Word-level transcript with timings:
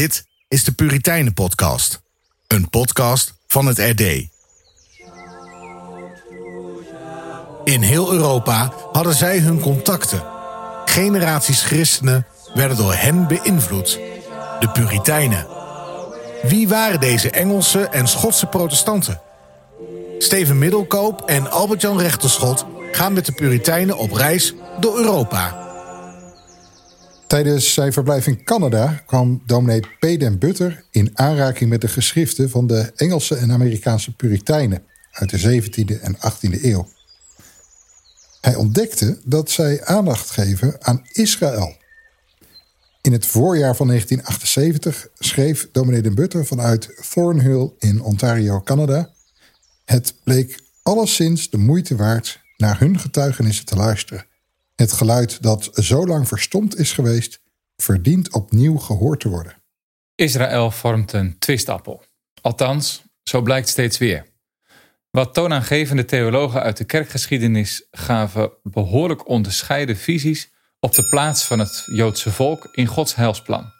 Dit 0.00 0.24
is 0.48 0.64
de 0.64 0.72
Puritijnen 0.72 1.34
Podcast. 1.34 2.02
Een 2.46 2.68
podcast 2.68 3.34
van 3.46 3.66
het 3.66 3.78
RD. 3.78 4.00
In 7.64 7.82
heel 7.82 8.12
Europa 8.12 8.72
hadden 8.92 9.14
zij 9.14 9.38
hun 9.38 9.60
contacten. 9.60 10.22
Generaties 10.84 11.62
christenen 11.62 12.26
werden 12.54 12.76
door 12.76 12.94
hen 12.94 13.28
beïnvloed. 13.28 13.98
De 14.60 14.68
Puritijnen. 14.72 15.46
Wie 16.42 16.68
waren 16.68 17.00
deze 17.00 17.30
Engelse 17.30 17.88
en 17.88 18.08
Schotse 18.08 18.46
protestanten? 18.46 19.20
Steven 20.18 20.58
Middelkoop 20.58 21.20
en 21.20 21.50
Albert-Jan 21.50 21.98
Rechterschot 21.98 22.66
gaan 22.92 23.12
met 23.12 23.26
de 23.26 23.32
Puritijnen 23.32 23.96
op 23.96 24.12
reis 24.12 24.54
door 24.78 24.96
Europa. 24.98 25.69
Tijdens 27.30 27.72
zijn 27.72 27.92
verblijf 27.92 28.26
in 28.26 28.44
Canada 28.44 29.02
kwam 29.06 29.42
dominee 29.46 29.80
P. 29.80 30.38
Butter 30.38 30.84
in 30.90 31.10
aanraking 31.18 31.70
met 31.70 31.80
de 31.80 31.88
geschriften 31.88 32.50
van 32.50 32.66
de 32.66 32.92
Engelse 32.96 33.36
en 33.36 33.52
Amerikaanse 33.52 34.16
Puritijnen 34.16 34.82
uit 35.10 35.30
de 35.30 35.62
17e 35.62 36.00
en 36.00 36.16
18e 36.16 36.62
eeuw. 36.62 36.88
Hij 38.40 38.54
ontdekte 38.54 39.18
dat 39.24 39.50
zij 39.50 39.84
aandacht 39.84 40.30
geven 40.30 40.76
aan 40.78 41.02
Israël. 41.12 41.76
In 43.00 43.12
het 43.12 43.26
voorjaar 43.26 43.76
van 43.76 43.86
1978 43.86 45.08
schreef 45.18 45.68
dominee 45.72 46.02
den 46.02 46.14
Butter 46.14 46.46
vanuit 46.46 47.08
Thornhill 47.10 47.72
in 47.78 48.02
Ontario, 48.02 48.60
Canada. 48.60 49.10
Het 49.84 50.14
bleek 50.24 50.60
alleszins 50.82 51.50
de 51.50 51.58
moeite 51.58 51.96
waard 51.96 52.40
naar 52.56 52.78
hun 52.78 52.98
getuigenissen 52.98 53.64
te 53.64 53.76
luisteren. 53.76 54.28
Het 54.80 54.92
geluid 54.92 55.42
dat 55.42 55.70
zo 55.72 56.06
lang 56.06 56.28
verstomd 56.28 56.76
is 56.76 56.92
geweest, 56.92 57.42
verdient 57.76 58.32
opnieuw 58.32 58.76
gehoord 58.76 59.20
te 59.20 59.28
worden. 59.28 59.54
Israël 60.14 60.70
vormt 60.70 61.12
een 61.12 61.38
twistappel. 61.38 62.02
Althans, 62.40 63.02
zo 63.22 63.42
blijkt 63.42 63.68
steeds 63.68 63.98
weer. 63.98 64.26
Wat 65.10 65.34
toonaangevende 65.34 66.04
theologen 66.04 66.62
uit 66.62 66.76
de 66.76 66.84
kerkgeschiedenis 66.84 67.86
gaven 67.90 68.52
behoorlijk 68.62 69.28
onderscheiden 69.28 69.96
visies 69.96 70.50
op 70.78 70.94
de 70.94 71.08
plaats 71.08 71.44
van 71.44 71.58
het 71.58 71.86
Joodse 71.92 72.30
volk 72.30 72.68
in 72.72 72.86
Gods 72.86 73.14
heilsplan. 73.14 73.72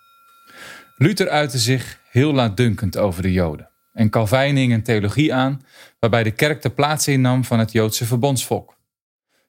Luther 0.97 1.29
uitte 1.29 1.59
zich 1.59 2.01
heel 2.11 2.33
laatdunkend 2.33 2.97
over 2.97 3.23
de 3.23 3.33
Joden 3.33 3.71
en 3.93 4.11
Calvijn 4.11 4.57
hing 4.57 4.73
een 4.73 4.83
theologie 4.83 5.35
aan 5.35 5.63
waarbij 5.99 6.23
de 6.23 6.31
kerk 6.31 6.63
de 6.63 6.71
plaats 6.71 7.09
innam 7.09 7.45
van 7.45 7.59
het 7.59 7.73
Joodse 7.73 8.07
verbondsvolk. 8.07 8.79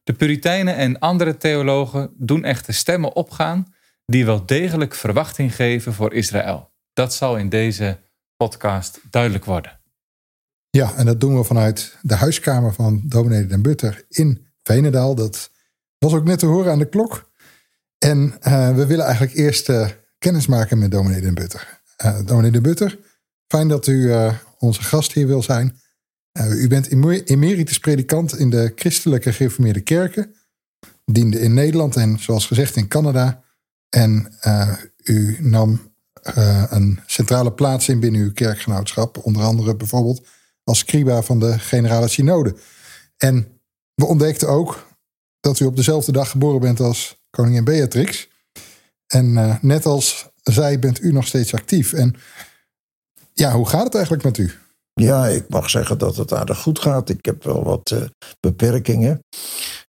De 0.03 0.13
Puritijnen 0.13 0.75
en 0.75 0.99
andere 0.99 1.37
theologen 1.37 2.13
doen 2.17 2.43
echter 2.43 2.73
stemmen 2.73 3.15
opgaan 3.15 3.73
die 4.05 4.25
wel 4.25 4.45
degelijk 4.45 4.95
verwachting 4.95 5.55
geven 5.55 5.93
voor 5.93 6.13
Israël. 6.13 6.73
Dat 6.93 7.13
zal 7.13 7.37
in 7.37 7.49
deze 7.49 7.99
podcast 8.35 8.99
duidelijk 9.09 9.45
worden. 9.45 9.79
Ja, 10.69 10.95
en 10.95 11.05
dat 11.05 11.19
doen 11.19 11.37
we 11.37 11.43
vanuit 11.43 11.97
de 12.01 12.15
huiskamer 12.15 12.73
van 12.73 13.01
dominee 13.05 13.45
Den 13.45 13.61
Butter 13.61 14.05
in 14.07 14.47
Venendaal. 14.63 15.15
Dat 15.15 15.51
was 15.97 16.13
ook 16.13 16.23
net 16.23 16.39
te 16.39 16.45
horen 16.45 16.71
aan 16.71 16.79
de 16.79 16.89
klok. 16.89 17.31
En 17.97 18.33
uh, 18.47 18.75
we 18.75 18.85
willen 18.85 19.05
eigenlijk 19.05 19.35
eerst 19.35 19.69
uh, 19.69 19.87
kennis 20.17 20.47
maken 20.47 20.77
met 20.77 20.91
dominee 20.91 21.21
Den 21.21 21.33
Butter. 21.33 21.81
Uh, 22.05 22.25
dominee 22.25 22.51
Den 22.51 22.61
Butter, 22.61 22.99
fijn 23.47 23.67
dat 23.67 23.87
u 23.87 24.13
onze 24.57 24.83
gast 24.83 25.11
hier 25.11 25.27
wil 25.27 25.43
zijn. 25.43 25.80
U 26.33 26.67
bent 26.67 26.87
emeritus 27.25 27.79
predikant 27.79 28.37
in 28.37 28.49
de 28.49 28.71
christelijke 28.75 29.33
gereformeerde 29.33 29.81
kerken. 29.81 30.35
Diende 31.05 31.39
in 31.39 31.53
Nederland 31.53 31.95
en 31.95 32.19
zoals 32.19 32.47
gezegd 32.47 32.75
in 32.75 32.87
Canada. 32.87 33.43
En 33.89 34.33
u 35.03 35.37
nam 35.39 35.93
een 36.69 36.99
centrale 37.05 37.51
plaats 37.51 37.89
in 37.89 37.99
binnen 37.99 38.21
uw 38.21 38.33
kerkgenootschap. 38.33 39.25
Onder 39.25 39.43
andere 39.43 39.75
bijvoorbeeld 39.75 40.27
als 40.63 40.79
scriba 40.79 41.21
van 41.21 41.39
de 41.39 41.59
Generale 41.59 42.07
Synode. 42.07 42.55
En 43.17 43.61
we 43.95 44.05
ontdekten 44.05 44.47
ook 44.47 44.87
dat 45.39 45.59
u 45.59 45.65
op 45.65 45.75
dezelfde 45.75 46.11
dag 46.11 46.29
geboren 46.29 46.59
bent 46.59 46.79
als 46.79 47.23
koningin 47.29 47.63
Beatrix. 47.63 48.29
En 49.07 49.57
net 49.61 49.85
als 49.85 50.29
zij 50.43 50.79
bent 50.79 51.01
u 51.01 51.11
nog 51.11 51.27
steeds 51.27 51.53
actief. 51.53 51.93
En 51.93 52.15
ja, 53.33 53.51
hoe 53.51 53.67
gaat 53.67 53.83
het 53.83 53.95
eigenlijk 53.95 54.23
met 54.23 54.37
u? 54.37 54.51
Ja, 55.01 55.27
ik 55.27 55.49
mag 55.49 55.69
zeggen 55.69 55.97
dat 55.97 56.15
het 56.15 56.33
aardig 56.33 56.57
goed 56.57 56.79
gaat. 56.79 57.09
Ik 57.09 57.25
heb 57.25 57.43
wel 57.43 57.63
wat 57.63 57.91
uh, 57.91 58.01
beperkingen. 58.39 59.23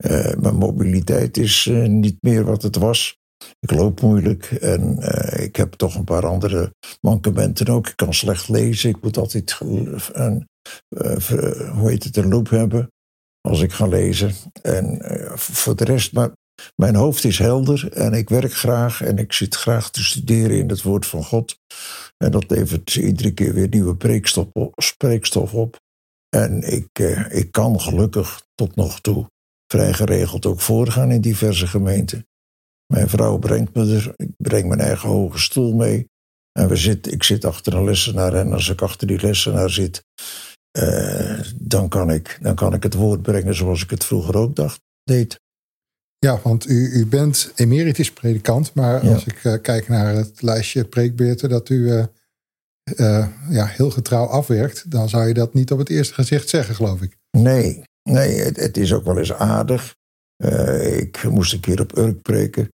Uh, 0.05 0.33
mijn 0.33 0.55
mobiliteit 0.55 1.37
is 1.37 1.69
niet 1.87 2.17
meer 2.21 2.43
wat 2.43 2.61
het 2.61 2.75
was. 2.75 3.17
Ik 3.59 3.71
loop 3.71 4.01
moeilijk 4.01 4.45
en 4.45 4.97
ik 5.41 5.55
heb 5.55 5.73
toch 5.73 5.95
een 5.95 6.03
paar 6.03 6.25
andere 6.25 6.73
mankementen 7.01 7.67
ook. 7.67 7.87
Ik 7.87 7.95
kan 7.95 8.13
slecht 8.13 8.49
lezen. 8.49 8.89
Ik 8.89 9.01
moet 9.01 9.17
altijd 9.17 9.57
een, 10.13 10.47
hoe 11.73 11.89
heet 11.89 12.03
het, 12.03 12.17
een 12.17 12.29
loop 12.29 12.49
hebben 12.49 12.91
als 13.41 13.61
ik 13.61 13.71
ga 13.71 13.87
lezen. 13.87 14.33
En 14.61 15.01
voor 15.35 15.75
de 15.75 15.83
rest, 15.83 16.13
maar 16.13 16.31
mijn 16.75 16.95
hoofd 16.95 17.23
is 17.23 17.37
helder 17.37 17.93
en 17.93 18.13
ik 18.13 18.29
werk 18.29 18.53
graag 18.53 19.01
en 19.01 19.17
ik 19.17 19.33
zit 19.33 19.55
graag 19.55 19.91
te 19.91 20.03
studeren 20.03 20.57
in 20.57 20.69
het 20.69 20.81
woord 20.81 21.05
van 21.05 21.23
God. 21.23 21.59
En 22.17 22.31
dat 22.31 22.49
levert 22.49 22.95
iedere 22.95 23.33
keer 23.33 23.53
weer 23.53 23.69
nieuwe. 23.69 24.21
Spreekstof 24.75 25.53
op. 25.53 25.79
En 26.29 26.61
ik, 26.61 26.87
eh, 26.91 27.37
ik 27.37 27.51
kan 27.51 27.79
gelukkig 27.79 28.41
tot 28.55 28.75
nog 28.75 29.01
toe 29.01 29.27
vrij 29.67 29.93
geregeld 29.93 30.45
ook 30.45 30.61
voorgaan 30.61 31.11
in 31.11 31.21
diverse 31.21 31.67
gemeenten. 31.67 32.27
Mijn 32.93 33.09
vrouw 33.09 33.37
brengt 33.37 33.75
me 33.75 33.95
er, 33.95 34.13
ik 34.15 34.31
breng 34.37 34.67
mijn 34.67 34.79
eigen 34.79 35.09
hoge 35.09 35.39
stoel 35.39 35.73
mee. 35.73 36.09
En 36.51 36.67
we 36.67 36.75
zit, 36.75 37.11
ik 37.11 37.23
zit 37.23 37.45
achter 37.45 37.73
een 37.73 37.83
lessenaar 37.83 38.33
en 38.33 38.53
als 38.53 38.69
ik 38.69 38.81
achter 38.81 39.07
die 39.07 39.21
lessenaar 39.21 39.69
zit, 39.69 40.03
eh, 40.71 41.39
dan, 41.55 41.89
kan 41.89 42.09
ik, 42.09 42.37
dan 42.41 42.55
kan 42.55 42.73
ik 42.73 42.83
het 42.83 42.93
woord 42.93 43.21
brengen 43.21 43.55
zoals 43.55 43.83
ik 43.83 43.89
het 43.89 44.05
vroeger 44.05 44.37
ook 44.37 44.55
dacht, 44.55 44.81
deed. 45.03 45.39
Ja, 46.25 46.39
want 46.43 46.69
u, 46.69 46.89
u 46.99 47.05
bent 47.05 47.51
emeritus 47.55 48.11
predikant, 48.11 48.73
maar 48.73 48.99
als 48.99 49.25
ik 49.25 49.43
uh, 49.43 49.53
kijk 49.61 49.87
naar 49.87 50.15
het 50.15 50.41
lijstje 50.41 50.83
preekbeurten 50.83 51.49
dat 51.49 51.69
u 51.69 51.75
uh, 51.75 52.03
uh, 52.95 53.27
ja, 53.49 53.65
heel 53.65 53.91
getrouw 53.91 54.25
afwerkt, 54.25 54.91
dan 54.91 55.09
zou 55.09 55.27
je 55.27 55.33
dat 55.33 55.53
niet 55.53 55.71
op 55.71 55.77
het 55.77 55.89
eerste 55.89 56.13
gezicht 56.13 56.49
zeggen, 56.49 56.75
geloof 56.75 57.01
ik. 57.01 57.17
Nee, 57.37 57.83
nee 58.03 58.39
het, 58.39 58.57
het 58.57 58.77
is 58.77 58.93
ook 58.93 59.03
wel 59.03 59.17
eens 59.17 59.33
aardig. 59.33 59.95
ik 60.81 61.23
moest 61.23 61.53
een 61.53 61.59
keer 61.59 61.81
op 61.81 61.97
Urk 61.97 62.21
preken. 62.21 62.69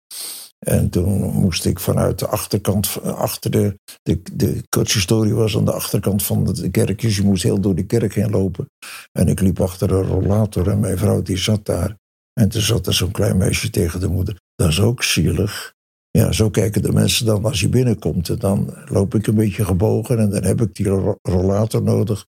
En 0.60 0.90
toen 0.90 1.20
moest 1.20 1.66
ik 1.66 1.80
vanuit 1.80 2.20
de 2.20 2.28
achterkant, 2.28 3.02
achter 3.04 3.52
de, 3.52 3.80
de, 4.04 4.22
de 4.34 4.64
coachhistorie 4.70 5.34
was 5.34 5.58
aan 5.58 5.66
de 5.66 5.74
achterkant 5.74 6.24
van 6.24 6.44
de 6.44 6.70
kerk. 6.70 7.02
Dus 7.02 7.18
je 7.18 7.24
moest 7.24 7.44
heel 7.44 7.62
door 7.62 7.76
de 7.76 7.86
kerk 7.86 8.14
heen 8.14 8.30
lopen. 8.30 8.66
En 9.12 9.28
ik 9.28 9.40
liep 9.40 9.62
achter 9.62 9.92
een 9.92 10.08
rollator 10.08 10.70
en 10.70 10.80
mijn 10.80 10.98
vrouw 10.98 11.22
die 11.22 11.38
zat 11.38 11.66
daar. 11.66 12.00
En 12.42 12.50
toen 12.50 12.62
zat 12.62 12.88
er 12.88 12.94
zo'n 12.94 13.12
klein 13.12 13.38
meisje 13.38 13.70
tegen 13.70 14.00
de 14.00 14.08
moeder. 14.08 14.36
Dat 14.56 14.70
is 14.70 14.80
ook 14.80 15.04
zielig. 15.04 15.74
Ja, 16.10 16.32
zo 16.32 16.50
kijken 16.50 16.82
de 16.82 16.92
mensen 16.92 17.26
dan 17.26 17.46
als 17.46 17.60
je 17.60 17.70
binnenkomt. 17.70 18.30
En 18.30 18.40
dan 18.40 18.78
loop 18.86 19.16
ik 19.16 19.28
een 19.28 19.36
beetje 19.36 19.66
gebogen 19.66 20.20
en 20.20 20.30
dan 20.30 20.44
heb 20.44 20.62
ik 20.62 20.76
die 20.76 20.88
rollator 21.22 21.84
nodig. 21.84 22.26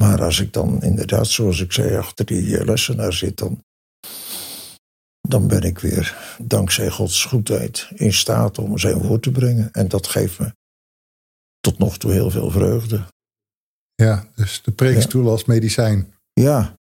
Maar 0.00 0.22
als 0.22 0.40
ik 0.40 0.52
dan 0.52 0.82
inderdaad, 0.82 1.26
zoals 1.26 1.60
ik 1.60 1.72
zei, 1.72 1.96
achter 1.96 2.26
die 2.26 2.58
eh, 2.58 2.64
lessenaar 2.64 3.12
zit, 3.12 3.38
dan, 3.38 3.64
dan 5.28 5.48
ben 5.48 5.62
ik 5.62 5.78
weer, 5.78 6.36
dankzij 6.42 6.90
Gods 6.90 7.24
goedheid, 7.24 7.90
in 7.94 8.12
staat 8.12 8.58
om 8.58 8.78
zijn 8.78 9.02
woord 9.02 9.22
te 9.22 9.30
brengen. 9.30 9.72
En 9.72 9.88
dat 9.88 10.06
geeft 10.06 10.38
me 10.38 10.52
tot 11.60 11.78
nog 11.78 11.98
toe 11.98 12.12
heel 12.12 12.30
veel 12.30 12.50
vreugde. 12.50 13.04
Ja, 13.94 14.28
dus 14.34 14.62
de 14.62 14.72
preekstoel 14.72 15.24
ja. 15.24 15.30
als 15.30 15.44
medicijn. 15.44 16.14
Ja, 16.32 16.74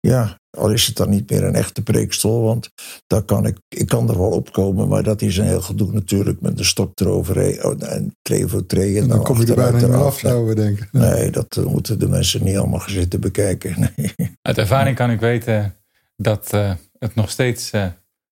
ja, 0.00 0.38
al 0.58 0.70
is 0.70 0.86
het 0.86 0.96
dan 0.96 1.10
niet 1.10 1.30
meer 1.30 1.44
een 1.44 1.54
echte 1.54 1.82
preekstoel, 1.82 2.42
want 2.42 2.70
daar 3.06 3.22
kan 3.22 3.46
ik, 3.46 3.58
ik 3.68 3.86
kan 3.86 4.08
er 4.08 4.18
wel 4.18 4.30
opkomen, 4.30 4.88
maar 4.88 5.02
dat 5.02 5.22
is 5.22 5.36
een 5.36 5.46
heel 5.46 5.60
gedoe 5.60 5.92
natuurlijk 5.92 6.40
met 6.40 6.56
de 6.56 6.64
stok 6.64 7.00
eroverheen 7.00 7.64
oh, 7.64 7.92
en 7.92 8.16
tree 8.22 8.46
voor 8.46 8.66
tree. 8.66 8.96
En, 8.96 9.02
en 9.02 9.08
dan, 9.08 9.22
kom 9.22 9.40
je 9.40 9.46
er 9.46 9.54
bijna 9.54 9.86
niet 9.86 9.96
af, 9.96 10.18
zouden 10.18 10.46
we 10.46 10.54
denken. 10.54 10.88
Nee, 10.92 11.30
dat 11.30 11.56
eh, 11.56 11.64
moeten 11.64 11.98
de 11.98 12.08
mensen 12.08 12.44
niet 12.44 12.56
allemaal 12.56 12.82
zitten 12.86 13.20
bekijken. 13.20 13.76
Nee. 13.96 14.14
Uit 14.42 14.58
ervaring 14.58 14.96
kan 14.96 15.10
ik 15.10 15.20
weten 15.20 15.74
dat 16.16 16.50
uh, 16.54 16.72
het 16.98 17.14
nog 17.14 17.30
steeds 17.30 17.72
uh, 17.72 17.86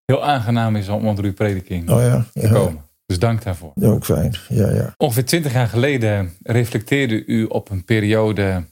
heel 0.05 0.25
aangenaam 0.25 0.77
is 0.77 0.89
om 0.89 1.07
onder 1.07 1.25
uw 1.25 1.33
prediking 1.33 1.91
oh 1.91 2.01
ja, 2.01 2.27
te 2.33 2.49
komen. 2.49 2.85
Dus 3.07 3.19
dank 3.19 3.43
daarvoor. 3.43 3.73
Ja, 3.75 3.89
ook 3.89 4.05
fijn, 4.05 4.37
ja, 4.49 4.71
ja. 4.71 4.95
Ongeveer 4.97 5.25
twintig 5.25 5.53
jaar 5.53 5.69
geleden 5.69 6.33
reflecteerde 6.43 7.25
u 7.27 7.45
op 7.45 7.71
een 7.71 7.85
periode 7.85 8.65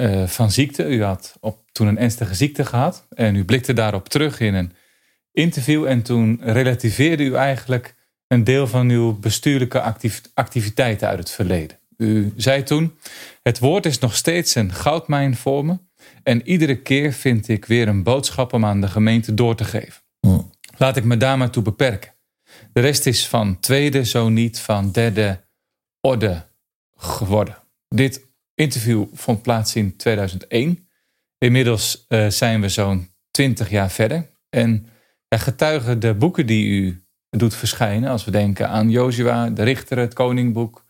uh, 0.00 0.26
van 0.26 0.50
ziekte. 0.50 0.88
U 0.88 1.02
had 1.02 1.36
op, 1.40 1.58
toen 1.72 1.86
een 1.86 1.98
ernstige 1.98 2.34
ziekte 2.34 2.64
gehad 2.64 3.06
en 3.14 3.36
u 3.36 3.44
blikte 3.44 3.72
daarop 3.72 4.08
terug 4.08 4.40
in 4.40 4.54
een 4.54 4.72
interview 5.32 5.84
en 5.84 6.02
toen 6.02 6.40
relativeerde 6.42 7.22
u 7.22 7.34
eigenlijk 7.34 7.94
een 8.28 8.44
deel 8.44 8.66
van 8.66 8.88
uw 8.88 9.18
bestuurlijke 9.18 9.80
activ 9.80 10.20
activiteiten 10.34 11.08
uit 11.08 11.18
het 11.18 11.30
verleden. 11.30 11.78
U 11.96 12.32
zei 12.36 12.62
toen: 12.62 12.98
Het 13.42 13.58
woord 13.58 13.86
is 13.86 13.98
nog 13.98 14.16
steeds 14.16 14.54
een 14.54 14.72
goudmijn 14.72 15.36
voor 15.36 15.64
me 15.64 15.78
en 16.22 16.48
iedere 16.48 16.76
keer 16.76 17.12
vind 17.12 17.48
ik 17.48 17.64
weer 17.64 17.88
een 17.88 18.02
boodschap 18.02 18.52
om 18.52 18.64
aan 18.64 18.80
de 18.80 18.88
gemeente 18.88 19.34
door 19.34 19.54
te 19.54 19.64
geven. 19.64 20.02
Laat 20.78 20.96
ik 20.96 21.04
me 21.04 21.16
daar 21.16 21.38
maar 21.38 21.50
toe 21.50 21.62
beperken. 21.62 22.14
De 22.72 22.80
rest 22.80 23.06
is 23.06 23.28
van 23.28 23.60
tweede, 23.60 24.04
zo 24.04 24.28
niet 24.28 24.58
van 24.58 24.90
derde 24.90 25.44
orde 26.00 26.46
geworden. 26.96 27.56
Dit 27.88 28.25
interview 28.56 29.04
vond 29.12 29.42
plaats 29.42 29.76
in 29.76 29.96
2001. 29.96 30.88
Inmiddels 31.38 32.04
uh, 32.08 32.28
zijn 32.28 32.60
we 32.60 32.68
zo'n 32.68 33.08
20 33.30 33.70
jaar 33.70 33.90
verder. 33.90 34.30
En 34.48 34.86
getuigen 35.28 36.00
de 36.00 36.14
boeken 36.14 36.46
die 36.46 36.68
u 36.68 37.04
doet 37.30 37.54
verschijnen, 37.54 38.10
als 38.10 38.24
we 38.24 38.30
denken 38.30 38.68
aan 38.68 38.90
Jozua, 38.90 39.50
de 39.50 39.62
Richter, 39.62 39.98
het 39.98 40.14
Koningboek, 40.14 40.84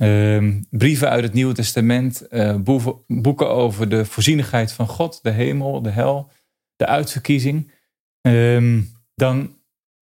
uh, 0.00 0.54
brieven 0.70 1.10
uit 1.10 1.22
het 1.22 1.32
Nieuwe 1.32 1.54
Testament, 1.54 2.26
uh, 2.30 2.56
boeken 3.06 3.50
over 3.50 3.88
de 3.88 4.04
voorzienigheid 4.04 4.72
van 4.72 4.88
God, 4.88 5.18
de 5.22 5.30
hemel, 5.30 5.82
de 5.82 5.90
hel, 5.90 6.30
de 6.76 6.86
uitverkiezing. 6.86 7.72
Uh, 8.28 8.82
dan 9.14 9.56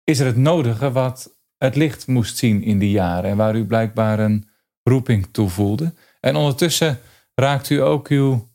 is 0.04 0.18
er 0.18 0.26
het 0.26 0.36
nodige 0.36 0.92
wat 0.92 1.36
het 1.56 1.76
licht 1.76 2.06
moest 2.06 2.36
zien 2.36 2.62
in 2.62 2.78
die 2.78 2.90
jaren 2.90 3.30
en 3.30 3.36
waar 3.36 3.56
u 3.56 3.64
blijkbaar 3.64 4.18
een 4.18 4.48
roeping 4.82 5.26
toe 5.30 5.48
voelde. 5.48 5.94
En 6.26 6.36
ondertussen 6.36 7.00
raakt 7.34 7.70
u 7.70 7.80
ook 7.80 8.08
uw 8.08 8.48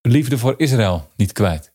liefde 0.00 0.38
voor 0.38 0.54
Israël 0.56 1.10
niet 1.16 1.32
kwijt. 1.32 1.72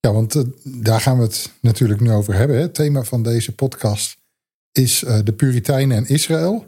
Ja, 0.00 0.12
want 0.12 0.34
uh, 0.34 0.42
daar 0.62 1.00
gaan 1.00 1.16
we 1.16 1.22
het 1.22 1.52
natuurlijk 1.60 2.00
nu 2.00 2.10
over 2.10 2.34
hebben. 2.34 2.56
Hè. 2.56 2.62
Het 2.62 2.74
thema 2.74 3.02
van 3.02 3.22
deze 3.22 3.54
podcast 3.54 4.16
is 4.72 5.02
uh, 5.02 5.18
de 5.24 5.32
Puritijnen 5.32 5.96
en 5.96 6.06
Israël. 6.06 6.66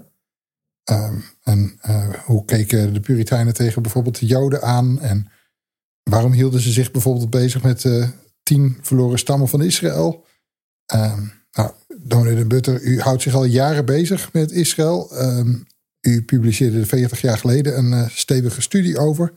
Uh, 0.91 1.12
en 1.43 1.79
uh, 1.87 2.15
hoe 2.25 2.44
keken 2.44 2.94
de 2.94 3.00
Puritijnen 3.00 3.55
tegen 3.55 3.83
bijvoorbeeld 3.83 4.19
de 4.19 4.26
Joden 4.26 4.62
aan? 4.62 5.00
En 5.00 5.31
waarom 6.03 6.33
hielden 6.33 6.61
ze 6.61 6.73
zich 6.73 6.91
bijvoorbeeld 6.91 7.31
bezig 7.31 7.62
met 7.62 7.81
de 7.81 8.09
tien 8.43 8.79
verloren 8.81 9.19
stammen 9.19 9.49
van 9.49 9.62
Israël? 9.62 10.26
Ehm, 10.87 11.26
nou, 11.53 11.71
Donald 11.99 12.37
de 12.37 12.47
Butter, 12.47 12.83
u 12.83 13.00
houdt 13.00 13.23
zich 13.23 13.35
al 13.35 13.44
jaren 13.44 13.85
bezig 13.85 14.33
met 14.33 14.50
Israël. 14.50 15.11
U 16.00 16.25
publiceerde 16.25 16.87
40 16.87 17.20
jaar 17.20 17.38
geleden 17.38 17.79
een 17.79 17.93
uh, 17.93 18.08
stevige 18.08 18.61
studie 18.61 18.99
over. 18.99 19.32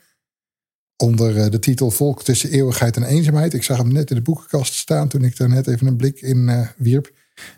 Onder 0.97 1.35
uh, 1.35 1.49
de 1.49 1.59
titel 1.59 1.91
Volk 1.91 2.23
tussen 2.23 2.49
eeuwigheid 2.49 2.95
en 2.95 3.03
eenzaamheid. 3.03 3.53
Ik 3.53 3.63
zag 3.63 3.77
hem 3.77 3.91
net 3.91 4.09
in 4.09 4.15
de 4.15 4.21
boekenkast 4.21 4.73
staan 4.73 5.07
toen 5.07 5.23
ik 5.23 5.37
daar 5.37 5.49
net 5.49 5.67
even 5.67 5.87
een 5.87 5.95
blik 5.95 6.21
in 6.21 6.37
uh, 6.37 6.67
wierp. 6.77 7.11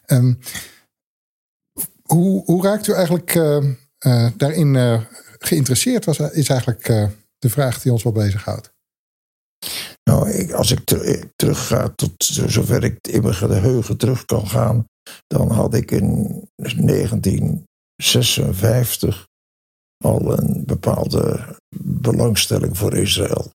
Um, 0.07 0.39
hoe, 2.01 2.43
hoe, 2.45 2.63
raakt 2.63 2.87
u 2.87 2.93
eigenlijk 2.93 3.33
daarin 4.37 5.01
geïnteresseerd? 5.39 6.05
Was, 6.05 6.19
is 6.19 6.49
eigenlijk 6.49 6.85
de 7.37 7.49
vraag 7.49 7.81
die 7.81 7.91
ons 7.91 8.03
wel 8.03 8.13
bezighoudt. 8.13 8.73
Nou, 10.03 10.29
ik, 10.29 10.51
als 10.51 10.71
ik 10.71 10.85
ter, 10.85 11.31
terug 11.35 11.67
ga 11.67 11.89
tot 11.89 12.11
zover 12.25 12.83
ik 12.83 13.07
in 13.07 13.21
mijn 13.21 13.33
geheugen 13.33 13.97
terug 13.97 14.25
kan 14.25 14.47
gaan, 14.47 14.85
dan 15.27 15.51
had 15.51 15.73
ik 15.73 15.91
in 15.91 16.47
1956 17.95 19.25
al 20.03 20.37
een 20.37 20.63
bepaalde 20.65 21.55
belangstelling 21.83 22.77
voor 22.77 22.97
Israël. 22.97 23.51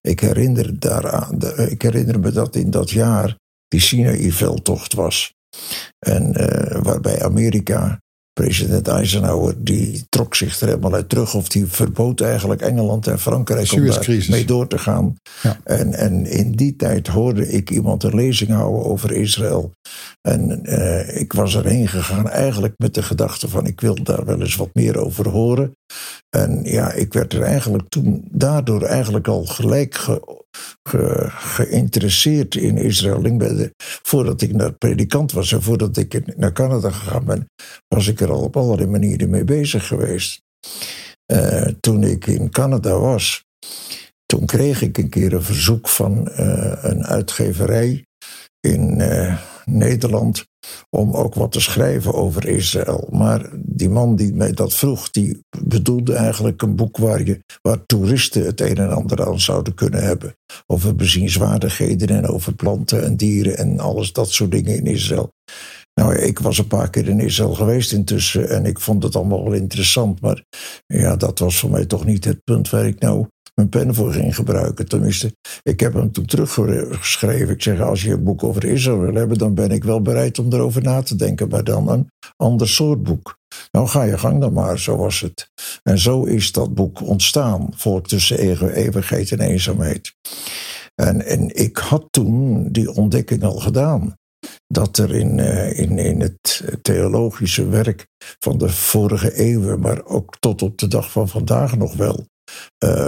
Ik 0.00 0.20
herinner, 0.20 0.78
daaraan, 0.78 1.38
ik 1.56 1.82
herinner 1.82 2.20
me 2.20 2.32
dat 2.32 2.56
in 2.56 2.70
dat 2.70 2.90
jaar 2.90 3.36
die 3.68 3.80
Sinaï-veldtocht 3.80 4.94
was. 4.94 5.32
En 5.98 6.40
uh, 6.40 6.82
waarbij 6.82 7.22
Amerika 7.22 8.00
president 8.32 8.88
Eisenhower 8.88 9.54
die 9.58 10.04
trok 10.08 10.34
zich 10.34 10.60
er 10.60 10.66
helemaal 10.66 10.94
uit 10.94 11.08
terug. 11.08 11.34
Of 11.34 11.48
die 11.48 11.66
verbood 11.66 12.20
eigenlijk 12.20 12.60
Engeland 12.60 13.06
en 13.06 13.18
Frankrijk 13.18 13.72
om 13.72 13.86
daar 13.86 14.24
mee 14.28 14.44
door 14.44 14.66
te 14.66 14.78
gaan. 14.78 15.16
Ja. 15.42 15.60
En, 15.64 15.94
en 15.94 16.26
in 16.26 16.52
die 16.52 16.76
tijd 16.76 17.06
hoorde 17.06 17.48
ik 17.48 17.70
iemand 17.70 18.02
een 18.02 18.14
lezing 18.14 18.50
houden 18.50 18.84
over 18.84 19.12
Israël. 19.12 19.72
En 20.20 20.60
uh, 20.62 21.20
ik 21.20 21.32
was 21.32 21.56
erheen 21.56 21.88
gegaan 21.88 22.28
eigenlijk 22.28 22.74
met 22.76 22.94
de 22.94 23.02
gedachte 23.02 23.48
van 23.48 23.66
ik 23.66 23.80
wil 23.80 24.02
daar 24.02 24.24
wel 24.24 24.40
eens 24.40 24.56
wat 24.56 24.70
meer 24.72 24.98
over 24.98 25.28
horen. 25.28 25.76
En 26.36 26.60
ja, 26.64 26.92
ik 26.92 27.12
werd 27.12 27.32
er 27.32 27.42
eigenlijk 27.42 27.88
toen 27.88 28.24
daardoor 28.30 28.82
eigenlijk 28.82 29.28
al 29.28 29.44
gelijk 29.44 29.94
ge, 29.94 30.39
ge, 30.82 31.26
geïnteresseerd 31.28 32.54
in 32.54 32.76
Israël. 32.76 33.22
De, 33.22 33.70
voordat 33.78 34.40
ik 34.40 34.52
naar 34.52 34.72
predikant 34.72 35.32
was 35.32 35.52
en 35.52 35.62
voordat 35.62 35.96
ik 35.96 36.36
naar 36.36 36.52
Canada 36.52 36.90
gegaan 36.90 37.24
ben, 37.24 37.46
was 37.88 38.06
ik 38.06 38.20
er 38.20 38.30
al 38.30 38.42
op 38.42 38.56
allerlei 38.56 38.88
manieren 38.88 39.30
mee 39.30 39.44
bezig 39.44 39.86
geweest. 39.86 40.40
Uh, 41.32 41.66
toen 41.80 42.02
ik 42.02 42.26
in 42.26 42.50
Canada 42.50 42.98
was, 42.98 43.44
toen 44.26 44.46
kreeg 44.46 44.82
ik 44.82 44.98
een 44.98 45.08
keer 45.08 45.32
een 45.32 45.42
verzoek 45.42 45.88
van 45.88 46.28
uh, 46.28 46.72
een 46.80 47.06
uitgeverij 47.06 48.04
in 48.60 49.00
uh, 49.00 49.38
Nederland 49.64 50.48
om 50.90 51.14
ook 51.14 51.34
wat 51.34 51.52
te 51.52 51.60
schrijven 51.60 52.14
over 52.14 52.48
Israël. 52.48 53.08
Maar 53.10 53.50
die 53.56 53.88
man 53.88 54.16
die 54.16 54.34
mij 54.34 54.52
dat 54.52 54.74
vroeg, 54.74 55.10
die 55.10 55.40
bedoelde 55.64 56.14
eigenlijk 56.14 56.62
een 56.62 56.76
boek 56.76 56.96
waar, 56.96 57.24
je, 57.24 57.44
waar 57.62 57.86
toeristen 57.86 58.44
het 58.44 58.60
een 58.60 58.76
en 58.76 58.90
ander 58.90 59.26
aan 59.26 59.40
zouden 59.40 59.74
kunnen 59.74 60.02
hebben. 60.02 60.34
Over 60.66 60.96
bezienswaardigheden 60.96 62.08
en 62.08 62.26
over 62.26 62.54
planten 62.54 63.04
en 63.04 63.16
dieren 63.16 63.56
en 63.56 63.78
alles 63.78 64.12
dat 64.12 64.30
soort 64.30 64.50
dingen 64.50 64.76
in 64.76 64.86
Israël. 64.86 65.32
Nou, 65.94 66.14
ik 66.14 66.38
was 66.38 66.58
een 66.58 66.66
paar 66.66 66.90
keer 66.90 67.08
in 67.08 67.20
Israël 67.20 67.54
geweest 67.54 67.92
intussen 67.92 68.48
en 68.48 68.64
ik 68.64 68.80
vond 68.80 69.02
het 69.02 69.16
allemaal 69.16 69.44
wel 69.44 69.52
interessant. 69.52 70.20
Maar 70.20 70.44
ja, 70.86 71.16
dat 71.16 71.38
was 71.38 71.58
voor 71.58 71.70
mij 71.70 71.86
toch 71.86 72.04
niet 72.04 72.24
het 72.24 72.44
punt 72.44 72.70
waar 72.70 72.86
ik 72.86 73.00
nou 73.00 73.26
mijn 73.60 73.84
pen 73.84 73.94
voor 73.94 74.12
ging 74.12 74.34
gebruiken. 74.34 74.88
Tenminste, 74.88 75.32
ik 75.62 75.80
heb 75.80 75.94
hem 75.94 76.12
toen 76.12 76.24
teruggeschreven. 76.26 77.54
Ik 77.54 77.62
zeg, 77.62 77.80
als 77.80 78.02
je 78.02 78.12
een 78.12 78.24
boek 78.24 78.44
over 78.44 78.64
Israël 78.64 79.00
wil 79.00 79.14
hebben, 79.14 79.38
dan 79.38 79.54
ben 79.54 79.70
ik 79.70 79.84
wel 79.84 80.02
bereid 80.02 80.38
om 80.38 80.52
erover 80.52 80.82
na 80.82 81.02
te 81.02 81.16
denken. 81.16 81.48
Maar 81.48 81.64
dan 81.64 81.88
een 81.88 82.08
ander 82.36 82.68
soort 82.68 83.02
boek. 83.02 83.38
Nou, 83.70 83.88
ga 83.88 84.02
je 84.02 84.18
gang 84.18 84.40
dan 84.40 84.52
maar, 84.52 84.78
zo 84.78 84.96
was 84.96 85.20
het. 85.20 85.50
En 85.82 85.98
zo 85.98 86.24
is 86.24 86.52
dat 86.52 86.74
boek 86.74 87.00
ontstaan, 87.00 87.68
Volk 87.76 88.08
tussen 88.08 88.38
eeuwigheid 88.74 89.32
en 89.32 89.40
eenzaamheid. 89.40 90.14
En, 90.94 91.26
en 91.26 91.56
ik 91.56 91.76
had 91.76 92.06
toen 92.10 92.68
die 92.72 92.92
ontdekking 92.92 93.42
al 93.42 93.58
gedaan 93.58 94.14
dat 94.66 94.98
er 94.98 95.14
in, 95.14 95.38
uh, 95.38 95.78
in, 95.78 95.98
in 95.98 96.20
het 96.20 96.64
theologische 96.82 97.68
werk 97.68 98.06
van 98.38 98.58
de 98.58 98.68
vorige 98.68 99.34
eeuwen, 99.34 99.80
maar 99.80 100.04
ook 100.04 100.36
tot 100.38 100.62
op 100.62 100.78
de 100.78 100.88
dag 100.88 101.10
van 101.10 101.28
vandaag 101.28 101.76
nog 101.76 101.94
wel, 101.94 102.26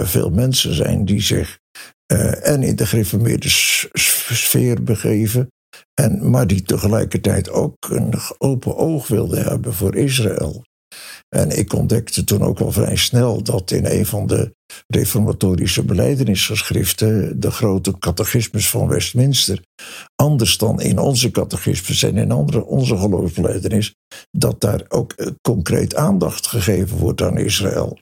veel 0.03 0.29
mensen 0.29 0.73
zijn 0.73 1.05
die 1.05 1.21
zich 1.21 1.59
uh, 2.13 2.47
en 2.47 2.63
in 2.63 2.75
de 2.75 2.85
gereformeerde 2.85 3.49
sfeer 3.49 4.83
begeven, 4.83 5.47
en, 5.93 6.29
maar 6.29 6.47
die 6.47 6.61
tegelijkertijd 6.61 7.49
ook 7.49 7.89
een 7.89 8.13
open 8.37 8.75
oog 8.75 9.07
wilden 9.07 9.43
hebben 9.43 9.73
voor 9.73 9.95
Israël. 9.95 10.63
En 11.29 11.57
ik 11.57 11.73
ontdekte 11.73 12.23
toen 12.23 12.41
ook 12.41 12.59
al 12.59 12.71
vrij 12.71 12.95
snel 12.95 13.43
dat 13.43 13.71
in 13.71 13.85
een 13.85 14.05
van 14.05 14.27
de 14.27 14.55
reformatorische 14.87 15.83
beleidenisgeschriften, 15.83 17.39
de 17.39 17.51
grote 17.51 17.99
catechismus 17.99 18.69
van 18.69 18.87
Westminster, 18.87 19.61
anders 20.15 20.57
dan 20.57 20.81
in 20.81 20.99
onze 20.99 21.31
catechismus 21.31 22.03
en 22.03 22.17
in 22.17 22.31
andere 22.31 22.65
onze 22.65 22.97
geloofsbeleidenis, 22.97 23.95
dat 24.31 24.61
daar 24.61 24.85
ook 24.87 25.15
concreet 25.41 25.95
aandacht 25.95 26.47
gegeven 26.47 26.97
wordt 26.97 27.21
aan 27.21 27.37
Israël. 27.37 27.97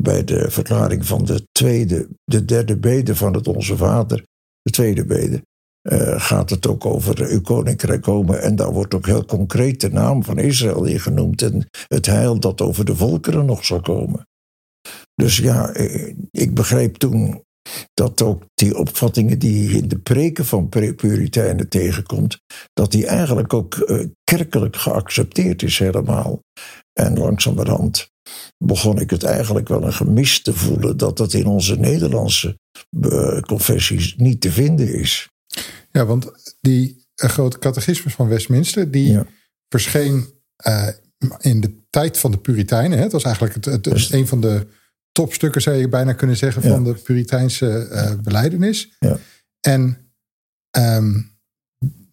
Bij 0.00 0.24
de 0.24 0.50
verklaring 0.50 1.06
van 1.06 1.24
de 1.24 1.46
tweede, 1.52 2.08
de 2.24 2.44
derde 2.44 2.76
bede 2.76 3.16
van 3.16 3.34
het 3.34 3.48
Onze 3.48 3.76
Vader, 3.76 4.24
de 4.62 4.70
tweede 4.70 5.04
bede, 5.04 5.42
uh, 5.92 6.20
gaat 6.20 6.50
het 6.50 6.66
ook 6.66 6.86
over 6.86 7.28
uw 7.28 7.40
koninkrijk 7.40 8.02
komen. 8.02 8.42
En 8.42 8.56
daar 8.56 8.72
wordt 8.72 8.94
ook 8.94 9.06
heel 9.06 9.24
concreet 9.24 9.80
de 9.80 9.90
naam 9.90 10.24
van 10.24 10.38
Israël 10.38 10.84
in 10.84 11.00
genoemd. 11.00 11.42
En 11.42 11.68
het 11.88 12.06
heil 12.06 12.40
dat 12.40 12.60
over 12.60 12.84
de 12.84 12.96
volkeren 12.96 13.46
nog 13.46 13.64
zal 13.64 13.80
komen. 13.80 14.26
Dus 15.14 15.36
ja, 15.36 15.68
eh, 15.68 16.14
ik 16.30 16.54
begreep 16.54 16.96
toen 16.96 17.42
dat 17.94 18.22
ook 18.22 18.42
die 18.54 18.78
opvattingen 18.78 19.38
die 19.38 19.70
in 19.70 19.88
de 19.88 19.98
preken 19.98 20.44
van 20.44 20.68
Puritijnen 20.68 21.68
tegenkomt, 21.68 22.40
dat 22.72 22.92
die 22.92 23.06
eigenlijk 23.06 23.52
ook 23.52 23.76
uh, 23.76 24.06
kerkelijk 24.24 24.76
geaccepteerd 24.76 25.62
is 25.62 25.78
helemaal. 25.78 26.40
En 26.92 27.18
langzamerhand 27.18 28.10
begon 28.64 29.00
ik 29.00 29.10
het 29.10 29.22
eigenlijk 29.22 29.68
wel 29.68 29.82
een 29.82 29.92
gemis 29.92 30.42
te 30.42 30.52
voelen 30.52 30.96
dat 30.96 31.16
dat 31.16 31.32
in 31.32 31.46
onze 31.46 31.78
Nederlandse 31.78 32.58
confessies 33.46 34.16
niet 34.16 34.40
te 34.40 34.52
vinden 34.52 34.94
is. 34.94 35.28
Ja, 35.98 36.06
want 36.06 36.56
die 36.60 37.06
uh, 37.22 37.30
grote 37.30 37.58
catechismus 37.58 38.14
van 38.14 38.28
Westminster, 38.28 38.90
die 38.90 39.12
ja. 39.12 39.26
verscheen 39.68 40.26
uh, 40.66 40.88
in 41.38 41.60
de 41.60 41.82
tijd 41.90 42.18
van 42.18 42.30
de 42.30 42.38
Puritijnen. 42.38 42.98
Hè? 42.98 43.04
Het 43.04 43.12
was 43.12 43.24
eigenlijk 43.24 43.54
het, 43.54 43.64
het, 43.64 43.84
het, 43.84 44.12
een 44.12 44.26
van 44.26 44.40
de 44.40 44.66
topstukken, 45.12 45.62
zou 45.62 45.76
je 45.76 45.88
bijna 45.88 46.12
kunnen 46.12 46.36
zeggen, 46.36 46.62
ja. 46.62 46.68
van 46.68 46.84
de 46.84 46.94
Puriteinse 46.94 47.88
uh, 47.90 48.12
beleidenis. 48.22 48.96
Ja. 48.98 49.18
En 49.60 50.12
um, 50.78 51.38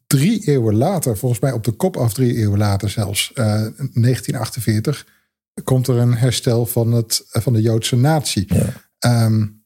drie 0.07 0.47
eeuwen 0.47 0.75
later, 0.75 1.17
volgens 1.17 1.41
mij 1.41 1.51
op 1.51 1.63
de 1.63 1.71
kop 1.71 1.97
af 1.97 2.13
drie 2.13 2.35
eeuwen 2.35 2.59
later 2.59 2.89
zelfs, 2.89 3.31
1948, 3.33 5.07
komt 5.63 5.87
er 5.87 5.97
een 5.97 6.17
herstel 6.17 6.65
van, 6.65 6.91
het, 6.91 7.23
van 7.27 7.53
de 7.53 7.61
Joodse 7.61 7.95
natie. 7.95 8.47
Um, 9.05 9.60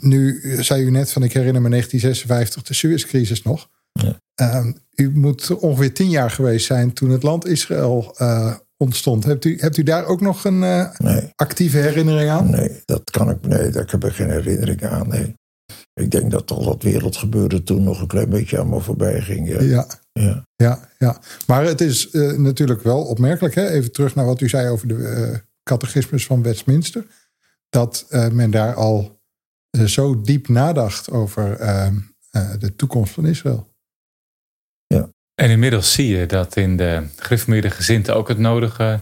nu 0.00 0.40
zei 0.62 0.82
u 0.82 0.90
net 0.90 1.12
van 1.12 1.22
ik 1.22 1.32
herinner 1.32 1.62
me 1.62 1.68
1956 1.68 2.62
de 2.62 2.74
Suezcrisis 2.74 3.42
nog. 3.42 3.68
Ja. 3.92 4.20
Uh, 4.40 4.66
u 4.94 5.18
moet 5.18 5.50
ongeveer 5.50 5.94
tien 5.94 6.10
jaar 6.10 6.30
geweest 6.30 6.66
zijn 6.66 6.92
toen 6.92 7.10
het 7.10 7.22
land 7.22 7.46
Israël 7.46 8.14
uh, 8.18 8.54
ontstond. 8.76 9.24
Hebt 9.24 9.44
u, 9.44 9.58
hebt 9.60 9.76
u 9.76 9.82
daar 9.82 10.04
ook 10.04 10.20
nog 10.20 10.44
een 10.44 10.62
uh, 10.62 10.98
nee. 10.98 11.32
actieve 11.34 11.78
herinnering 11.78 12.30
aan? 12.30 12.50
Nee, 12.50 12.82
dat 12.84 13.10
kan 13.10 13.30
ik, 13.30 13.46
nee, 13.46 13.70
daar 13.70 13.90
heb 13.90 14.04
ik 14.04 14.12
geen 14.12 14.30
herinnering 14.30 14.84
aan. 14.84 15.08
Nee. 15.08 15.34
Ik 15.94 16.10
denk 16.10 16.30
dat 16.30 16.50
al 16.50 16.64
dat 16.64 16.82
wereldgebeuren 16.82 17.64
toen 17.64 17.82
nog 17.82 18.00
een 18.00 18.06
klein 18.06 18.28
beetje 18.28 18.58
aan 18.58 18.68
me 18.68 18.80
voorbij 18.80 19.20
ging. 19.20 19.48
Ja. 19.48 19.60
Ja, 19.60 19.86
Ja. 20.12 20.44
ja, 20.56 20.88
ja. 20.98 21.20
Maar 21.46 21.64
het 21.64 21.80
is 21.80 22.08
natuurlijk 22.36 22.82
wel 22.82 23.02
opmerkelijk, 23.02 23.54
hè? 23.54 23.68
even 23.68 23.92
terug 23.92 24.14
naar 24.14 24.26
wat 24.26 24.40
u 24.40 24.48
zei 24.48 24.68
over 24.68 24.88
de 24.88 25.40
catechismus 25.62 26.26
van 26.26 26.42
Westminster, 26.42 27.06
dat 27.68 28.06
men 28.32 28.50
daar 28.50 28.74
al 28.74 29.15
zo 29.84 30.20
diep 30.20 30.48
nadacht 30.48 31.10
over 31.10 31.56
ehm, 31.56 31.94
de 32.58 32.76
toekomst 32.76 33.12
van 33.12 33.26
Israël. 33.26 33.74
Ja. 34.86 35.08
En 35.34 35.50
inmiddels 35.50 35.92
zie 35.92 36.16
je 36.16 36.26
dat 36.26 36.56
in 36.56 36.76
de 36.76 37.02
gereformeerde 37.16 37.70
gezinten 37.70 38.16
ook 38.16 38.28
het 38.28 38.38
nodige 38.38 39.00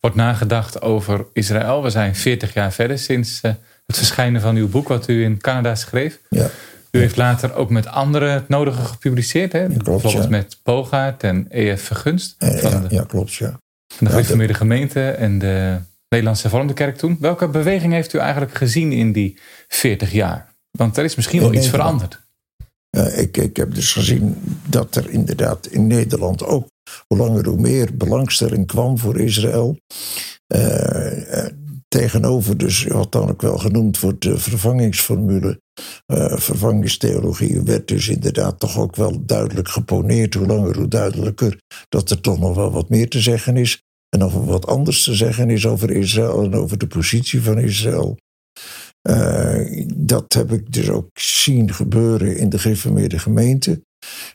wordt 0.00 0.16
nagedacht 0.16 0.82
over 0.82 1.26
Israël. 1.32 1.82
We 1.82 1.90
zijn 1.90 2.14
40 2.14 2.54
jaar 2.54 2.72
verder 2.72 2.98
sinds 2.98 3.40
het 3.86 3.96
verschijnen 3.96 4.40
van 4.40 4.56
uw 4.56 4.68
boek, 4.68 4.88
wat 4.88 5.08
u 5.08 5.22
in 5.22 5.40
Canada 5.40 5.74
schreef. 5.74 6.20
Ja. 6.30 6.50
U 6.90 6.98
heeft 6.98 7.16
later 7.16 7.54
ook 7.54 7.70
met 7.70 7.86
anderen 7.86 8.32
het 8.32 8.48
nodige 8.48 8.82
gepubliceerd. 8.82 9.52
Hè? 9.52 9.66
Klopt, 9.66 9.84
Bijvoorbeeld 9.84 10.24
ja. 10.24 10.28
met 10.28 10.58
Bogaert 10.62 11.22
en 11.22 11.46
EF 11.48 11.82
Vergunst. 11.82 12.34
Eh, 12.38 12.48
van 12.48 12.70
ja, 12.70 12.78
de, 12.78 12.94
ja, 12.94 13.04
klopt, 13.04 13.34
ja. 13.34 13.48
van 13.48 13.58
de 13.98 14.04
Ja, 14.04 14.10
gereformeerde 14.10 14.54
gemeente 14.54 15.10
en 15.10 15.38
de 15.38 15.78
Nederlandse 16.14 16.48
Hervormde 16.48 16.74
Kerk 16.74 16.96
toen. 16.96 17.16
Welke 17.20 17.48
beweging 17.48 17.92
heeft 17.92 18.12
u 18.12 18.18
eigenlijk 18.18 18.54
gezien 18.54 18.92
in 18.92 19.12
die 19.12 19.38
40 19.68 20.12
jaar? 20.12 20.54
Want 20.70 20.96
er 20.96 21.04
is 21.04 21.14
misschien 21.14 21.40
wel 21.40 21.48
In 21.48 21.54
iets 21.54 21.64
Nederland. 21.64 22.00
veranderd. 22.00 22.22
Ik, 23.18 23.36
ik 23.36 23.56
heb 23.56 23.74
dus 23.74 23.92
gezien 23.92 24.36
dat 24.66 24.96
er 24.96 25.10
inderdaad 25.10 25.66
in 25.66 25.86
Nederland 25.86 26.44
ook 26.44 26.68
hoe 27.06 27.18
langer 27.18 27.46
hoe 27.46 27.60
meer 27.60 27.96
belangstelling 27.96 28.66
kwam 28.66 28.98
voor 28.98 29.20
Israël. 29.20 29.78
Eh, 30.46 31.44
eh, 31.44 31.52
tegenover 31.88 32.56
dus 32.56 32.84
wat 32.84 33.12
dan 33.12 33.30
ook 33.30 33.42
wel 33.42 33.58
genoemd 33.58 34.00
wordt 34.00 34.22
de 34.22 34.38
vervangingsformule, 34.38 35.60
eh, 36.06 36.36
vervangingstheologie, 36.36 37.60
werd 37.60 37.88
dus 37.88 38.08
inderdaad 38.08 38.58
toch 38.58 38.78
ook 38.78 38.96
wel 38.96 39.24
duidelijk 39.24 39.68
geponeerd, 39.68 40.34
hoe 40.34 40.46
langer 40.46 40.76
hoe 40.76 40.88
duidelijker, 40.88 41.60
dat 41.88 42.10
er 42.10 42.20
toch 42.20 42.38
nog 42.38 42.54
wel 42.54 42.70
wat 42.70 42.88
meer 42.88 43.08
te 43.08 43.20
zeggen 43.20 43.56
is. 43.56 43.83
En 44.14 44.20
wel 44.20 44.44
wat 44.44 44.66
anders 44.66 45.04
te 45.04 45.14
zeggen 45.14 45.50
is 45.50 45.66
over 45.66 45.90
Israël 45.90 46.42
en 46.42 46.54
over 46.54 46.78
de 46.78 46.86
positie 46.86 47.42
van 47.42 47.58
Israël. 47.58 48.16
Uh, 49.08 49.86
dat 49.94 50.32
heb 50.32 50.52
ik 50.52 50.72
dus 50.72 50.88
ook 50.88 51.08
zien 51.14 51.74
gebeuren 51.74 52.36
in 52.36 52.48
de 52.48 52.58
gereformeerde 52.58 53.18
gemeente. 53.18 53.82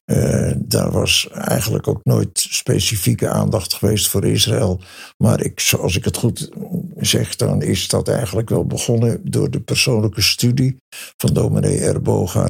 Uh, 0.06 0.52
daar 0.58 0.92
was 0.92 1.30
eigenlijk 1.32 1.88
ook 1.88 2.00
nooit 2.04 2.30
specifieke 2.50 3.30
aandacht 3.30 3.74
geweest 3.74 4.08
voor 4.08 4.26
Israël. 4.26 4.82
Maar 5.18 5.44
ik, 5.44 5.60
zoals 5.60 5.96
ik 5.96 6.06
het 6.06 6.18
goed 6.18 6.50
zeg, 6.98 7.36
dan 7.36 7.62
is 7.62 7.88
dat 7.88 8.08
eigenlijk 8.08 8.50
wel 8.50 8.66
begonnen 8.66 9.22
door 9.24 9.52
de 9.52 9.62
persoonlijke 9.62 10.22
studie 10.22 10.78
van 11.18 11.34
dominee 11.34 11.88
R. 11.88 12.02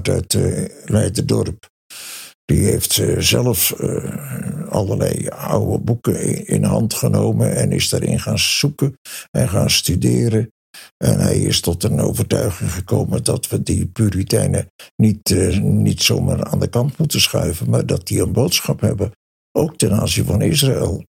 Uit 0.02 0.34
uh, 0.34 0.66
Leiderdorp. 0.86 1.68
Die 2.50 2.64
heeft 2.64 2.98
uh, 2.98 3.20
zelf 3.20 3.74
allerlei 4.70 5.28
oude 5.28 5.80
boeken 5.84 6.46
in, 6.48 6.64
hand 6.64 6.94
genomen 6.94 7.56
en 7.56 7.72
is 7.72 7.90
daarin 7.90 8.20
gaan 8.20 8.40
zoeken 8.40 8.98
en 9.32 9.50
gaan 9.50 9.70
studeren. 9.70 10.52
En 10.98 11.20
hij 11.20 11.38
is 11.38 11.62
tot 11.62 11.84
een 11.84 12.00
overtuiging 12.00 12.72
gekomen 12.72 13.24
dat 13.24 13.48
we 13.48 13.64
die 13.64 13.86
Puritijnen 13.86 14.68
niet, 14.96 15.30
uh, 15.30 15.60
niet 15.60 16.02
zomaar 16.02 16.44
aan 16.44 16.60
de 16.60 16.68
kant 16.68 16.98
moeten 16.98 17.22
schuiven, 17.22 17.70
maar 17.70 17.86
dat 17.86 18.08
die 18.08 18.22
een 18.22 18.32
boodschap 18.32 18.82
hebben, 18.82 19.12
ook 19.52 19.78
ten 19.78 19.92
aanzien 19.92 20.26
van 20.26 20.42
Israël. 20.42 21.04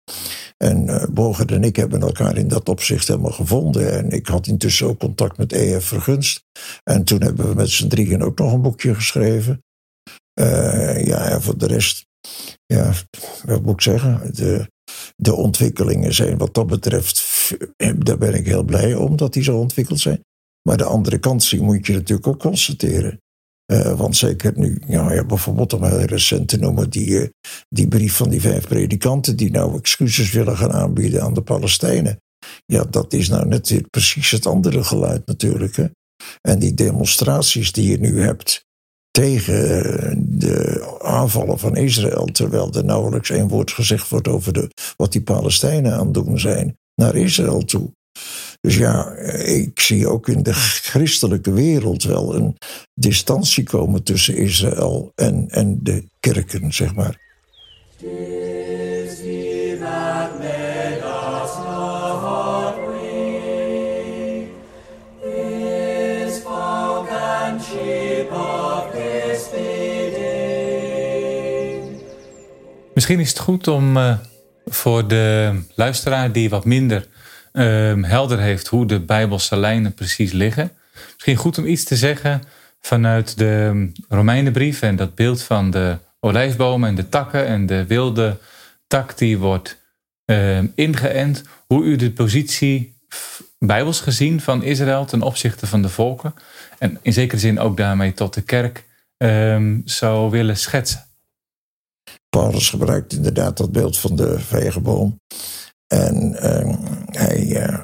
En 0.56 0.84
uh, 1.16 1.40
en 1.46 1.64
ik 1.64 1.76
hebben 1.76 2.00
elkaar 2.00 2.36
in 2.36 2.48
dat 2.48 2.68
opzicht 2.68 3.08
helemaal 3.08 3.32
gevonden. 3.32 3.92
En 3.92 4.10
ik 4.10 4.26
had 4.26 4.46
intussen 4.46 4.86
ook 4.86 4.98
contact 4.98 5.36
met 5.36 5.52
EF 5.52 5.84
Vergunst. 5.84 6.44
En 6.82 7.04
toen 7.04 7.22
hebben 7.22 7.48
we 7.48 7.54
met 7.54 7.70
z'n 7.70 7.88
drieën 7.88 8.22
ook 8.22 8.38
nog 8.38 8.52
een 8.52 8.62
boekje 8.62 8.94
geschreven. 8.94 9.64
Uh, 10.40 11.04
ja, 11.04 11.28
en 11.28 11.42
voor 11.42 11.58
de 11.58 11.66
rest, 11.66 12.06
ja, 12.66 12.92
wat 13.44 13.62
moet 13.62 13.72
ik 13.72 13.80
zeggen? 13.80 14.34
De, 14.34 14.70
de 15.16 15.34
ontwikkelingen 15.34 16.14
zijn 16.14 16.38
wat 16.38 16.54
dat 16.54 16.66
betreft, 16.66 17.50
daar 17.96 18.18
ben 18.18 18.34
ik 18.34 18.46
heel 18.46 18.62
blij 18.62 18.94
om 18.94 19.16
dat 19.16 19.32
die 19.32 19.42
zo 19.42 19.58
ontwikkeld 19.58 20.00
zijn. 20.00 20.20
Maar 20.62 20.76
de 20.76 20.84
andere 20.84 21.18
kant 21.18 21.44
zien 21.44 21.64
moet 21.64 21.86
je 21.86 21.92
natuurlijk 21.92 22.26
ook 22.26 22.38
constateren. 22.38 23.20
Uh, 23.72 23.98
want 23.98 24.16
zeker 24.16 24.52
nu, 24.56 24.82
ja, 24.86 25.12
ja, 25.12 25.24
bijvoorbeeld 25.24 25.72
om 25.72 25.84
heel 25.84 25.98
recent 25.98 26.48
te 26.48 26.58
noemen, 26.58 26.90
die, 26.90 27.30
die 27.68 27.88
brief 27.88 28.16
van 28.16 28.30
die 28.30 28.40
vijf 28.40 28.68
predikanten 28.68 29.36
die 29.36 29.50
nou 29.50 29.78
excuses 29.78 30.32
willen 30.32 30.56
gaan 30.56 30.72
aanbieden 30.72 31.22
aan 31.22 31.34
de 31.34 31.42
Palestijnen. 31.42 32.20
Ja, 32.66 32.84
dat 32.84 33.12
is 33.12 33.28
nou 33.28 33.46
net 33.46 33.90
precies 33.90 34.30
het 34.30 34.46
andere 34.46 34.84
geluid 34.84 35.26
natuurlijk. 35.26 35.76
Hè? 35.76 35.86
En 36.40 36.58
die 36.58 36.74
demonstraties 36.74 37.72
die 37.72 37.90
je 37.90 37.98
nu 37.98 38.20
hebt 38.20 38.65
tegen 39.16 40.38
de 40.38 40.86
aanvallen 41.02 41.58
van 41.58 41.76
Israël, 41.76 42.24
terwijl 42.24 42.72
er 42.72 42.84
nauwelijks 42.84 43.30
één 43.30 43.48
woord 43.48 43.70
gezegd 43.70 44.08
wordt 44.08 44.28
over 44.28 44.52
de, 44.52 44.70
wat 44.96 45.12
die 45.12 45.22
Palestijnen 45.22 45.92
aan 45.92 46.04
het 46.04 46.14
doen 46.14 46.38
zijn 46.38 46.78
naar 46.94 47.16
Israël 47.16 47.64
toe. 47.64 47.90
Dus 48.60 48.76
ja, 48.76 49.12
ik 49.44 49.80
zie 49.80 50.08
ook 50.08 50.28
in 50.28 50.42
de 50.42 50.52
christelijke 50.52 51.52
wereld 51.52 52.02
wel 52.02 52.34
een 52.34 52.56
distantie 52.94 53.64
komen 53.64 54.02
tussen 54.02 54.36
Israël 54.36 55.12
en, 55.14 55.46
en 55.48 55.78
de 55.82 56.08
kerken, 56.20 56.74
zeg 56.74 56.94
maar. 56.94 57.20
Misschien 72.96 73.20
is 73.20 73.28
het 73.28 73.38
goed 73.38 73.68
om 73.68 73.96
uh, 73.96 74.18
voor 74.64 75.08
de 75.08 75.54
luisteraar 75.74 76.32
die 76.32 76.50
wat 76.50 76.64
minder 76.64 77.06
uh, 77.52 78.02
helder 78.02 78.38
heeft 78.38 78.66
hoe 78.66 78.86
de 78.86 79.00
Bijbelse 79.00 79.56
lijnen 79.56 79.94
precies 79.94 80.32
liggen. 80.32 80.72
Misschien 81.12 81.36
goed 81.36 81.58
om 81.58 81.66
iets 81.66 81.84
te 81.84 81.96
zeggen 81.96 82.42
vanuit 82.80 83.38
de 83.38 83.90
Romeinenbrief 84.08 84.82
en 84.82 84.96
dat 84.96 85.14
beeld 85.14 85.42
van 85.42 85.70
de 85.70 85.98
olijfbomen 86.20 86.88
en 86.88 86.94
de 86.94 87.08
takken 87.08 87.46
en 87.46 87.66
de 87.66 87.86
wilde 87.86 88.38
tak 88.86 89.18
die 89.18 89.38
wordt 89.38 89.82
uh, 90.26 90.58
ingeënt. 90.74 91.42
Hoe 91.66 91.84
u 91.84 91.96
de 91.96 92.10
positie 92.10 92.98
bijbels 93.58 94.00
gezien 94.00 94.40
van 94.40 94.62
Israël 94.62 95.04
ten 95.04 95.22
opzichte 95.22 95.66
van 95.66 95.82
de 95.82 95.88
volken 95.88 96.34
en 96.78 96.98
in 97.02 97.12
zekere 97.12 97.40
zin 97.40 97.58
ook 97.58 97.76
daarmee 97.76 98.14
tot 98.14 98.34
de 98.34 98.42
kerk 98.42 98.84
zou 99.84 100.30
willen 100.30 100.56
schetsen. 100.56 101.05
Paulus 102.36 102.70
gebruikt 102.70 103.12
inderdaad 103.12 103.56
dat 103.56 103.72
beeld 103.72 103.98
van 103.98 104.16
de 104.16 104.38
vijgenboom. 104.38 105.20
En 105.86 106.32
uh, 106.32 106.76
hij, 107.06 107.46
uh, 107.46 107.78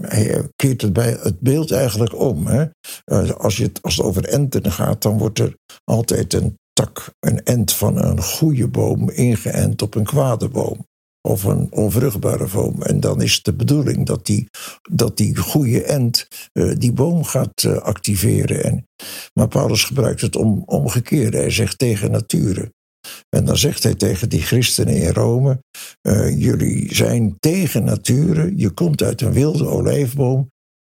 hij 0.00 0.48
keert 0.56 0.82
het, 0.82 0.92
bij 0.92 1.18
het 1.22 1.40
beeld 1.40 1.70
eigenlijk 1.70 2.18
om. 2.18 2.46
Hè? 2.46 2.64
Uh, 3.12 3.30
als, 3.30 3.56
je 3.56 3.62
het, 3.62 3.82
als 3.82 4.00
over 4.00 4.24
enten 4.24 4.72
gaat, 4.72 5.02
dan 5.02 5.18
wordt 5.18 5.38
er 5.38 5.56
altijd 5.84 6.34
een 6.34 6.58
tak, 6.72 7.14
een 7.20 7.42
end 7.42 7.72
van 7.72 8.02
een 8.04 8.22
goede 8.22 8.68
boom 8.68 9.10
ingeënt 9.10 9.82
op 9.82 9.94
een 9.94 10.04
kwade 10.04 10.48
boom. 10.48 10.86
Of 11.28 11.44
een 11.44 11.72
onvruchtbare 11.72 12.48
boom. 12.52 12.82
En 12.82 13.00
dan 13.00 13.22
is 13.22 13.34
het 13.34 13.44
de 13.44 13.54
bedoeling 13.54 14.06
dat 14.06 14.26
die, 14.26 14.48
dat 14.90 15.16
die 15.16 15.36
goede 15.36 15.82
end 15.84 16.26
uh, 16.52 16.74
die 16.78 16.92
boom 16.92 17.24
gaat 17.24 17.64
activeren. 17.64 18.64
En, 18.64 18.86
maar 19.34 19.48
Paulus 19.48 19.84
gebruikt 19.84 20.20
het 20.20 20.36
om, 20.36 20.62
omgekeerd. 20.66 21.34
Hij 21.34 21.50
zegt 21.50 21.78
tegen 21.78 22.10
nature. 22.10 22.70
En 23.28 23.44
dan 23.44 23.56
zegt 23.56 23.82
hij 23.82 23.94
tegen 23.94 24.28
die 24.28 24.42
christenen 24.42 24.96
in 24.96 25.12
Rome: 25.12 25.62
uh, 26.02 26.40
Jullie 26.40 26.94
zijn 26.94 27.36
tegen 27.38 27.84
nature, 27.84 28.52
je 28.56 28.70
komt 28.70 29.02
uit 29.02 29.20
een 29.20 29.32
wilde 29.32 29.66
olijfboom. 29.66 30.50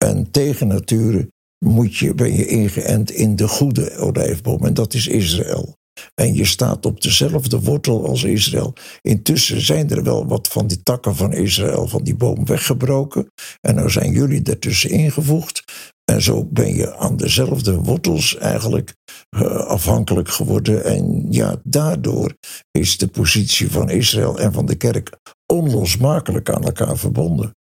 En 0.06 0.32
tegen 0.32 0.68
nature 0.68 1.28
moet 1.66 1.98
je, 1.98 2.14
ben 2.14 2.34
je 2.34 2.46
ingeënt 2.46 3.12
in 3.12 3.36
de 3.36 3.48
goede 3.48 3.98
olijfboom. 3.98 4.66
En 4.66 4.74
dat 4.74 4.94
is 4.94 5.08
Israël. 5.08 5.76
En 6.16 6.34
je 6.34 6.46
staat 6.46 6.86
op 6.86 7.02
dezelfde 7.02 7.60
wortel 7.60 8.08
als 8.08 8.24
Israël. 8.24 8.74
Intussen 9.02 9.62
zijn 9.62 9.90
er 9.90 10.04
wel 10.04 10.28
wat 10.28 10.48
van 10.48 10.68
die 10.68 10.84
takken 10.84 11.16
van 11.16 11.34
Israël, 11.34 11.88
van 11.88 12.04
die 12.04 12.16
boom, 12.16 12.46
weggebroken. 12.46 13.32
En 13.62 13.76
nou 13.76 13.90
zijn 13.90 14.12
jullie 14.12 14.44
ertussen 14.44 14.90
ingevoegd. 14.90 15.64
En 16.12 16.22
zo 16.22 16.46
ben 16.46 16.76
je 16.76 16.96
aan 16.96 17.18
dezelfde 17.18 17.76
wortels 17.76 18.38
eigenlijk 18.38 18.96
uh, 19.36 19.42
afhankelijk 19.56 20.30
geworden. 20.30 20.84
En 20.84 21.26
ja, 21.30 21.56
daardoor 21.64 22.36
is 22.72 22.98
de 22.98 23.08
positie 23.08 23.72
van 23.72 23.90
Israël 23.90 24.40
en 24.40 24.54
van 24.54 24.66
de 24.66 24.76
kerk 24.76 25.18
onlosmakelijk 25.54 26.50
aan 26.50 26.64
elkaar 26.64 26.98
verbonden. 26.98 27.56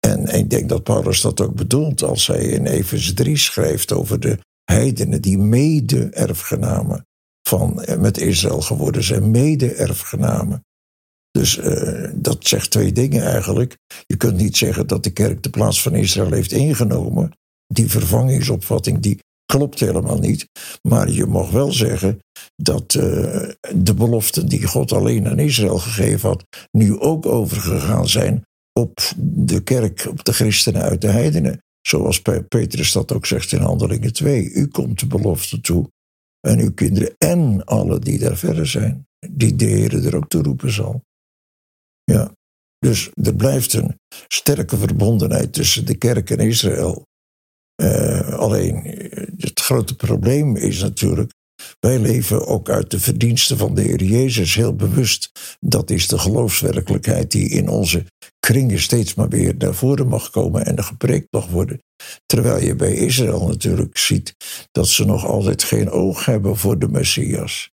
En 0.00 0.26
ik 0.26 0.50
denk 0.50 0.68
dat 0.68 0.82
Paulus 0.82 1.20
dat 1.20 1.40
ook 1.40 1.54
bedoelt 1.54 2.02
als 2.02 2.26
hij 2.26 2.44
in 2.44 2.66
Efeze 2.66 3.14
3 3.14 3.36
schrijft 3.36 3.92
over 3.92 4.20
de 4.20 4.38
heidenen 4.64 5.22
die 5.22 5.38
mede-erfgenamen 5.38 7.06
van 7.48 7.84
met 7.98 8.18
Israël 8.18 8.60
geworden 8.60 9.04
zijn, 9.04 9.30
mede-erfgenamen. 9.30 10.64
Dus 11.38 11.58
uh, 11.58 12.10
dat 12.14 12.46
zegt 12.46 12.70
twee 12.70 12.92
dingen 12.92 13.22
eigenlijk. 13.22 13.76
Je 14.06 14.16
kunt 14.16 14.36
niet 14.36 14.56
zeggen 14.56 14.86
dat 14.86 15.04
de 15.04 15.10
kerk 15.10 15.42
de 15.42 15.50
plaats 15.50 15.82
van 15.82 15.94
Israël 15.94 16.32
heeft 16.32 16.52
ingenomen. 16.52 17.32
Die 17.66 17.90
vervangingsopvatting 17.90 19.00
die 19.00 19.18
klopt 19.44 19.80
helemaal 19.80 20.18
niet. 20.18 20.46
Maar 20.88 21.10
je 21.10 21.26
mag 21.26 21.50
wel 21.50 21.72
zeggen 21.72 22.18
dat 22.56 22.94
uh, 22.94 23.02
de 23.74 23.94
beloften 23.94 24.48
die 24.48 24.66
God 24.66 24.92
alleen 24.92 25.28
aan 25.28 25.38
Israël 25.38 25.78
gegeven 25.78 26.28
had, 26.28 26.44
nu 26.70 26.98
ook 26.98 27.26
overgegaan 27.26 28.08
zijn 28.08 28.44
op 28.72 29.00
de 29.16 29.62
kerk, 29.62 30.06
op 30.10 30.24
de 30.24 30.32
christenen 30.32 30.82
uit 30.82 31.00
de 31.00 31.10
heidenen. 31.10 31.62
Zoals 31.80 32.22
Petrus 32.48 32.92
dat 32.92 33.12
ook 33.12 33.26
zegt 33.26 33.52
in 33.52 33.60
Handelingen 33.60 34.12
2. 34.12 34.50
U 34.50 34.66
komt 34.66 35.00
de 35.00 35.06
belofte 35.06 35.60
toe. 35.60 35.88
En 36.40 36.58
uw 36.58 36.72
kinderen 36.72 37.14
en 37.18 37.64
alle 37.64 37.98
die 37.98 38.18
daar 38.18 38.36
verder 38.36 38.66
zijn. 38.66 39.06
Die 39.30 39.56
de 39.56 39.64
Heer 39.64 40.06
er 40.06 40.16
ook 40.16 40.28
toe 40.28 40.42
roepen 40.42 40.72
zal. 40.72 41.02
Ja. 42.04 42.32
Dus 42.78 43.10
er 43.22 43.34
blijft 43.34 43.72
een 43.72 43.98
sterke 44.28 44.76
verbondenheid 44.76 45.52
tussen 45.52 45.86
de 45.86 45.94
kerk 45.94 46.30
en 46.30 46.38
Israël. 46.38 47.06
Uh, 47.82 48.28
alleen 48.28 48.74
het 49.36 49.60
grote 49.60 49.96
probleem 49.96 50.56
is 50.56 50.80
natuurlijk. 50.80 51.32
Wij 51.80 51.98
leven 51.98 52.46
ook 52.46 52.68
uit 52.68 52.90
de 52.90 53.00
verdiensten 53.00 53.58
van 53.58 53.74
de 53.74 53.82
Heer 53.82 54.02
Jezus 54.02 54.54
heel 54.54 54.74
bewust. 54.74 55.30
Dat 55.60 55.90
is 55.90 56.08
de 56.08 56.18
geloofswerkelijkheid 56.18 57.30
die 57.30 57.48
in 57.48 57.68
onze 57.68 58.04
kringen 58.40 58.80
steeds 58.80 59.14
maar 59.14 59.28
weer 59.28 59.54
naar 59.58 59.74
voren 59.74 60.08
mag 60.08 60.30
komen 60.30 60.66
en 60.66 60.84
gepreekt 60.84 61.26
mag 61.30 61.46
worden. 61.46 61.82
Terwijl 62.26 62.64
je 62.64 62.74
bij 62.74 62.94
Israël 62.94 63.46
natuurlijk 63.46 63.98
ziet 63.98 64.34
dat 64.70 64.88
ze 64.88 65.04
nog 65.04 65.24
altijd 65.24 65.62
geen 65.62 65.90
oog 65.90 66.24
hebben 66.24 66.56
voor 66.56 66.78
de 66.78 66.88
Messias. 66.88 67.70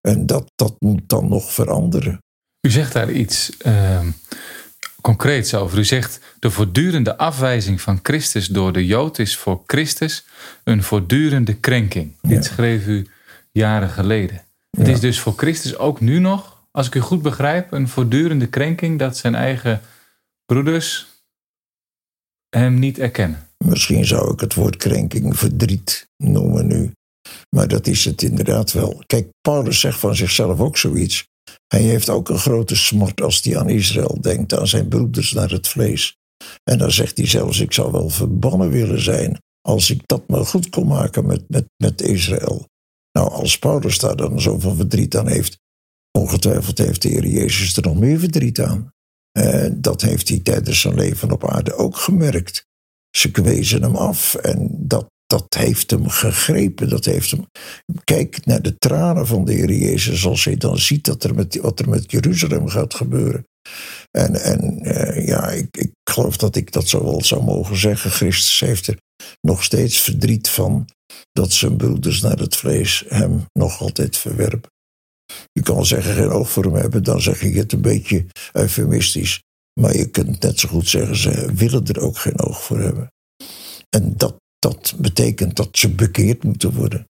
En 0.00 0.26
dat, 0.26 0.52
dat 0.54 0.76
moet 0.78 1.08
dan 1.08 1.28
nog 1.28 1.52
veranderen. 1.52 2.18
U 2.60 2.70
zegt 2.70 2.92
daar 2.92 3.10
iets 3.10 3.50
uh, 3.66 4.00
concreets 5.00 5.54
over. 5.54 5.78
U 5.78 5.84
zegt 5.84 6.20
de 6.38 6.50
voortdurende 6.50 7.16
afwijzing 7.16 7.80
van 7.80 7.98
Christus 8.02 8.46
door 8.46 8.72
de 8.72 8.86
Jood 8.86 9.18
is 9.18 9.36
voor 9.36 9.62
Christus 9.66 10.24
een 10.64 10.82
voortdurende 10.82 11.54
krenking. 11.54 12.14
Dit 12.22 12.44
schreef 12.44 12.86
u 12.86 13.06
jaren 13.52 13.90
geleden. 13.90 14.44
Het 14.70 14.88
is 14.88 15.00
dus 15.00 15.20
voor 15.20 15.34
Christus 15.36 15.76
ook 15.76 16.00
nu 16.00 16.18
nog, 16.18 16.62
als 16.70 16.86
ik 16.86 16.94
u 16.94 17.00
goed 17.00 17.22
begrijp, 17.22 17.72
een 17.72 17.88
voortdurende 17.88 18.46
krenking 18.46 18.98
dat 18.98 19.16
zijn 19.16 19.34
eigen 19.34 19.80
broeders 20.44 21.06
hem 22.48 22.78
niet 22.78 22.98
erkennen. 22.98 23.48
Misschien 23.64 24.04
zou 24.04 24.32
ik 24.32 24.40
het 24.40 24.54
woord 24.54 24.76
krenking 24.76 25.38
verdriet 25.38 26.08
noemen 26.16 26.66
nu. 26.66 26.92
Maar 27.56 27.68
dat 27.68 27.86
is 27.86 28.04
het 28.04 28.22
inderdaad 28.22 28.72
wel. 28.72 29.02
Kijk, 29.06 29.28
Paulus 29.40 29.80
zegt 29.80 29.98
van 29.98 30.16
zichzelf 30.16 30.60
ook 30.60 30.76
zoiets. 30.76 31.28
Hij 31.66 31.82
heeft 31.82 32.08
ook 32.08 32.28
een 32.28 32.38
grote 32.38 32.76
smart 32.76 33.20
als 33.20 33.42
hij 33.42 33.58
aan 33.58 33.68
Israël 33.68 34.18
denkt, 34.20 34.58
aan 34.58 34.68
zijn 34.68 34.88
broeders 34.88 35.32
naar 35.32 35.50
het 35.50 35.68
vlees. 35.68 36.18
En 36.64 36.78
dan 36.78 36.90
zegt 36.90 37.16
hij 37.16 37.26
zelfs: 37.26 37.60
Ik 37.60 37.72
zou 37.72 37.92
wel 37.92 38.08
verbannen 38.08 38.70
willen 38.70 39.02
zijn 39.02 39.38
als 39.60 39.90
ik 39.90 40.02
dat 40.06 40.28
maar 40.28 40.46
goed 40.46 40.68
kon 40.68 40.86
maken 40.86 41.26
met, 41.26 41.44
met, 41.48 41.64
met 41.76 42.02
Israël. 42.02 42.68
Nou, 43.12 43.30
als 43.30 43.58
Paulus 43.58 43.98
daar 43.98 44.16
dan 44.16 44.40
zoveel 44.40 44.74
verdriet 44.74 45.16
aan 45.16 45.28
heeft, 45.28 45.58
ongetwijfeld 46.18 46.78
heeft 46.78 47.02
de 47.02 47.08
Heer 47.08 47.26
Jezus 47.26 47.76
er 47.76 47.82
nog 47.82 47.96
meer 47.96 48.18
verdriet 48.18 48.60
aan. 48.60 48.92
Uh, 49.38 49.66
dat 49.72 50.00
heeft 50.00 50.28
hij 50.28 50.40
tijdens 50.40 50.80
zijn 50.80 50.94
leven 50.94 51.32
op 51.32 51.48
aarde 51.48 51.74
ook 51.74 51.96
gemerkt. 51.96 52.66
Ze 53.16 53.30
kwezen 53.30 53.82
hem 53.82 53.96
af 53.96 54.34
en 54.34 54.68
dat, 54.72 55.06
dat 55.30 55.54
heeft 55.54 55.90
hem 55.90 56.08
gegrepen. 56.08 56.88
Dat 56.88 57.04
heeft 57.04 57.30
hem... 57.30 57.44
Kijk 58.04 58.46
naar 58.46 58.62
de 58.62 58.78
tranen 58.78 59.26
van 59.26 59.44
de 59.44 59.52
Heer 59.52 59.72
Jezus 59.72 60.26
als 60.26 60.44
hij 60.44 60.56
dan 60.56 60.78
ziet 60.78 61.04
dat 61.04 61.24
er 61.24 61.34
met, 61.34 61.56
wat 61.56 61.80
er 61.80 61.88
met 61.88 62.10
Jeruzalem 62.10 62.68
gaat 62.68 62.94
gebeuren. 62.94 63.46
En, 64.10 64.34
en 64.34 64.88
uh, 64.88 65.26
ja, 65.26 65.50
ik, 65.50 65.76
ik 65.76 65.90
geloof 66.10 66.36
dat 66.36 66.56
ik 66.56 66.72
dat 66.72 66.88
zo 66.88 67.04
wel 67.04 67.24
zou 67.24 67.42
mogen 67.42 67.76
zeggen. 67.76 68.10
Christus 68.10 68.60
heeft 68.60 68.86
er 68.86 68.96
nog 69.40 69.64
steeds 69.64 70.00
verdriet 70.00 70.48
van 70.48 70.88
dat 71.32 71.52
zijn 71.52 71.76
broeders 71.76 72.20
naar 72.20 72.38
het 72.38 72.56
vlees 72.56 73.04
hem 73.08 73.44
nog 73.52 73.80
altijd 73.80 74.16
verwerpen. 74.16 74.70
Je 75.52 75.62
kan 75.62 75.74
wel 75.74 75.84
zeggen 75.84 76.14
geen 76.14 76.30
oog 76.30 76.50
voor 76.50 76.64
hem 76.64 76.74
hebben, 76.74 77.02
dan 77.02 77.20
zeg 77.20 77.42
ik 77.42 77.54
het 77.54 77.72
een 77.72 77.80
beetje 77.80 78.26
eufemistisch. 78.52 79.42
Maar 79.80 79.96
je 79.96 80.06
kunt 80.06 80.42
net 80.42 80.60
zo 80.60 80.68
goed 80.68 80.88
zeggen, 80.88 81.16
ze 81.16 81.52
willen 81.54 81.86
er 81.86 82.00
ook 82.00 82.18
geen 82.18 82.40
oog 82.40 82.62
voor 82.62 82.78
hebben. 82.78 83.12
En 83.88 84.14
dat, 84.16 84.36
dat 84.60 84.94
betekent 84.98 85.56
dat 85.56 85.68
ze 85.72 85.94
bekeerd 85.94 86.44
moeten 86.44 86.72
worden. 86.74 87.08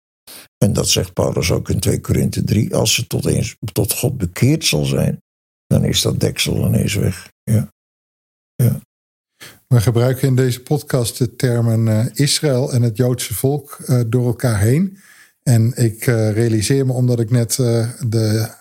En 0.57 0.73
dat 0.73 0.89
zegt 0.89 1.13
Paulus 1.13 1.51
ook 1.51 1.69
in 1.69 1.79
2 1.79 2.01
Korinthe 2.01 2.43
3. 2.43 2.75
Als 2.75 2.93
ze 2.93 3.07
tot, 3.07 3.25
eens, 3.25 3.55
tot 3.71 3.93
God 3.93 4.17
bekeerd 4.17 4.65
zal 4.65 4.85
zijn, 4.85 5.21
dan 5.67 5.83
is 5.83 6.01
dat 6.01 6.19
deksel 6.19 6.65
ineens 6.65 6.93
weg. 6.93 7.31
Ja. 7.43 7.73
ja. 8.55 8.79
We 9.67 9.81
gebruiken 9.81 10.27
in 10.27 10.35
deze 10.35 10.61
podcast 10.61 11.17
de 11.17 11.35
termen 11.35 11.87
uh, 11.87 12.05
Israël 12.13 12.71
en 12.71 12.81
het 12.81 12.97
Joodse 12.97 13.33
volk 13.33 13.77
uh, 13.87 14.01
door 14.07 14.25
elkaar 14.25 14.59
heen. 14.59 14.97
En 15.43 15.73
ik 15.75 16.07
uh, 16.07 16.31
realiseer 16.31 16.85
me, 16.85 16.93
omdat 16.93 17.19
ik 17.19 17.29
net 17.31 17.55
de 17.55 18.51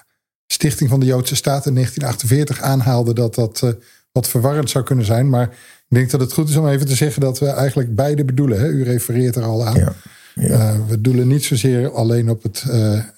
stichting 0.46 0.90
van 0.90 1.00
de 1.00 1.06
Joodse 1.06 1.36
Staat 1.36 1.66
in 1.66 1.74
1948 1.74 2.60
aanhaalde, 2.60 3.14
dat 3.14 3.34
dat 3.34 3.76
wat 4.12 4.28
verwarrend 4.28 4.70
zou 4.70 4.84
kunnen 4.84 5.04
zijn. 5.04 5.28
Maar 5.28 5.56
ik 5.88 5.96
denk 5.96 6.10
dat 6.10 6.20
het 6.20 6.32
goed 6.32 6.48
is 6.48 6.56
om 6.56 6.68
even 6.68 6.86
te 6.86 6.94
zeggen 6.94 7.20
dat 7.20 7.38
we 7.38 7.46
eigenlijk 7.46 7.94
beide 7.94 8.24
bedoelen. 8.24 8.60
Hè? 8.60 8.68
U 8.68 8.84
refereert 8.84 9.36
er 9.36 9.42
al 9.42 9.66
aan. 9.66 9.76
Ja, 9.76 9.94
ja. 10.34 10.86
we 10.86 11.00
doelen 11.00 11.28
niet 11.28 11.44
zozeer 11.44 11.92
alleen 11.92 12.30
op 12.30 12.42
het 12.42 12.64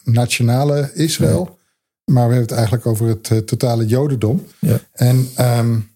nationale 0.05 0.91
Israël. 0.95 1.59
Maar 2.05 2.29
we 2.29 2.35
hebben 2.35 2.49
het 2.49 2.53
eigenlijk 2.53 2.87
over 2.87 3.07
het 3.07 3.47
totale 3.47 3.87
Jodendom. 3.87 4.47
Ja. 4.59 4.81
En 4.93 5.29
um, 5.39 5.91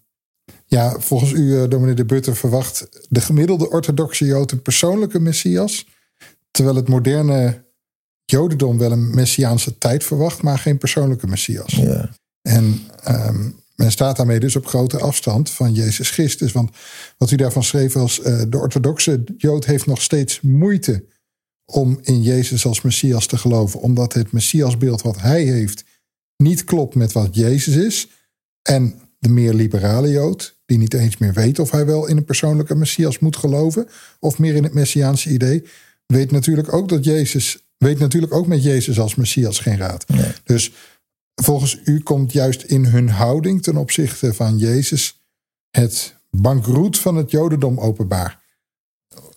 ja, 0.65 0.99
volgens 0.99 1.31
u, 1.31 1.67
dominee 1.67 1.95
de 1.95 2.05
Butter, 2.05 2.35
verwacht 2.35 2.87
de 3.09 3.21
gemiddelde 3.21 3.69
orthodoxe 3.69 4.25
Jood 4.25 4.51
een 4.51 4.61
persoonlijke 4.61 5.19
messias. 5.19 5.87
Terwijl 6.51 6.75
het 6.75 6.87
moderne 6.87 7.63
Jodendom 8.25 8.77
wel 8.77 8.91
een 8.91 9.15
messiaanse 9.15 9.77
tijd 9.77 10.03
verwacht, 10.03 10.41
maar 10.41 10.59
geen 10.59 10.77
persoonlijke 10.77 11.27
messias. 11.27 11.73
Ja. 11.73 12.09
En 12.41 12.79
um, 13.09 13.55
men 13.75 13.91
staat 13.91 14.17
daarmee 14.17 14.39
dus 14.39 14.55
op 14.55 14.67
grote 14.67 14.99
afstand 14.99 15.49
van 15.49 15.73
Jezus 15.73 16.09
Christus. 16.09 16.51
Want 16.51 16.69
wat 17.17 17.31
u 17.31 17.35
daarvan 17.35 17.63
schreef 17.63 17.93
was: 17.93 18.19
uh, 18.19 18.41
de 18.49 18.57
orthodoxe 18.57 19.23
Jood 19.37 19.65
heeft 19.65 19.85
nog 19.85 20.01
steeds 20.01 20.41
moeite 20.41 21.05
om 21.65 21.99
in 22.01 22.21
Jezus 22.21 22.65
als 22.65 22.81
messias 22.81 23.27
te 23.27 23.37
geloven, 23.37 23.79
omdat 23.79 24.13
het 24.13 24.31
messiasbeeld 24.31 25.01
wat 25.01 25.21
hij 25.21 25.43
heeft 25.43 25.83
niet 26.37 26.63
klopt 26.63 26.95
met 26.95 27.11
wat 27.11 27.35
Jezus 27.35 27.75
is. 27.75 28.09
En 28.61 28.99
de 29.19 29.29
meer 29.29 29.53
liberale 29.53 30.09
Jood, 30.09 30.57
die 30.65 30.77
niet 30.77 30.93
eens 30.93 31.17
meer 31.17 31.33
weet 31.33 31.59
of 31.59 31.71
hij 31.71 31.85
wel 31.85 32.07
in 32.07 32.17
een 32.17 32.25
persoonlijke 32.25 32.75
Messias 32.75 33.19
moet 33.19 33.35
geloven, 33.35 33.87
of 34.19 34.39
meer 34.39 34.55
in 34.55 34.63
het 34.63 34.73
Messiaanse 34.73 35.29
idee, 35.29 35.63
weet 36.05 36.31
natuurlijk 36.31 36.73
ook 36.73 36.89
dat 36.89 37.03
Jezus, 37.03 37.65
weet 37.77 37.99
natuurlijk 37.99 38.33
ook 38.33 38.47
met 38.47 38.63
Jezus 38.63 38.99
als 38.99 39.15
Messias 39.15 39.59
geen 39.59 39.77
raad. 39.77 40.05
Dus 40.43 40.71
volgens 41.35 41.79
u 41.83 41.99
komt 41.99 42.31
juist 42.31 42.61
in 42.61 42.85
hun 42.85 43.09
houding 43.09 43.63
ten 43.63 43.77
opzichte 43.77 44.33
van 44.33 44.57
Jezus 44.57 45.23
het 45.69 46.15
bankroet 46.29 46.99
van 46.99 47.15
het 47.15 47.31
Jodendom 47.31 47.79
openbaar. 47.79 48.43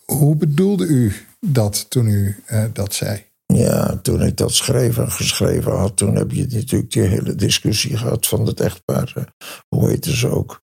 Hoe 0.04 0.36
bedoelde 0.36 0.86
u 0.86 1.12
dat 1.40 1.90
toen 1.90 2.06
u 2.06 2.42
uh, 2.50 2.64
dat 2.72 2.94
zei? 2.94 3.26
Ja, 3.46 3.96
toen 3.96 4.22
ik 4.22 4.36
dat 4.36 4.52
schreef 4.52 4.98
en 4.98 5.12
geschreven 5.12 5.76
had, 5.76 5.96
toen 5.96 6.16
heb 6.16 6.30
je 6.30 6.46
natuurlijk 6.50 6.92
die 6.92 7.02
hele 7.02 7.34
discussie 7.34 7.96
gehad 7.96 8.26
van 8.26 8.46
het 8.46 8.60
echtpaar. 8.60 9.14
Uh, 9.18 9.24
hoe 9.68 9.88
heet 9.88 10.04
ze 10.04 10.28
ook? 10.28 10.62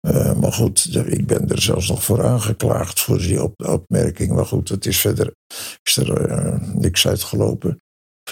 Uh, 0.00 0.34
maar 0.34 0.52
goed, 0.52 0.96
ik 1.06 1.26
ben 1.26 1.48
er 1.48 1.62
zelfs 1.62 1.88
nog 1.88 2.04
voor 2.04 2.24
aangeklaagd 2.24 3.00
voor 3.00 3.18
die 3.18 3.42
op, 3.42 3.66
opmerking. 3.66 4.32
Maar 4.32 4.46
goed, 4.46 4.68
het 4.68 4.86
is 4.86 5.00
verder 5.00 5.34
is 5.82 5.96
er 5.96 6.60
niks 6.74 7.06
uitgelopen. 7.06 7.82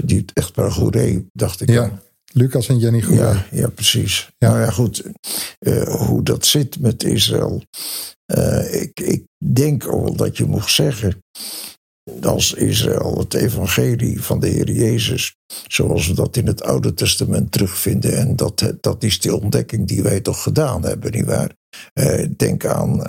Die 0.04 0.24
echtpaar 0.34 0.70
Goeree, 0.70 1.26
dacht 1.32 1.60
ik. 1.60 1.68
Ja, 1.68 2.02
Lucas 2.32 2.68
en 2.68 2.78
Jenny 2.78 3.02
Goeree. 3.02 3.24
Ja, 3.24 3.46
ja, 3.50 3.68
precies. 3.68 4.30
Ja. 4.38 4.48
Nou 4.48 4.60
ja, 4.60 4.70
goed, 4.70 5.02
hoe 5.84 6.22
dat 6.22 6.46
zit 6.46 6.80
met 6.80 7.04
Israël. 7.04 7.62
ik, 8.70 9.00
ik 9.00 9.24
denk 9.44 9.82
wel 9.82 10.16
dat 10.16 10.36
je 10.36 10.44
moet 10.44 10.70
zeggen 10.70 11.22
als 12.20 12.54
Israël 12.54 13.18
het 13.18 13.34
evangelie 13.34 14.22
van 14.22 14.40
de 14.40 14.48
Heer 14.48 14.70
Jezus, 14.70 15.36
zoals 15.66 16.06
we 16.06 16.14
dat 16.14 16.36
in 16.36 16.46
het 16.46 16.62
Oude 16.62 16.94
Testament 16.94 17.52
terugvinden. 17.52 18.16
En 18.16 18.36
dat, 18.36 18.72
dat 18.80 19.02
is 19.02 19.20
die 19.20 19.34
ontdekking 19.34 19.88
die 19.88 20.02
wij 20.02 20.20
toch 20.20 20.42
gedaan 20.42 20.84
hebben, 20.84 21.10
nietwaar? 21.10 21.50
Uh, 21.94 22.26
denk 22.36 22.64
aan, 22.66 23.02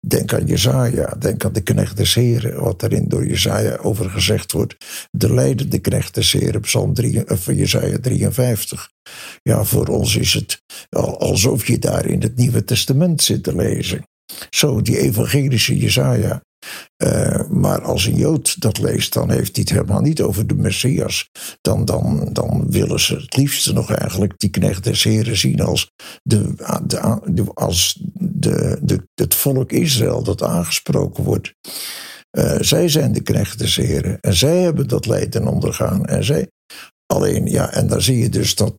denk 0.00 0.32
aan 0.34 0.46
Jezaja, 0.46 1.14
denk 1.18 1.44
aan 1.44 1.52
de 1.52 1.60
knecht 1.60 1.96
des 1.96 2.18
wat 2.54 2.80
daarin 2.80 3.08
door 3.08 3.26
Jezaja 3.26 3.76
over 3.76 4.10
gezegd 4.10 4.52
wordt. 4.52 4.76
De 5.10 5.34
leidende 5.34 5.78
knecht 5.78 6.14
des 6.14 6.32
Heren, 6.32 6.60
Psalm 6.60 6.94
3, 6.94 7.30
of 7.30 7.46
Jezaja 7.46 7.98
53. 8.00 8.90
Ja, 9.42 9.64
voor 9.64 9.86
ons 9.86 10.16
is 10.16 10.34
het 10.34 10.62
alsof 11.18 11.66
je 11.66 11.78
daar 11.78 12.06
in 12.06 12.22
het 12.22 12.36
Nieuwe 12.36 12.64
Testament 12.64 13.22
zit 13.22 13.42
te 13.42 13.56
lezen. 13.56 14.04
Zo, 14.50 14.82
die 14.82 14.98
evangelische 14.98 15.78
Jesaja. 15.78 16.44
Uh, 17.04 17.48
maar 17.48 17.82
als 17.82 18.06
een 18.06 18.16
Jood 18.16 18.60
dat 18.60 18.78
leest, 18.78 19.12
dan 19.12 19.30
heeft 19.30 19.56
hij 19.56 19.64
het 19.68 19.78
helemaal 19.78 20.00
niet 20.00 20.22
over 20.22 20.46
de 20.46 20.54
Messias. 20.54 21.30
Dan, 21.60 21.84
dan, 21.84 22.28
dan 22.32 22.70
willen 22.70 23.00
ze 23.00 23.14
het 23.14 23.36
liefste 23.36 23.72
nog 23.72 23.92
eigenlijk 23.92 24.38
die 24.38 24.50
knecht 24.50 24.84
des 24.84 25.02
Heren 25.02 25.36
zien 25.36 25.60
als, 25.60 25.90
de, 26.22 26.54
de, 26.84 27.44
als 27.54 28.00
de, 28.14 28.78
de, 28.82 29.08
het 29.14 29.34
volk 29.34 29.72
Israël 29.72 30.22
dat 30.22 30.42
aangesproken 30.42 31.24
wordt. 31.24 31.54
Uh, 32.38 32.56
zij 32.60 32.88
zijn 32.88 33.12
de 33.12 33.22
knecht 33.22 33.58
des 33.58 33.76
Heren 33.76 34.20
en 34.20 34.34
zij 34.34 34.62
hebben 34.62 34.88
dat 34.88 35.06
lijden 35.06 35.46
ondergaan. 35.46 36.04
En 36.04 36.24
zij, 36.24 36.48
alleen, 37.06 37.46
ja, 37.46 37.72
en 37.72 37.86
dan 37.86 38.02
zie 38.02 38.18
je 38.18 38.28
dus 38.28 38.54
dat 38.54 38.74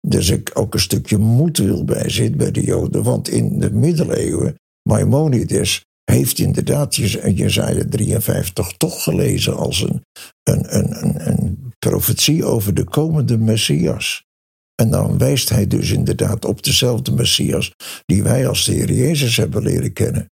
dus 0.00 0.30
ik 0.30 0.50
ook 0.54 0.74
een 0.74 0.80
stukje 0.80 1.18
moedwil 1.18 1.84
bij 1.84 2.08
zit 2.08 2.36
bij 2.36 2.50
de 2.50 2.64
Joden. 2.64 3.02
Want 3.02 3.28
in 3.28 3.58
de 3.58 3.72
middeleeuwen, 3.72 4.54
Maimonides 4.88 5.84
heeft 6.04 6.38
inderdaad 6.38 6.94
Jezaja 6.94 7.84
53 7.88 8.72
toch 8.76 9.02
gelezen 9.02 9.56
als 9.56 9.80
een, 9.80 10.02
een, 10.42 10.76
een, 10.76 11.04
een, 11.04 11.28
een 11.28 11.72
profetie 11.78 12.44
over 12.44 12.74
de 12.74 12.84
komende 12.84 13.38
Messias. 13.38 14.26
En 14.74 14.90
dan 14.90 15.18
wijst 15.18 15.48
hij 15.48 15.66
dus 15.66 15.90
inderdaad 15.90 16.44
op 16.44 16.62
dezelfde 16.62 17.12
Messias 17.12 17.72
die 18.04 18.22
wij 18.22 18.48
als 18.48 18.64
de 18.64 18.72
Heer 18.72 18.92
Jezus 18.92 19.36
hebben 19.36 19.62
leren 19.62 19.92
kennen. 19.92 20.30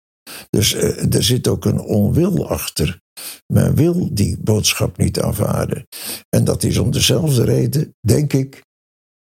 Dus 0.50 0.74
uh, 0.74 1.14
er 1.14 1.24
zit 1.24 1.48
ook 1.48 1.64
een 1.64 1.80
onwil 1.80 2.48
achter. 2.48 3.00
Men 3.46 3.74
wil 3.74 4.14
die 4.14 4.38
boodschap 4.40 4.96
niet 4.96 5.20
aanvaarden. 5.20 5.86
En 6.28 6.44
dat 6.44 6.62
is 6.62 6.78
om 6.78 6.90
dezelfde 6.90 7.44
reden, 7.44 7.94
denk 8.00 8.32
ik, 8.32 8.62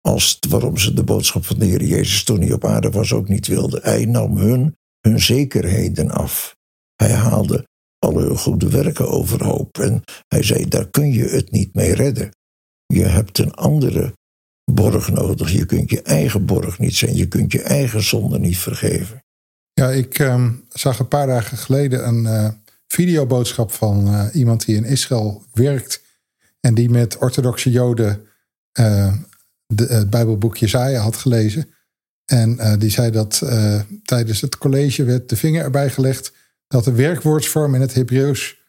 als 0.02 0.38
waarom 0.50 0.78
ze 0.78 0.94
de 0.94 1.04
boodschap 1.04 1.46
van 1.46 1.60
de 1.60 1.66
Heer 1.66 1.84
Jezus 1.84 2.24
toen 2.24 2.42
hij 2.42 2.52
op 2.52 2.66
aarde 2.66 2.90
was 2.90 3.14
ook 3.14 3.28
niet 3.28 3.48
wilden. 3.48 3.82
Hij 3.84 4.06
nam 4.06 4.38
hun 4.38 4.76
hun 5.08 5.20
zekerheden 5.20 6.12
af. 6.12 6.56
Hij 6.96 7.12
haalde 7.12 7.68
alle 8.00 8.38
goede 8.38 8.70
werken 8.70 9.10
overhoop 9.10 9.78
en 9.78 10.04
hij 10.28 10.44
zei, 10.44 10.68
daar 10.68 10.90
kun 10.90 11.12
je 11.12 11.24
het 11.24 11.52
niet 11.52 11.74
mee 11.74 11.94
redden. 11.94 12.32
Je 12.86 13.04
hebt 13.04 13.38
een 13.38 13.54
andere 13.54 14.14
borg 14.72 15.12
nodig. 15.12 15.52
Je 15.52 15.66
kunt 15.66 15.90
je 15.90 16.02
eigen 16.02 16.46
borg 16.46 16.80
niet 16.80 16.96
zijn. 16.96 17.16
Je 17.16 17.28
kunt 17.28 17.52
je 17.52 17.62
eigen 17.62 18.04
zonde 18.04 18.40
niet 18.40 18.58
vergeven. 18.58 19.24
Ja, 19.74 19.90
ik 19.90 20.20
uh, 20.20 20.52
zag 20.70 21.00
een 21.00 21.08
paar 21.08 21.28
dagen 21.28 21.58
geleden 21.58 22.08
een 22.08 22.24
uh, 22.24 22.50
videoboodschap 22.88 23.72
van 23.72 24.08
uh, 24.08 24.28
iemand 24.34 24.66
die 24.66 24.76
in 24.76 24.84
Israël 24.84 25.46
werkt. 25.54 26.04
En 26.60 26.74
die 26.74 26.90
met 26.90 27.18
orthodoxe 27.18 27.72
Joden 27.72 28.28
eh, 28.72 29.14
het 29.76 30.10
Bijbelboek 30.10 30.58
Jezaja 30.58 31.02
had 31.02 31.16
gelezen. 31.16 31.73
En 32.26 32.56
uh, 32.60 32.74
die 32.78 32.90
zei 32.90 33.12
dat 33.12 33.42
uh, 33.44 33.82
tijdens 34.04 34.42
het 34.42 34.58
college 34.58 35.04
werd 35.04 35.30
de 35.30 35.36
vinger 35.36 35.64
erbij 35.64 35.90
gelegd 35.90 36.34
dat 36.68 36.84
de 36.84 36.92
werkwoordsvorm 36.92 37.76
in 37.76 37.82
het 37.82 37.94
Hebreeuws, 37.94 38.62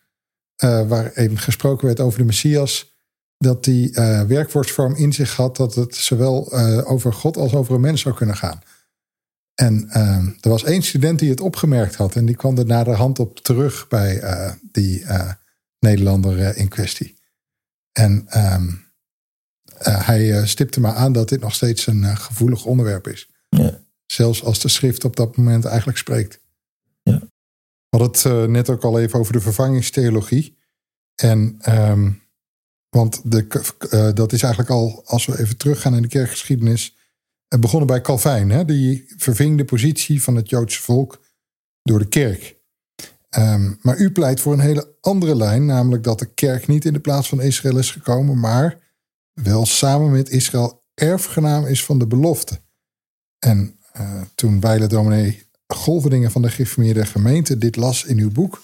uh, 0.65 0.89
waar 0.89 1.13
even 1.13 1.39
gesproken 1.39 1.87
werd 1.87 2.01
over 2.01 2.19
de 2.19 2.25
Messias, 2.25 2.93
dat 3.39 3.65
die 3.65 3.91
werkwoordsvorm 4.27 4.95
in 4.95 5.13
zich 5.13 5.37
had 5.37 5.57
dat 5.57 5.75
het 5.75 5.95
zowel 5.95 6.53
over 6.85 7.13
God 7.13 7.37
als 7.37 7.55
over 7.55 7.75
een 7.75 7.81
mens 7.81 8.01
zou 8.01 8.15
kunnen 8.15 8.37
gaan. 8.37 8.63
En 9.55 9.91
er 10.41 10.49
was 10.49 10.65
één 10.65 10.83
student 10.83 11.19
die 11.19 11.31
het 11.31 11.41
opgemerkt 11.41 11.95
had 11.95 12.17
en 12.17 12.27
die 12.27 12.37
kwam 12.37 12.59
er 12.59 12.67
naar 12.67 12.85
de 12.85 12.91
hand 12.91 13.19
op 13.19 13.39
terug 13.39 13.89
bij 13.89 14.23
die 14.73 15.05
Nederlander 15.79 16.57
in 16.57 16.69
kwestie. 16.69 17.17
En 17.93 18.25
ehm, 18.29 18.71
hij 19.83 20.47
stipte 20.47 20.81
maar 20.81 20.95
aan 20.95 21.13
dat 21.13 21.29
dit 21.29 21.41
nog 21.41 21.55
steeds 21.55 21.87
een 21.87 22.17
gevoelig 22.17 22.65
onderwerp 22.65 23.09
is. 23.09 23.29
Ja. 23.57 23.83
Zelfs 24.07 24.45
als 24.45 24.61
de 24.61 24.69
schrift 24.69 25.05
op 25.05 25.17
dat 25.17 25.37
moment 25.37 25.65
eigenlijk 25.65 25.99
spreekt. 25.99 26.41
Ja. 27.03 27.19
We 27.89 27.99
hadden 27.99 28.09
het 28.09 28.25
uh, 28.25 28.45
net 28.45 28.71
ook 28.71 28.85
al 28.85 29.01
even 29.01 29.19
over 29.19 29.33
de 29.33 29.41
vervangingstheologie. 29.41 30.57
En, 31.15 31.59
um, 31.69 32.23
want 32.89 33.31
de, 33.31 33.47
uh, 33.91 34.13
dat 34.13 34.33
is 34.33 34.43
eigenlijk 34.43 34.73
al, 34.73 35.03
als 35.05 35.27
we 35.27 35.39
even 35.39 35.57
teruggaan 35.57 35.95
in 35.95 36.03
de 36.03 36.09
kerkgeschiedenis, 36.09 36.97
uh, 37.55 37.61
begonnen 37.61 37.87
bij 37.87 38.01
Calvijn. 38.01 38.51
Hè? 38.51 38.65
Die 38.65 39.05
verving 39.17 39.59
de 39.59 39.65
positie 39.65 40.23
van 40.23 40.37
het 40.37 40.49
Joodse 40.49 40.83
volk 40.83 41.23
door 41.83 41.99
de 41.99 42.09
kerk. 42.09 42.57
Um, 43.39 43.79
maar 43.83 43.99
u 43.99 44.13
pleit 44.13 44.41
voor 44.41 44.53
een 44.53 44.61
hele 44.61 44.97
andere 45.01 45.37
lijn, 45.37 45.67
namelijk 45.67 46.03
dat 46.03 46.19
de 46.19 46.35
kerk 46.35 46.67
niet 46.67 46.85
in 46.85 46.93
de 46.93 47.01
plaats 47.01 47.29
van 47.29 47.41
Israël 47.41 47.79
is 47.79 47.91
gekomen, 47.91 48.41
maar 48.41 48.79
wel 49.33 49.67
samen 49.67 50.11
met 50.11 50.31
Israël 50.31 50.83
erfgenaam 50.95 51.67
is 51.67 51.85
van 51.85 51.99
de 51.99 52.07
belofte. 52.07 52.61
En 53.45 53.79
uh, 53.97 54.23
toen 54.35 54.61
Weile 54.61 54.87
dominee 54.87 55.43
Golverdingen 55.67 56.31
van 56.31 56.43
de 56.43 56.51
gereformeerde 56.51 57.07
gemeente 57.07 57.59
dit 57.59 57.77
las 57.77 58.05
in 58.05 58.19
uw 58.19 58.31
boek, 58.31 58.63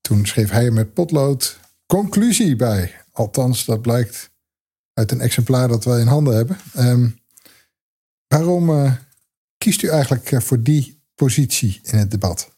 toen 0.00 0.26
schreef 0.26 0.50
hij 0.50 0.70
met 0.70 0.94
potlood 0.94 1.58
conclusie 1.86 2.56
bij. 2.56 2.94
Althans, 3.12 3.64
dat 3.64 3.82
blijkt 3.82 4.30
uit 4.92 5.12
een 5.12 5.20
exemplaar 5.20 5.68
dat 5.68 5.84
wij 5.84 6.00
in 6.00 6.06
handen 6.06 6.34
hebben. 6.34 6.58
Um, 6.78 7.18
waarom 8.26 8.70
uh, 8.70 8.94
kiest 9.58 9.82
u 9.82 9.88
eigenlijk 9.88 10.32
eh, 10.32 10.40
voor 10.40 10.62
die 10.62 11.02
positie 11.14 11.80
in 11.82 11.98
het 11.98 12.10
debat? 12.10 12.52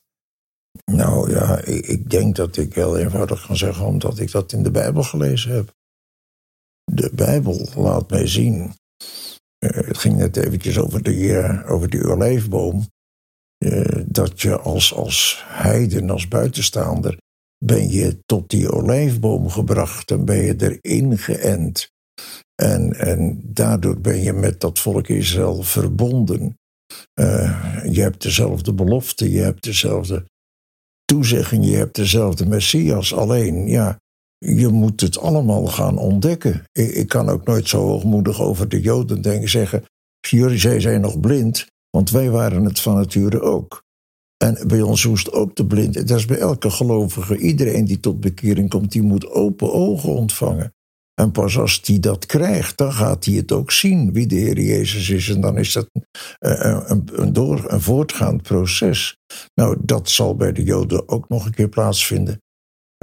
Nou 0.84 1.30
ja, 1.30 1.64
ik, 1.64 1.86
ik, 1.86 2.10
denk 2.10 2.36
dat 2.36 2.56
ik 2.56 2.74
heel 2.74 2.98
eenvoudig 2.98 3.46
kan 3.46 3.56
zeggen, 3.56 3.86
omdat 3.86 4.18
ik 4.18 4.30
dat 4.30 4.52
in 4.52 4.62
de 4.62 4.70
Bijbel 4.70 5.02
gelezen 5.02 5.54
heb. 5.54 5.74
De 6.84 7.10
Bijbel 7.14 7.68
laat 7.74 8.10
mij 8.10 8.26
zien 8.26 8.60
eh, 8.60 8.70
het 9.58 9.98
ging 9.98 10.16
net 10.16 10.36
eventjes 10.36 10.78
over, 10.78 11.02
de, 11.02 11.14
uh, 11.14 11.70
over 11.70 11.90
die 11.90 12.04
olijfboom. 12.04 12.86
Uh, 13.64 14.02
dat 14.06 14.40
je 14.40 14.58
als, 14.58 14.94
als 14.94 15.44
heiden, 15.46 16.10
als 16.10 16.28
buitenstaander, 16.28 17.18
ben 17.64 17.90
je 17.90 18.18
tot 18.26 18.50
die 18.50 18.72
olijfboom 18.72 19.50
gebracht 19.50 20.10
en 20.10 20.24
ben 20.24 20.36
je 20.36 20.78
erin 20.80 21.18
geënt. 21.18 21.90
En, 22.54 22.92
en 22.92 23.40
daardoor 23.44 24.00
ben 24.00 24.22
je 24.22 24.32
met 24.32 24.60
dat 24.60 24.78
volk 24.78 25.08
Israël 25.08 25.62
verbonden. 25.62 26.58
je 27.84 28.00
hebt 28.00 28.22
dezelfde 28.22 28.74
belofte, 28.74 29.30
je 29.30 29.40
hebt 29.40 29.62
dezelfde 29.62 30.24
toezegging, 31.04 31.64
je 31.64 31.76
hebt 31.76 31.94
dezelfde 31.94 32.46
Messias. 32.46 33.14
Alleen, 33.14 33.66
ja, 33.66 33.98
je 34.38 34.68
moet 34.68 35.00
het 35.00 35.18
allemaal 35.18 35.66
gaan 35.66 35.98
ontdekken. 35.98 36.64
Ik, 36.72 36.90
ik, 36.90 37.08
kan 37.08 37.28
ook 37.28 37.46
nooit 37.46 37.68
zo 37.68 37.80
hoogmoedig 37.80 38.40
over 38.40 38.68
de 38.68 38.80
Joden 38.80 39.22
denken, 39.22 39.48
zeggen: 39.48 39.84
jullie 40.20 40.58
zij 40.58 40.80
zijn 40.80 41.00
nog 41.00 41.20
blind, 41.20 41.66
want 41.90 42.10
wij 42.10 42.30
waren 42.30 42.64
het 42.64 42.80
van 42.80 42.94
nature 42.94 43.40
ook. 43.40 43.84
En 44.44 44.68
bij 44.68 44.82
ons 44.82 45.02
hoest 45.02 45.32
ook 45.32 45.56
de 45.56 45.66
blind. 45.66 46.08
Dat 46.08 46.18
is 46.18 46.24
bij 46.24 46.38
elke 46.38 46.70
gelovige. 46.70 47.36
Iedereen 47.38 47.84
die 47.84 48.00
tot 48.00 48.20
bekering 48.20 48.70
komt, 48.70 48.92
die 48.92 49.02
moet 49.02 49.30
open 49.30 49.72
ogen 49.72 50.08
ontvangen. 50.08 50.74
En 51.20 51.32
pas 51.32 51.58
als 51.58 51.82
die 51.82 52.00
dat 52.00 52.26
krijgt, 52.26 52.76
dan 52.78 52.92
gaat 52.92 53.24
hij 53.24 53.34
het 53.34 53.52
ook 53.52 53.70
zien 53.70 54.12
wie 54.12 54.26
de 54.26 54.34
Heer 54.34 54.60
Jezus 54.60 55.10
is. 55.10 55.28
En 55.28 55.40
dan 55.40 55.58
is 55.58 55.72
dat 55.72 55.88
een, 56.38 57.32
door, 57.32 57.64
een 57.70 57.80
voortgaand 57.80 58.42
proces. 58.42 59.16
Nou, 59.54 59.76
dat 59.80 60.08
zal 60.10 60.36
bij 60.36 60.52
de 60.52 60.62
Joden 60.62 61.08
ook 61.08 61.28
nog 61.28 61.46
een 61.46 61.54
keer 61.54 61.68
plaatsvinden. 61.68 62.40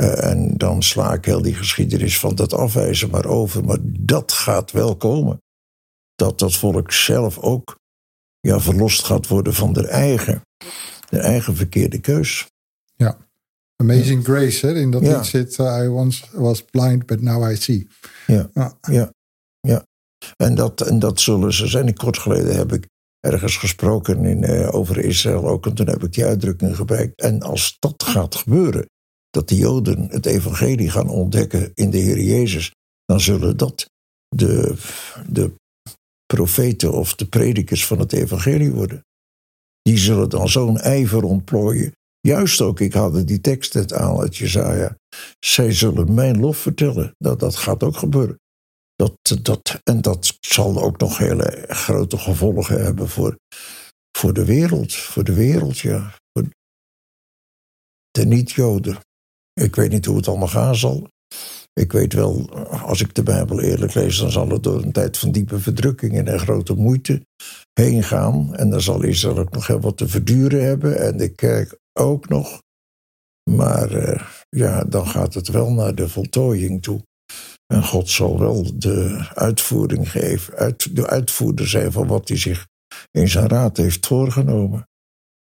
Uh, 0.01 0.23
en 0.23 0.57
dan 0.57 0.83
sla 0.83 1.13
ik 1.13 1.25
heel 1.25 1.41
die 1.41 1.53
geschiedenis 1.53 2.19
van 2.19 2.35
dat 2.35 2.53
afwijzen 2.53 3.09
maar 3.09 3.25
over. 3.25 3.65
Maar 3.65 3.77
dat 3.81 4.31
gaat 4.31 4.71
wel 4.71 4.95
komen. 4.95 5.41
Dat 6.15 6.39
dat 6.39 6.55
volk 6.55 6.91
zelf 6.91 7.39
ook 7.39 7.77
ja, 8.39 8.59
verlost 8.59 9.03
gaat 9.03 9.27
worden 9.27 9.53
van 9.53 9.73
de 9.73 9.87
eigen, 9.87 10.41
de 11.09 11.19
eigen 11.19 11.55
verkeerde 11.55 11.99
keus. 11.99 12.47
Ja, 12.95 13.17
Amazing 13.75 14.23
Grace, 14.23 14.67
hè? 14.67 14.73
in 14.73 14.91
dat 14.91 15.01
ja. 15.01 15.17
lied 15.17 15.25
zit 15.25 15.57
uh, 15.57 15.83
I 15.83 15.87
once 15.87 16.25
was 16.31 16.61
blind, 16.61 17.05
but 17.05 17.21
now 17.21 17.51
I 17.51 17.55
see. 17.55 17.87
Ja, 18.27 18.49
ja, 18.81 19.11
ja. 19.59 19.85
En, 20.35 20.55
dat, 20.55 20.81
en 20.81 20.99
dat 20.99 21.19
zullen 21.19 21.53
ze 21.53 21.67
zijn. 21.67 21.93
Kort 21.93 22.17
geleden 22.17 22.55
heb 22.55 22.73
ik 22.73 22.87
ergens 23.19 23.57
gesproken 23.57 24.25
in, 24.25 24.43
uh, 24.43 24.75
over 24.75 24.97
Israël 24.97 25.47
ook. 25.47 25.65
En 25.65 25.73
toen 25.73 25.87
heb 25.87 26.03
ik 26.03 26.13
die 26.13 26.25
uitdrukking 26.25 26.75
gebruikt. 26.75 27.21
En 27.21 27.41
als 27.41 27.75
dat 27.79 28.03
gaat 28.03 28.35
gebeuren, 28.35 28.89
dat 29.33 29.49
de 29.49 29.55
Joden 29.55 30.07
het 30.09 30.25
evangelie 30.25 30.89
gaan 30.89 31.09
ontdekken 31.09 31.71
in 31.73 31.89
de 31.89 31.97
Heer 31.97 32.19
Jezus, 32.19 32.71
dan 33.05 33.19
zullen 33.19 33.57
dat 33.57 33.89
de, 34.29 34.75
de 35.27 35.53
profeten 36.25 36.93
of 36.93 37.15
de 37.15 37.25
predikers 37.25 37.85
van 37.85 37.99
het 37.99 38.13
evangelie 38.13 38.71
worden. 38.71 39.03
Die 39.81 39.97
zullen 39.97 40.29
dan 40.29 40.49
zo'n 40.49 40.77
ijver 40.77 41.23
ontplooien. 41.23 41.91
Juist 42.19 42.61
ook, 42.61 42.79
ik 42.79 42.93
haalde 42.93 43.23
die 43.23 43.41
tekst 43.41 43.73
net 43.73 43.93
aan 43.93 44.19
uit 44.19 44.37
Jezaja. 44.37 44.95
Zij 45.39 45.71
zullen 45.71 46.13
mijn 46.13 46.39
lof 46.39 46.57
vertellen. 46.57 47.11
Dat, 47.17 47.39
dat 47.39 47.55
gaat 47.55 47.83
ook 47.83 47.97
gebeuren. 47.97 48.39
Dat, 48.95 49.39
dat, 49.41 49.79
en 49.83 50.01
dat 50.01 50.37
zal 50.39 50.81
ook 50.81 50.97
nog 50.97 51.17
hele 51.17 51.65
grote 51.67 52.17
gevolgen 52.17 52.83
hebben 52.83 53.09
voor, 53.09 53.37
voor 54.17 54.33
de 54.33 54.45
wereld. 54.45 54.93
Voor 54.93 55.23
de 55.23 55.33
wereld, 55.33 55.79
ja. 55.79 56.13
De 58.11 58.25
niet-Joden. 58.25 58.97
Ik 59.53 59.75
weet 59.75 59.91
niet 59.91 60.05
hoe 60.05 60.17
het 60.17 60.27
allemaal 60.27 60.47
gaan 60.47 60.75
zal. 60.75 61.07
Ik 61.73 61.91
weet 61.91 62.13
wel, 62.13 62.49
als 62.69 63.01
ik 63.01 63.15
de 63.15 63.23
Bijbel 63.23 63.61
eerlijk 63.61 63.93
lees, 63.93 64.17
dan 64.17 64.31
zal 64.31 64.49
het 64.49 64.63
door 64.63 64.83
een 64.83 64.91
tijd 64.91 65.17
van 65.17 65.31
diepe 65.31 65.59
verdrukkingen 65.59 66.27
en 66.27 66.39
grote 66.39 66.73
moeite 66.73 67.25
heen 67.73 68.03
gaan. 68.03 68.55
En 68.55 68.69
dan 68.69 68.81
zal 68.81 69.03
Israël 69.03 69.37
ook 69.37 69.51
nog 69.51 69.67
heel 69.67 69.79
wat 69.79 69.97
te 69.97 70.07
verduren 70.07 70.63
hebben. 70.63 70.99
En 70.99 71.17
de 71.17 71.29
kerk 71.29 71.77
ook 71.99 72.29
nog. 72.29 72.61
Maar 73.51 73.91
uh, 73.91 74.21
ja, 74.49 74.83
dan 74.83 75.07
gaat 75.07 75.33
het 75.33 75.47
wel 75.47 75.71
naar 75.71 75.95
de 75.95 76.09
voltooiing 76.09 76.83
toe. 76.83 77.01
En 77.73 77.83
God 77.83 78.09
zal 78.09 78.39
wel 78.39 78.79
de 78.79 79.27
uitvoering 79.33 80.11
geven, 80.11 80.55
uit, 80.55 80.95
de 80.95 81.07
uitvoerder 81.07 81.67
zijn 81.67 81.91
van 81.91 82.07
wat 82.07 82.27
hij 82.27 82.37
zich 82.37 82.67
in 83.11 83.27
zijn 83.27 83.47
raad 83.47 83.77
heeft 83.77 84.07
voorgenomen. 84.07 84.87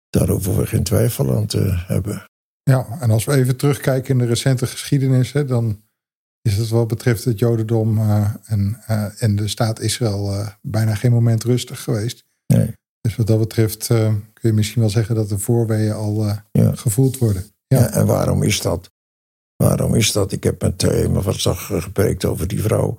Daar 0.08 0.28
hoeven 0.28 0.56
we 0.56 0.66
geen 0.66 0.82
twijfel 0.82 1.36
aan 1.36 1.46
te 1.46 1.84
hebben. 1.86 2.24
Ja, 2.68 2.86
en 3.00 3.10
als 3.10 3.24
we 3.24 3.34
even 3.34 3.56
terugkijken 3.56 4.10
in 4.10 4.18
de 4.18 4.24
recente 4.24 4.66
geschiedenis, 4.66 5.32
hè, 5.32 5.44
dan 5.44 5.82
is 6.42 6.56
het 6.56 6.68
wat 6.68 6.88
betreft 6.88 7.24
het 7.24 7.38
Jodendom 7.38 7.98
uh, 7.98 8.34
en, 8.44 8.82
uh, 8.90 9.22
en 9.22 9.36
de 9.36 9.48
staat 9.48 9.80
Israël 9.80 10.32
uh, 10.34 10.48
bijna 10.62 10.94
geen 10.94 11.12
moment 11.12 11.44
rustig 11.44 11.82
geweest. 11.82 12.24
Nee. 12.46 12.72
Dus 13.00 13.16
wat 13.16 13.26
dat 13.26 13.38
betreft 13.38 13.86
kun 13.86 14.22
je 14.40 14.52
misschien 14.52 14.80
wel 14.80 14.90
zeggen 14.90 15.14
dat 15.14 15.28
de 15.28 15.38
voorweeën 15.38 15.92
al 15.92 16.24
ja. 16.52 16.74
gevoeld 16.74 17.18
worden. 17.18 17.44
Ja. 17.66 17.78
ja. 17.78 17.90
en 17.90 18.06
waarom 18.06 18.42
is 18.42 18.60
dat? 18.60 18.90
Waarom 19.56 19.94
is 19.94 20.12
dat? 20.12 20.32
Ik 20.32 20.44
heb 20.44 20.62
met 20.62 20.82
uh, 20.82 21.22
van 21.22 21.34
Zag 21.34 21.66
gepreekt 21.66 22.24
over 22.24 22.48
die 22.48 22.62
vrouw 22.62 22.96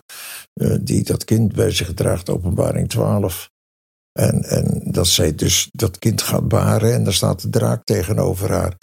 die 0.82 1.04
dat 1.04 1.24
kind 1.24 1.54
bij 1.54 1.72
zich 1.72 1.94
draagt, 1.94 2.30
openbaring 2.30 2.90
12. 2.90 3.50
En, 4.20 4.44
en 4.44 4.82
dat 4.84 5.08
zij 5.08 5.36
dus 5.36 5.70
dat 5.72 6.00
kind 6.00 6.22
gaat 6.22 6.48
baren 6.48 6.94
en 6.94 7.04
daar 7.04 7.14
staat 7.14 7.42
de 7.42 7.50
draak 7.50 7.84
tegenover 7.84 8.52
haar. 8.52 8.78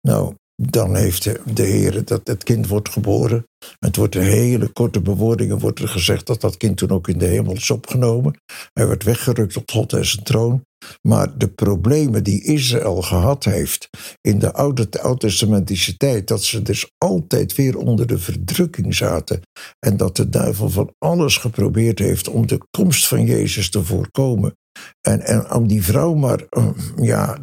Nou, 0.00 0.34
dan 0.56 0.96
heeft 0.96 1.22
de, 1.56 1.62
Heer 1.62 2.04
dat 2.04 2.20
het 2.24 2.44
kind 2.44 2.68
wordt 2.68 2.88
geboren. 2.88 3.46
Het 3.78 3.96
wordt 3.96 4.14
een 4.14 4.22
hele 4.22 4.68
korte 4.68 5.00
bewoordingen 5.00 5.58
wordt 5.58 5.80
er 5.80 5.88
gezegd 5.88 6.26
dat 6.26 6.40
dat 6.40 6.56
kind 6.56 6.76
toen 6.76 6.90
ook 6.90 7.08
in 7.08 7.18
de 7.18 7.26
hemel 7.26 7.54
is 7.54 7.70
opgenomen. 7.70 8.40
Hij 8.72 8.86
werd 8.86 9.04
weggerukt 9.04 9.56
op 9.56 9.70
God 9.70 9.92
en 9.92 10.06
zijn 10.06 10.24
troon. 10.24 10.62
Maar 11.02 11.38
de 11.38 11.48
problemen 11.48 12.24
die 12.24 12.44
Israël 12.44 13.02
gehad 13.02 13.44
heeft 13.44 13.88
in 14.20 14.38
de 14.38 14.52
oude 14.52 15.00
oud-testamentische 15.00 15.96
tijd, 15.96 16.28
dat 16.28 16.42
ze 16.42 16.62
dus 16.62 16.90
altijd 16.98 17.54
weer 17.54 17.76
onder 17.76 18.06
de 18.06 18.18
verdrukking 18.18 18.94
zaten 18.94 19.40
en 19.78 19.96
dat 19.96 20.16
de 20.16 20.28
duivel 20.28 20.70
van 20.70 20.94
alles 20.98 21.36
geprobeerd 21.36 21.98
heeft 21.98 22.28
om 22.28 22.46
de 22.46 22.60
komst 22.70 23.06
van 23.08 23.24
Jezus 23.26 23.70
te 23.70 23.84
voorkomen. 23.84 24.54
En, 25.00 25.20
en 25.20 25.50
om 25.50 25.66
die 25.66 25.84
vrouw 25.84 26.14
maar 26.14 26.46
uh, 26.50 26.68
ja, 26.96 27.38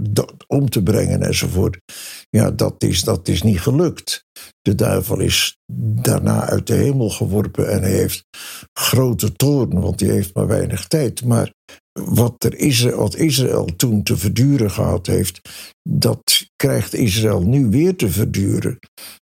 om 0.47 0.69
te 0.69 0.83
brengen 0.83 1.21
enzovoort. 1.21 1.77
Ja, 2.29 2.51
dat 2.51 2.83
is, 2.83 3.03
dat 3.03 3.27
is 3.27 3.41
niet 3.41 3.61
gelukt. 3.61 4.25
De 4.61 4.75
duivel 4.75 5.19
is 5.19 5.57
daarna 6.01 6.45
uit 6.45 6.67
de 6.67 6.73
hemel 6.73 7.09
geworpen 7.09 7.69
en 7.69 7.81
hij 7.81 7.91
heeft 7.91 8.23
grote 8.73 9.31
toorn, 9.31 9.81
want 9.81 9.99
hij 9.99 10.09
heeft 10.09 10.33
maar 10.33 10.47
weinig 10.47 10.87
tijd. 10.87 11.25
Maar 11.25 11.53
wat, 11.99 12.43
er 12.43 12.55
Israël, 12.55 12.97
wat 12.97 13.15
Israël 13.15 13.65
toen 13.65 14.03
te 14.03 14.17
verduren 14.17 14.71
gehad 14.71 15.07
heeft, 15.07 15.49
dat 15.89 16.45
krijgt 16.55 16.93
Israël 16.93 17.41
nu 17.41 17.69
weer 17.69 17.95
te 17.95 18.09
verduren. 18.09 18.79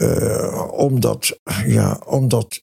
Uh, 0.02 0.72
omdat, 0.72 1.38
ja, 1.66 2.00
omdat 2.06 2.62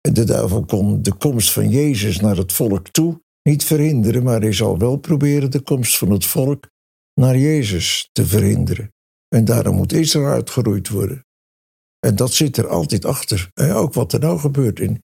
de 0.00 0.24
duivel 0.24 0.64
kon 0.64 1.02
de 1.02 1.12
komst 1.12 1.52
van 1.52 1.70
Jezus 1.70 2.20
naar 2.20 2.36
het 2.36 2.52
volk 2.52 2.88
toe 2.88 3.20
niet 3.48 3.64
verhinderen, 3.64 4.22
maar 4.22 4.40
hij 4.40 4.52
zal 4.52 4.78
wel 4.78 4.96
proberen 4.96 5.50
de 5.50 5.60
komst 5.60 5.98
van 5.98 6.10
het 6.10 6.26
volk 6.26 6.68
naar 7.14 7.38
Jezus 7.38 8.08
te 8.12 8.26
verhinderen. 8.26 8.92
En 9.28 9.44
daarom 9.44 9.76
moet 9.76 9.92
Israël 9.92 10.26
uitgeroeid 10.26 10.88
worden. 10.88 11.26
En 11.98 12.16
dat 12.16 12.32
zit 12.32 12.56
er 12.56 12.68
altijd 12.68 13.04
achter. 13.04 13.50
En 13.54 13.72
ook 13.72 13.94
wat 13.94 14.12
er 14.12 14.20
nou 14.20 14.38
gebeurt 14.38 14.80
in, 14.80 15.02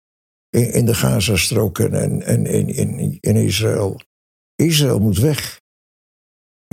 in, 0.50 0.72
in 0.72 0.87
de 0.87 0.94
Gazastrook 0.94 1.78
en, 1.78 2.22
en 2.22 2.46
in, 2.46 2.68
in, 2.68 3.18
in 3.20 3.37
Israël. 3.37 4.00
Israël 4.54 4.98
moet 4.98 5.18
weg. 5.18 5.61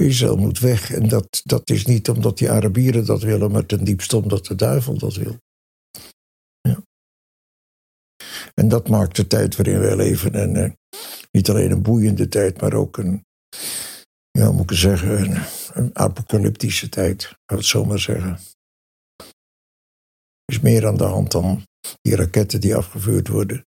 Israël 0.02 0.38
moet 0.38 0.60
weg. 0.60 0.92
En 0.92 1.08
dat, 1.08 1.42
dat 1.44 1.70
is 1.70 1.86
niet 1.86 2.10
omdat 2.10 2.38
die 2.38 2.52
Arabieren 2.52 3.06
dat 3.06 3.22
willen, 3.22 3.52
maar 3.52 3.66
ten 3.66 3.84
diepste 3.84 4.18
omdat 4.18 4.46
de 4.46 4.56
duivel 4.56 4.98
dat 4.98 5.16
wil. 5.16 5.38
En 8.54 8.68
dat 8.68 8.90
maakt 8.90 9.16
de 9.16 9.28
tijd 9.28 9.56
waarin 9.56 9.80
wij 9.80 9.96
leven. 9.96 10.34
En 10.34 10.56
uh, 10.56 10.72
niet 11.32 11.50
alleen 11.50 11.72
een 11.72 11.82
boeiende 11.82 12.28
tijd, 12.28 12.62
maar 12.62 12.74
ook 12.74 12.98
een, 12.98 13.26
ja, 14.32 14.52
moet 14.52 14.72
ik 14.72 14.78
zeggen, 14.78 15.44
een, 15.74 15.90
apocalyptische 15.94 16.90
tijd, 16.90 17.24
ik 17.24 17.56
het 17.56 17.66
zo 17.66 17.86
maar 17.86 18.00
zeggen. 18.00 18.40
Er 20.46 20.58
is 20.58 20.60
meer 20.60 20.88
aan 20.88 20.98
de 20.98 21.04
hand 21.04 21.32
dan 21.32 21.64
die 22.02 22.16
raketten 22.16 22.62
die 22.62 22.76
afgevuurd 22.76 23.28
worden 23.28 23.66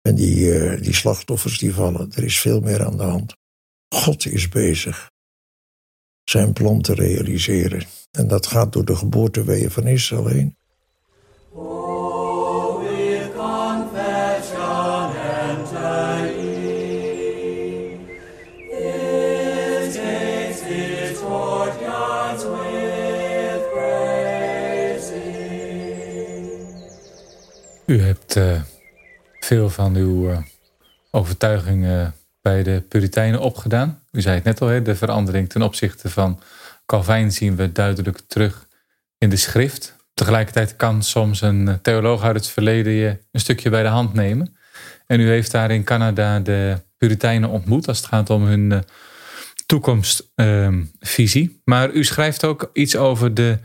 en 0.00 0.14
die, 0.14 0.36
uh, 0.36 0.82
die 0.82 0.94
slachtoffers 0.94 1.58
die 1.58 1.74
vallen. 1.74 2.12
Er 2.12 2.24
is 2.24 2.40
veel 2.40 2.60
meer 2.60 2.84
aan 2.84 2.96
de 2.96 3.02
hand. 3.02 3.36
God 3.94 4.26
is 4.26 4.48
bezig 4.48 5.10
zijn 6.30 6.52
plan 6.52 6.80
te 6.80 6.94
realiseren. 6.94 7.86
En 8.10 8.28
dat 8.28 8.46
gaat 8.46 8.72
door 8.72 8.84
de 8.84 8.96
geboorteweeën 8.96 9.70
van 9.70 9.86
Israël 9.86 10.26
heen. 10.26 10.56
U 27.86 28.00
hebt 28.00 28.36
uh, 28.36 28.60
veel 29.40 29.70
van 29.70 29.96
uw 29.96 30.30
uh, 30.30 30.38
overtuigingen 31.10 32.14
bij 32.42 32.62
de 32.62 32.82
Puritijnen 32.88 33.40
opgedaan. 33.40 34.02
U 34.12 34.20
zei 34.20 34.34
het 34.34 34.44
net 34.44 34.60
al, 34.60 34.68
hè, 34.68 34.82
de 34.82 34.96
verandering 34.96 35.48
ten 35.48 35.62
opzichte 35.62 36.10
van 36.10 36.40
Calvijn 36.86 37.32
zien 37.32 37.56
we 37.56 37.72
duidelijk 37.72 38.20
terug 38.26 38.68
in 39.18 39.30
de 39.30 39.36
schrift. 39.36 39.96
Tegelijkertijd 40.14 40.76
kan 40.76 41.02
soms 41.02 41.40
een 41.40 41.78
theoloog 41.82 42.22
uit 42.22 42.36
het 42.36 42.48
verleden 42.48 42.92
je 42.92 43.18
een 43.32 43.40
stukje 43.40 43.70
bij 43.70 43.82
de 43.82 43.88
hand 43.88 44.14
nemen. 44.14 44.56
En 45.06 45.20
u 45.20 45.28
heeft 45.28 45.50
daar 45.50 45.70
in 45.70 45.84
Canada 45.84 46.40
de 46.40 46.80
Puritijnen 46.96 47.48
ontmoet 47.48 47.88
als 47.88 47.96
het 47.96 48.06
gaat 48.06 48.30
om 48.30 48.44
hun 48.44 48.84
toekomstvisie. 49.66 51.60
maar 51.64 51.90
u 51.90 52.04
schrijft 52.04 52.44
ook 52.44 52.70
iets 52.72 52.96
over 52.96 53.34
de 53.34 53.58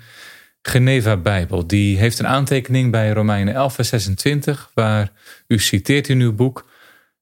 Geneva-Bijbel. 0.62 1.68
Die 1.68 1.98
heeft 1.98 2.20
een 2.20 2.28
aantekening 2.28 2.92
bij 2.92 3.12
Romeinen 3.12 3.54
11, 3.54 3.74
vers 3.74 3.90
26, 3.90 4.72
waar 4.74 5.12
u 5.48 5.60
citeert 5.60 6.08
in 6.08 6.20
uw 6.20 6.34
boek. 6.34 6.70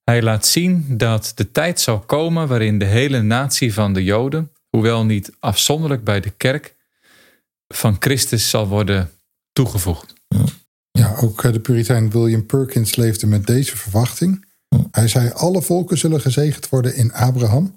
Hij 0.04 0.22
laat 0.22 0.46
zien 0.46 0.86
dat 0.98 1.32
de 1.36 1.52
tijd 1.52 1.80
zal 1.80 2.00
komen 2.00 2.48
waarin 2.48 2.80
de 2.80 2.86
hele 2.86 3.22
natie 3.22 3.74
van 3.74 3.94
de 3.94 4.04
Joden, 4.04 4.52
hoewel 4.70 5.06
niet 5.06 5.32
afzonderlijk 5.40 6.04
bij 6.04 6.20
de 6.20 6.30
kerk, 6.30 6.76
van 7.68 7.96
Christus 8.00 8.50
zal 8.50 8.68
worden 8.68 9.10
toegevoegd. 9.54 10.14
Ja, 10.92 11.16
ook 11.16 11.44
eh, 11.44 11.52
de 11.52 11.60
Puritein 11.60 12.10
William 12.10 12.46
Perkins 12.46 12.96
leefde 12.96 13.28
met 13.28 13.48
deze 13.48 13.78
verwachting. 13.78 14.46
Hij 14.92 15.08
zei: 15.08 15.30
Alle 15.30 15.62
volken 15.62 15.98
zullen 15.98 16.22
gezegend 16.22 16.70
worden 16.70 16.96
in 16.96 17.14
Abraham. 17.14 17.76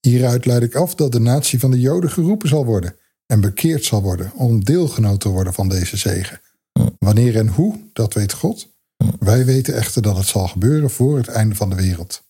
Hieruit 0.00 0.46
leid 0.46 0.62
ik 0.62 0.74
af 0.74 0.94
dat 0.94 1.12
de 1.12 1.20
natie 1.20 1.58
van 1.58 1.70
de 1.70 1.80
Joden 1.80 2.10
geroepen 2.10 2.48
zal 2.48 2.64
worden 2.64 2.96
en 3.32 3.40
bekeerd 3.40 3.84
zal 3.84 4.02
worden 4.02 4.32
om 4.34 4.64
deelgenoot 4.64 5.20
te 5.20 5.28
worden 5.28 5.54
van 5.54 5.68
deze 5.68 5.96
zegen. 5.96 6.40
Wanneer 6.98 7.36
en 7.36 7.48
hoe, 7.48 7.80
dat 7.92 8.14
weet 8.14 8.32
God. 8.32 8.68
Wij 9.18 9.44
weten 9.44 9.74
echter 9.74 10.02
dat 10.02 10.16
het 10.16 10.26
zal 10.26 10.48
gebeuren 10.48 10.90
voor 10.90 11.16
het 11.16 11.28
einde 11.28 11.54
van 11.54 11.70
de 11.70 11.76
wereld. 11.76 12.22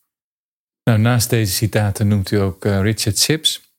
Nou, 0.85 0.99
naast 0.99 1.31
deze 1.31 1.53
citaten 1.53 2.09
noemt 2.09 2.31
u 2.31 2.37
ook 2.37 2.65
uh, 2.65 2.81
Richard 2.81 3.19
Sips, 3.19 3.73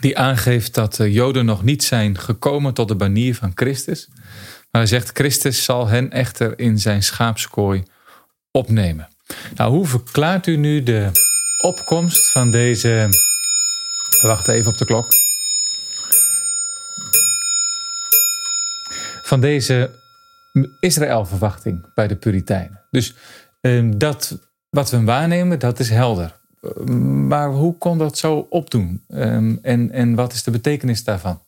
die 0.00 0.18
aangeeft 0.18 0.74
dat 0.74 0.94
de 0.94 1.12
Joden 1.12 1.44
nog 1.44 1.62
niet 1.62 1.84
zijn 1.84 2.18
gekomen 2.18 2.74
tot 2.74 2.88
de 2.88 2.96
banier 2.96 3.34
van 3.34 3.52
Christus. 3.54 4.08
Maar 4.70 4.82
hij 4.82 4.86
zegt, 4.86 5.10
Christus 5.12 5.64
zal 5.64 5.86
hen 5.86 6.10
echter 6.10 6.58
in 6.58 6.78
zijn 6.78 7.02
schaapskooi 7.02 7.82
opnemen. 8.50 9.08
Nou, 9.54 9.72
hoe 9.72 9.86
verklaart 9.86 10.46
u 10.46 10.56
nu 10.56 10.82
de 10.82 11.10
opkomst 11.62 12.30
van 12.30 12.50
deze... 12.50 13.08
Wacht 14.22 14.48
even 14.48 14.72
op 14.72 14.78
de 14.78 14.84
klok. 14.84 15.23
Van 19.24 19.40
deze 19.40 19.90
Israël-verwachting 20.80 21.94
bij 21.94 22.08
de 22.08 22.16
Puritijnen. 22.16 22.80
Dus 22.90 23.14
ehm, 23.60 23.98
dat 23.98 24.38
wat 24.70 24.90
we 24.90 25.04
waarnemen, 25.04 25.58
dat 25.58 25.78
is 25.78 25.90
helder. 25.90 26.40
Maar 27.28 27.50
hoe 27.50 27.78
kon 27.78 27.98
dat 27.98 28.18
zo 28.18 28.46
opdoen? 28.50 29.04
Ehm, 29.08 29.56
en, 29.62 29.90
en 29.90 30.14
wat 30.14 30.32
is 30.32 30.42
de 30.42 30.50
betekenis 30.50 31.04
daarvan, 31.04 31.40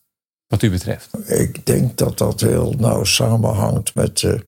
wat 0.47 0.63
u 0.63 0.71
betreft? 0.71 1.29
Ik 1.29 1.67
denk 1.67 1.97
dat 1.97 2.19
dat 2.19 2.41
heel 2.41 2.75
nauw 2.79 3.05
samenhangt 3.05 3.95
met 3.95 4.19
de 4.19 4.47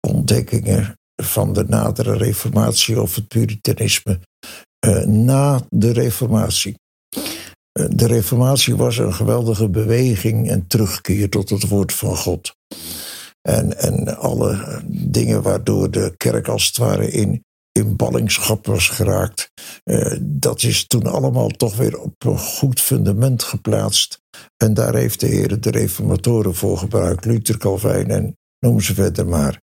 ontdekkingen 0.00 0.94
van 1.22 1.52
de 1.52 1.64
nadere 1.64 2.16
reformatie 2.16 3.00
of 3.00 3.14
het 3.14 3.28
puritanisme 3.28 4.20
uh, 4.86 5.04
na 5.04 5.60
de 5.68 5.92
reformatie. 5.92 6.78
Uh, 7.76 7.86
de 7.90 8.06
reformatie 8.06 8.76
was 8.76 8.98
een 8.98 9.14
geweldige 9.14 9.68
beweging 9.68 10.50
en 10.50 10.66
terugkeer 10.66 11.28
tot 11.28 11.50
het 11.50 11.68
woord 11.68 11.92
van 11.92 12.16
God. 12.16 12.56
En, 13.42 13.78
en 13.78 14.18
alle 14.18 14.82
dingen 14.88 15.42
waardoor 15.42 15.90
de 15.90 16.14
kerk 16.16 16.48
als 16.48 16.66
het 16.66 16.76
ware 16.76 17.10
in, 17.10 17.44
in 17.72 17.96
ballingschap 17.96 18.66
was 18.66 18.88
geraakt. 18.88 19.50
Uh, 19.84 20.16
dat 20.20 20.62
is 20.62 20.86
toen 20.86 21.06
allemaal 21.06 21.48
toch 21.48 21.76
weer 21.76 22.00
op 22.00 22.24
een 22.24 22.38
goed 22.38 22.80
fundament 22.80 23.42
geplaatst. 23.42 24.20
En 24.56 24.74
daar 24.74 24.94
heeft 24.94 25.20
de 25.20 25.26
Heer 25.26 25.60
de 25.60 25.70
reformatoren 25.70 26.54
voor 26.54 26.78
gebruikt. 26.78 27.24
Luther, 27.24 27.58
Calvijn 27.58 28.10
en 28.10 28.36
noem 28.58 28.80
ze 28.80 28.94
verder 28.94 29.26
maar. 29.26 29.60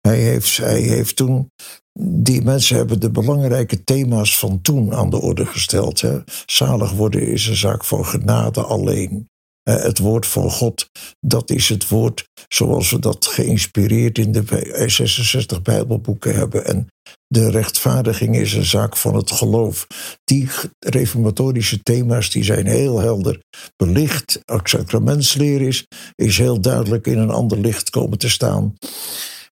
Hij 0.00 0.18
heeft, 0.18 0.56
hij 0.56 0.80
heeft 0.80 1.16
toen. 1.16 1.50
Die 2.00 2.42
mensen 2.42 2.76
hebben 2.76 3.00
de 3.00 3.10
belangrijke 3.10 3.84
thema's 3.84 4.38
van 4.38 4.60
toen 4.60 4.94
aan 4.94 5.10
de 5.10 5.20
orde 5.20 5.46
gesteld. 5.46 6.00
Hè. 6.00 6.18
Zalig 6.46 6.92
worden 6.92 7.26
is 7.26 7.46
een 7.46 7.56
zaak 7.56 7.84
van 7.84 8.06
genade 8.06 8.62
alleen. 8.62 9.30
Eh, 9.62 9.82
het 9.82 9.98
woord 9.98 10.26
van 10.26 10.50
God, 10.50 10.90
dat 11.20 11.50
is 11.50 11.68
het 11.68 11.88
woord 11.88 12.24
zoals 12.48 12.90
we 12.90 12.98
dat 12.98 13.26
geïnspireerd 13.26 14.18
in 14.18 14.32
de 14.32 14.44
66 14.86 15.62
Bijbelboeken 15.62 16.34
hebben. 16.34 16.66
En 16.66 16.86
de 17.26 17.50
rechtvaardiging 17.50 18.36
is 18.36 18.52
een 18.52 18.64
zaak 18.64 18.96
van 18.96 19.14
het 19.14 19.30
geloof. 19.30 19.86
Die 20.24 20.48
reformatorische 20.78 21.82
thema's 21.82 22.30
die 22.30 22.44
zijn 22.44 22.66
heel 22.66 22.98
helder 22.98 23.40
belicht. 23.76 24.40
Ook 24.46 24.68
sacramentsleer 24.68 25.60
is, 25.60 25.86
is 26.14 26.38
heel 26.38 26.60
duidelijk 26.60 27.06
in 27.06 27.18
een 27.18 27.30
ander 27.30 27.58
licht 27.58 27.90
komen 27.90 28.18
te 28.18 28.28
staan. 28.28 28.74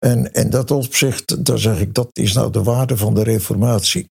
En, 0.04 0.34
en 0.34 0.50
dat 0.50 0.72
opzicht, 0.72 1.46
dan 1.46 1.60
zeg 1.60 1.80
ik, 1.80 1.94
dat 1.94 2.10
is 2.14 2.34
nou 2.34 2.52
de 2.52 2.64
waarde 2.64 2.98
van 2.98 3.14
de 3.14 3.24
reformatie. 3.24 4.10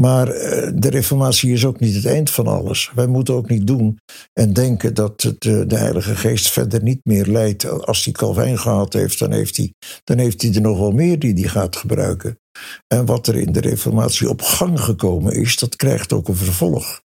Maar 0.00 0.28
eh, 0.28 0.72
de 0.74 0.90
reformatie 0.90 1.52
is 1.52 1.64
ook 1.64 1.80
niet 1.80 1.94
het 1.94 2.06
eind 2.06 2.30
van 2.30 2.46
alles. 2.46 2.90
Wij 2.94 3.06
moeten 3.06 3.34
ook 3.34 3.48
niet 3.48 3.66
doen 3.66 3.98
en 4.32 4.52
denken 4.52 4.94
dat 4.94 5.22
het, 5.22 5.44
eh, 5.44 5.60
de 5.66 5.76
Heilige 5.76 6.16
Geest 6.16 6.50
verder 6.50 6.82
niet 6.82 7.00
meer 7.02 7.26
leidt. 7.26 7.86
Als 7.86 8.04
hij 8.04 8.12
Calvijn 8.12 8.58
gehad 8.58 8.92
heeft, 8.92 9.18
dan 9.18 9.32
heeft 9.32 9.56
hij, 9.56 9.72
dan 10.04 10.18
heeft 10.18 10.42
hij 10.42 10.54
er 10.54 10.60
nog 10.60 10.78
wel 10.78 10.92
meer 10.92 11.18
die 11.18 11.34
hij 11.34 11.48
gaat 11.48 11.76
gebruiken. 11.76 12.38
En 12.86 13.06
wat 13.06 13.26
er 13.26 13.36
in 13.36 13.52
de 13.52 13.60
reformatie 13.60 14.28
op 14.28 14.42
gang 14.42 14.80
gekomen 14.80 15.32
is, 15.32 15.56
dat 15.58 15.76
krijgt 15.76 16.12
ook 16.12 16.28
een 16.28 16.36
vervolg. 16.36 17.00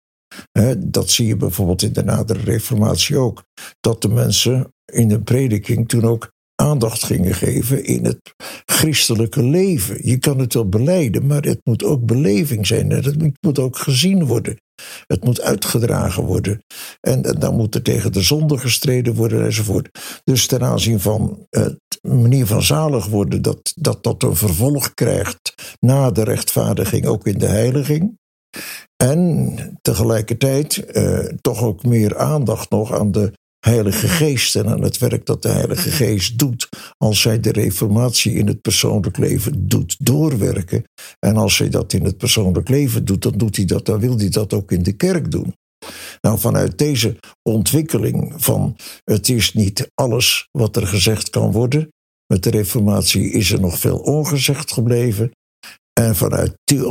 dat 0.77 1.09
zie 1.09 1.27
je 1.27 1.35
bijvoorbeeld 1.35 1.81
in 1.81 1.93
de 1.93 2.03
nadere 2.03 2.39
reformatie 2.39 3.17
ook. 3.17 3.43
Dat 3.79 4.01
de 4.01 4.09
mensen 4.09 4.73
in 4.93 5.07
de 5.07 5.21
prediking 5.21 5.89
toen 5.89 6.05
ook 6.05 6.31
aandacht 6.55 7.03
gingen 7.03 7.33
geven 7.33 7.85
in 7.85 8.05
het 8.05 8.33
christelijke 8.65 9.43
leven. 9.43 10.07
Je 10.07 10.17
kan 10.17 10.39
het 10.39 10.53
wel 10.53 10.69
beleiden, 10.69 11.25
maar 11.25 11.41
het 11.41 11.59
moet 11.63 11.83
ook 11.83 12.05
beleving 12.05 12.67
zijn. 12.67 12.89
Het 12.89 13.37
moet 13.41 13.59
ook 13.59 13.77
gezien 13.77 14.25
worden. 14.25 14.57
Het 15.07 15.23
moet 15.23 15.41
uitgedragen 15.41 16.23
worden. 16.23 16.63
En, 17.01 17.21
dan 17.21 17.55
moet 17.55 17.75
er 17.75 17.81
tegen 17.81 18.11
de 18.11 18.21
zonde 18.21 18.57
gestreden 18.57 19.13
worden 19.13 19.45
enzovoort. 19.45 19.89
Dus 20.23 20.47
ten 20.47 20.63
aanzien 20.63 20.99
van 20.99 21.45
het 21.49 21.79
manier 22.01 22.45
van 22.45 22.63
zalig 22.63 23.05
worden, 23.05 23.41
dat, 23.41 23.73
dat 23.75 24.03
dat 24.03 24.23
een 24.23 24.35
vervolg 24.35 24.93
krijgt 24.93 25.53
na 25.79 26.11
de 26.11 26.23
rechtvaardiging, 26.23 27.05
ook 27.05 27.27
in 27.27 27.37
de 27.37 27.47
heiliging. 27.47 28.17
En 28.95 29.55
tegelijkertijd 29.81 30.85
eh, 30.85 31.19
toch 31.41 31.61
ook 31.61 31.83
meer 31.83 32.17
aandacht 32.17 32.69
nog 32.69 32.93
aan 32.93 33.11
de 33.11 33.31
Heilige 33.65 34.07
Geest 34.07 34.55
en 34.55 34.67
aan 34.67 34.81
het 34.81 34.97
werk 34.97 35.25
dat 35.25 35.41
de 35.41 35.49
Heilige 35.49 35.91
Geest 35.91 36.39
doet 36.39 36.69
als 36.97 37.21
zij 37.21 37.39
de 37.39 37.51
reformatie 37.51 38.33
in 38.33 38.47
het 38.47 38.61
persoonlijk 38.61 39.17
leven 39.17 39.67
doet 39.67 39.95
doorwerken. 39.99 40.83
En 41.19 41.37
als 41.37 41.57
hij 41.57 41.69
dat 41.69 41.93
in 41.93 42.05
het 42.05 42.17
persoonlijk 42.17 42.69
leven 42.69 43.05
doet, 43.05 43.21
dan 43.21 43.33
doet 43.37 43.55
hij 43.55 43.65
dat, 43.65 43.85
dan 43.85 43.99
wil 43.99 44.17
hij 44.17 44.29
dat 44.29 44.53
ook 44.53 44.71
in 44.71 44.83
de 44.83 44.93
kerk 44.93 45.31
doen. 45.31 45.53
Nou, 46.21 46.39
vanuit 46.39 46.77
deze 46.77 47.15
ontwikkeling 47.49 48.33
van 48.35 48.75
het 49.03 49.29
is 49.29 49.53
niet 49.53 49.87
alles 49.93 50.47
wat 50.51 50.75
er 50.75 50.87
gezegd 50.87 51.29
kan 51.29 51.51
worden. 51.51 51.87
Met 52.33 52.43
de 52.43 52.49
reformatie 52.49 53.31
is 53.31 53.51
er 53.51 53.59
nog 53.59 53.79
veel 53.79 53.97
ongezegd 53.97 54.71
gebleven. 54.71 55.31
En 55.99 56.15
vanuit 56.15 56.53
die, 56.63 56.85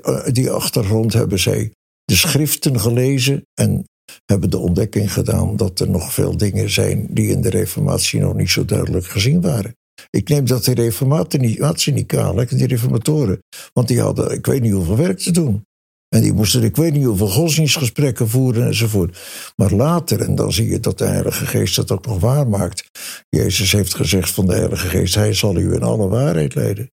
eh, 0.00 0.32
die 0.32 0.50
achtergrond 0.50 1.12
hebben 1.12 1.38
zij 1.38 1.72
de 2.04 2.16
schriften 2.16 2.80
gelezen 2.80 3.42
en 3.54 3.84
hebben 4.26 4.50
de 4.50 4.58
ontdekking 4.58 5.12
gedaan 5.12 5.56
dat 5.56 5.80
er 5.80 5.90
nog 5.90 6.12
veel 6.12 6.36
dingen 6.36 6.70
zijn 6.70 7.06
die 7.10 7.30
in 7.30 7.40
de 7.40 7.50
Reformatie 7.50 8.20
nog 8.20 8.34
niet 8.34 8.50
zo 8.50 8.64
duidelijk 8.64 9.06
gezien 9.06 9.40
waren. 9.40 9.76
Ik 10.10 10.28
neem 10.28 10.46
dat 10.46 10.64
de 10.64 10.74
Reformaten 10.74 11.40
niet, 11.40 11.86
niet 11.86 12.06
kwalijk, 12.06 12.50
die 12.50 12.66
Reformatoren. 12.66 13.38
Want 13.72 13.88
die 13.88 14.00
hadden, 14.00 14.30
ik 14.30 14.46
weet 14.46 14.62
niet 14.62 14.72
hoeveel 14.72 14.96
werk 14.96 15.18
te 15.18 15.30
doen. 15.30 15.64
En 16.08 16.22
die 16.22 16.32
moesten, 16.32 16.62
ik 16.62 16.76
weet 16.76 16.92
niet 16.92 17.04
hoeveel 17.04 17.28
godsdienstgesprekken 17.28 18.28
voeren 18.28 18.66
enzovoort. 18.66 19.18
Maar 19.56 19.72
later, 19.72 20.20
en 20.20 20.34
dan 20.34 20.52
zie 20.52 20.68
je 20.68 20.80
dat 20.80 20.98
de 20.98 21.04
Heilige 21.04 21.46
Geest 21.46 21.76
dat 21.76 21.90
ook 21.90 22.06
nog 22.06 22.20
waar 22.20 22.48
maakt. 22.48 22.90
Jezus 23.28 23.72
heeft 23.72 23.94
gezegd 23.94 24.30
van 24.30 24.46
de 24.46 24.54
Heilige 24.54 24.88
Geest, 24.88 25.14
Hij 25.14 25.32
zal 25.32 25.56
u 25.56 25.74
in 25.74 25.82
alle 25.82 26.08
waarheid 26.08 26.54
leiden. 26.54 26.90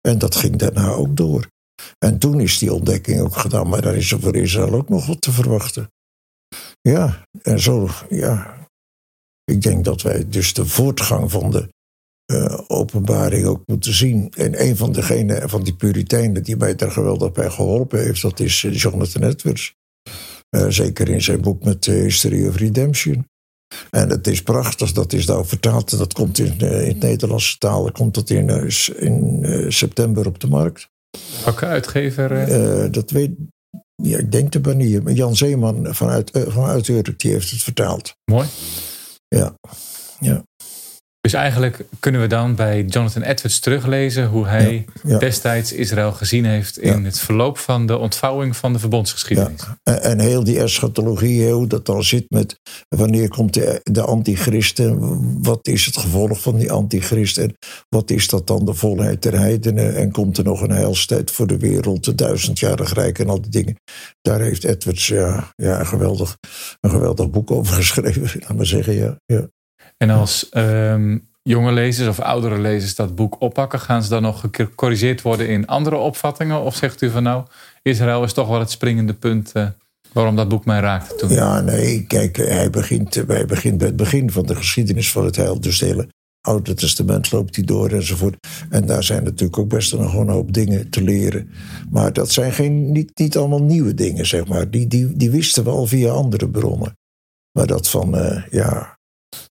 En 0.00 0.18
dat 0.18 0.36
ging 0.36 0.56
daarna 0.56 0.88
ook 0.88 1.16
door. 1.16 1.46
En 1.98 2.18
toen 2.18 2.40
is 2.40 2.58
die 2.58 2.72
ontdekking 2.72 3.20
ook 3.20 3.36
gedaan, 3.36 3.68
maar 3.68 3.82
daar 3.82 3.96
is 3.96 4.12
er 4.12 4.20
voor 4.20 4.36
Israël 4.36 4.72
ook 4.72 4.88
nog 4.88 5.06
wat 5.06 5.20
te 5.20 5.32
verwachten. 5.32 5.88
Ja, 6.88 7.26
en 7.42 7.60
zo, 7.60 7.88
ja. 8.08 8.62
Ik 9.44 9.62
denk 9.62 9.84
dat 9.84 10.02
wij 10.02 10.28
dus 10.28 10.54
de 10.54 10.66
voortgang 10.66 11.30
van 11.30 11.50
de 11.50 11.68
uh, 12.32 12.58
openbaring 12.66 13.46
ook 13.46 13.62
moeten 13.66 13.94
zien. 13.94 14.32
En 14.36 14.62
een 14.62 14.76
van 14.76 14.92
degenen 14.92 15.48
van 15.48 15.62
die 15.62 15.74
Puritijnen 15.74 16.42
die 16.42 16.56
mij 16.56 16.74
daar 16.74 16.90
geweldig 16.90 17.32
bij 17.32 17.50
geholpen 17.50 18.02
heeft, 18.02 18.22
dat 18.22 18.40
is 18.40 18.64
eh, 18.64 18.74
Jonathan 18.74 19.22
Edwards. 19.22 19.74
Uh, 20.56 20.66
zeker 20.68 21.08
in 21.08 21.22
zijn 21.22 21.40
boek 21.40 21.64
met 21.64 21.84
History 21.84 22.46
of 22.46 22.56
Redemption. 22.56 23.28
En 23.90 24.08
het 24.08 24.26
is 24.26 24.42
prachtig, 24.42 24.92
dat 24.92 25.12
is 25.12 25.26
nou 25.26 25.46
vertaald. 25.46 25.98
Dat 25.98 26.12
komt 26.12 26.38
in, 26.38 26.58
in 26.58 26.88
het 26.88 27.00
Nederlandse 27.00 27.58
taal, 27.58 27.92
komt 27.92 28.14
dat 28.14 28.30
in, 28.30 28.48
in 28.98 29.72
september 29.72 30.26
op 30.26 30.40
de 30.40 30.46
markt. 30.46 30.88
Welke 31.44 31.66
uitgever? 31.66 32.92
dat 32.92 33.10
weet, 33.10 33.30
ja, 34.02 34.18
ik 34.18 34.32
denk 34.32 34.52
de 34.52 34.60
banier. 34.60 35.10
Jan 35.10 35.36
Zeeman 35.36 35.94
vanuit, 35.94 36.36
uh, 36.36 36.42
vanuit 36.48 36.88
Urk, 36.88 37.18
die 37.18 37.32
heeft 37.32 37.50
het 37.50 37.62
vertaald. 37.62 38.16
Mooi. 38.24 38.48
Ja. 39.28 39.58
ja. 40.20 40.44
Dus 41.24 41.32
eigenlijk 41.32 41.84
kunnen 42.00 42.20
we 42.20 42.26
dan 42.26 42.54
bij 42.54 42.84
Jonathan 42.84 43.22
Edwards 43.22 43.58
teruglezen 43.58 44.26
hoe 44.26 44.46
hij 44.46 44.84
destijds 45.18 45.72
Israël 45.72 46.12
gezien 46.12 46.44
heeft 46.44 46.78
in 46.78 47.04
het 47.04 47.18
verloop 47.18 47.58
van 47.58 47.86
de 47.86 47.96
ontvouwing 47.98 48.56
van 48.56 48.72
de 48.72 48.78
verbondsgeschiedenis. 48.78 49.66
En, 49.82 50.02
en, 50.02 50.20
heel 50.20 50.44
die 50.44 50.58
eschatologie, 50.58 51.50
hoe 51.50 51.66
dat 51.66 51.86
dan 51.86 52.04
zit 52.04 52.24
met 52.28 52.60
wanneer 52.88 53.28
komt 53.28 53.54
de, 53.54 53.80
de 53.82 54.02
antichrist 54.02 54.78
en 54.78 55.42
wat 55.42 55.66
is 55.66 55.86
het 55.86 55.96
gevolg 55.96 56.40
van 56.40 56.56
die 56.56 56.72
antichrist 56.72 57.38
en 57.38 57.56
wat 57.88 58.10
is 58.10 58.28
dat 58.28 58.46
dan 58.46 58.64
de 58.64 58.74
volheid 58.74 59.22
der 59.22 59.38
heidenen 59.38 59.96
en 59.96 60.10
komt 60.10 60.38
er 60.38 60.44
nog 60.44 60.60
een 60.60 60.70
heilstijd 60.70 61.30
voor 61.30 61.46
de 61.46 61.58
wereld, 61.58 62.04
de 62.04 62.14
duizendjarig 62.14 62.92
rijk 62.92 63.18
en 63.18 63.28
al 63.28 63.40
die 63.40 63.50
dingen. 63.50 63.76
Daar 64.20 64.40
heeft 64.40 64.64
Edwards 64.64 65.06
ja, 65.06 65.52
ja, 65.56 65.80
een, 65.80 65.86
geweldig, 65.86 66.36
een 66.80 66.90
geweldig 66.90 67.30
boek 67.30 67.50
over 67.50 67.74
geschreven, 67.74 68.40
laat 68.48 68.56
maar 68.56 68.66
zeggen. 68.66 68.94
Ja, 68.94 69.16
ja. 69.26 69.48
En 69.96 70.10
als 70.10 70.50
um, 70.56 71.28
jonge 71.42 71.72
lezers 71.72 72.08
of 72.08 72.20
oudere 72.20 72.58
lezers 72.58 72.94
dat 72.94 73.14
boek 73.14 73.40
oppakken, 73.40 73.80
gaan 73.80 74.02
ze 74.02 74.08
dan 74.08 74.22
nog 74.22 74.44
gecorrigeerd 74.50 75.22
worden 75.22 75.48
in 75.48 75.66
andere 75.66 75.96
opvattingen? 75.96 76.60
Of 76.60 76.76
zegt 76.76 77.02
u 77.02 77.10
van 77.10 77.22
nou, 77.22 77.44
Israël 77.82 78.24
is 78.24 78.32
toch 78.32 78.48
wel 78.48 78.58
het 78.58 78.70
springende 78.70 79.14
punt 79.14 79.50
uh, 79.54 79.66
waarom 80.12 80.36
dat 80.36 80.48
boek 80.48 80.64
mij 80.64 80.80
raakte 80.80 81.14
toen? 81.14 81.30
Ja, 81.30 81.60
nee, 81.60 82.06
kijk, 82.06 82.36
hij 82.36 82.70
begint, 82.70 83.14
hij 83.14 83.46
begint 83.46 83.78
bij 83.78 83.86
het 83.86 83.96
begin 83.96 84.30
van 84.30 84.46
de 84.46 84.54
geschiedenis 84.54 85.12
van 85.12 85.24
het 85.24 85.36
heil. 85.36 85.60
Dus 85.60 85.80
het 85.80 85.88
hele 85.88 86.08
Oude 86.40 86.74
Testament 86.74 87.32
loopt 87.32 87.56
hij 87.56 87.64
door 87.64 87.90
enzovoort. 87.90 88.46
En 88.70 88.86
daar 88.86 89.04
zijn 89.04 89.24
natuurlijk 89.24 89.58
ook 89.58 89.68
best 89.68 89.92
nog 89.92 90.14
een 90.14 90.28
hoop 90.28 90.52
dingen 90.52 90.90
te 90.90 91.02
leren. 91.02 91.50
Maar 91.90 92.12
dat 92.12 92.30
zijn 92.30 92.52
geen, 92.52 92.92
niet, 92.92 93.18
niet 93.18 93.36
allemaal 93.36 93.62
nieuwe 93.62 93.94
dingen, 93.94 94.26
zeg 94.26 94.46
maar. 94.46 94.70
Die, 94.70 94.86
die, 94.86 95.16
die 95.16 95.30
wisten 95.30 95.64
we 95.64 95.70
al 95.70 95.86
via 95.86 96.10
andere 96.10 96.48
bronnen. 96.48 96.96
Maar 97.52 97.66
dat 97.66 97.88
van, 97.88 98.16
uh, 98.16 98.42
ja, 98.50 98.93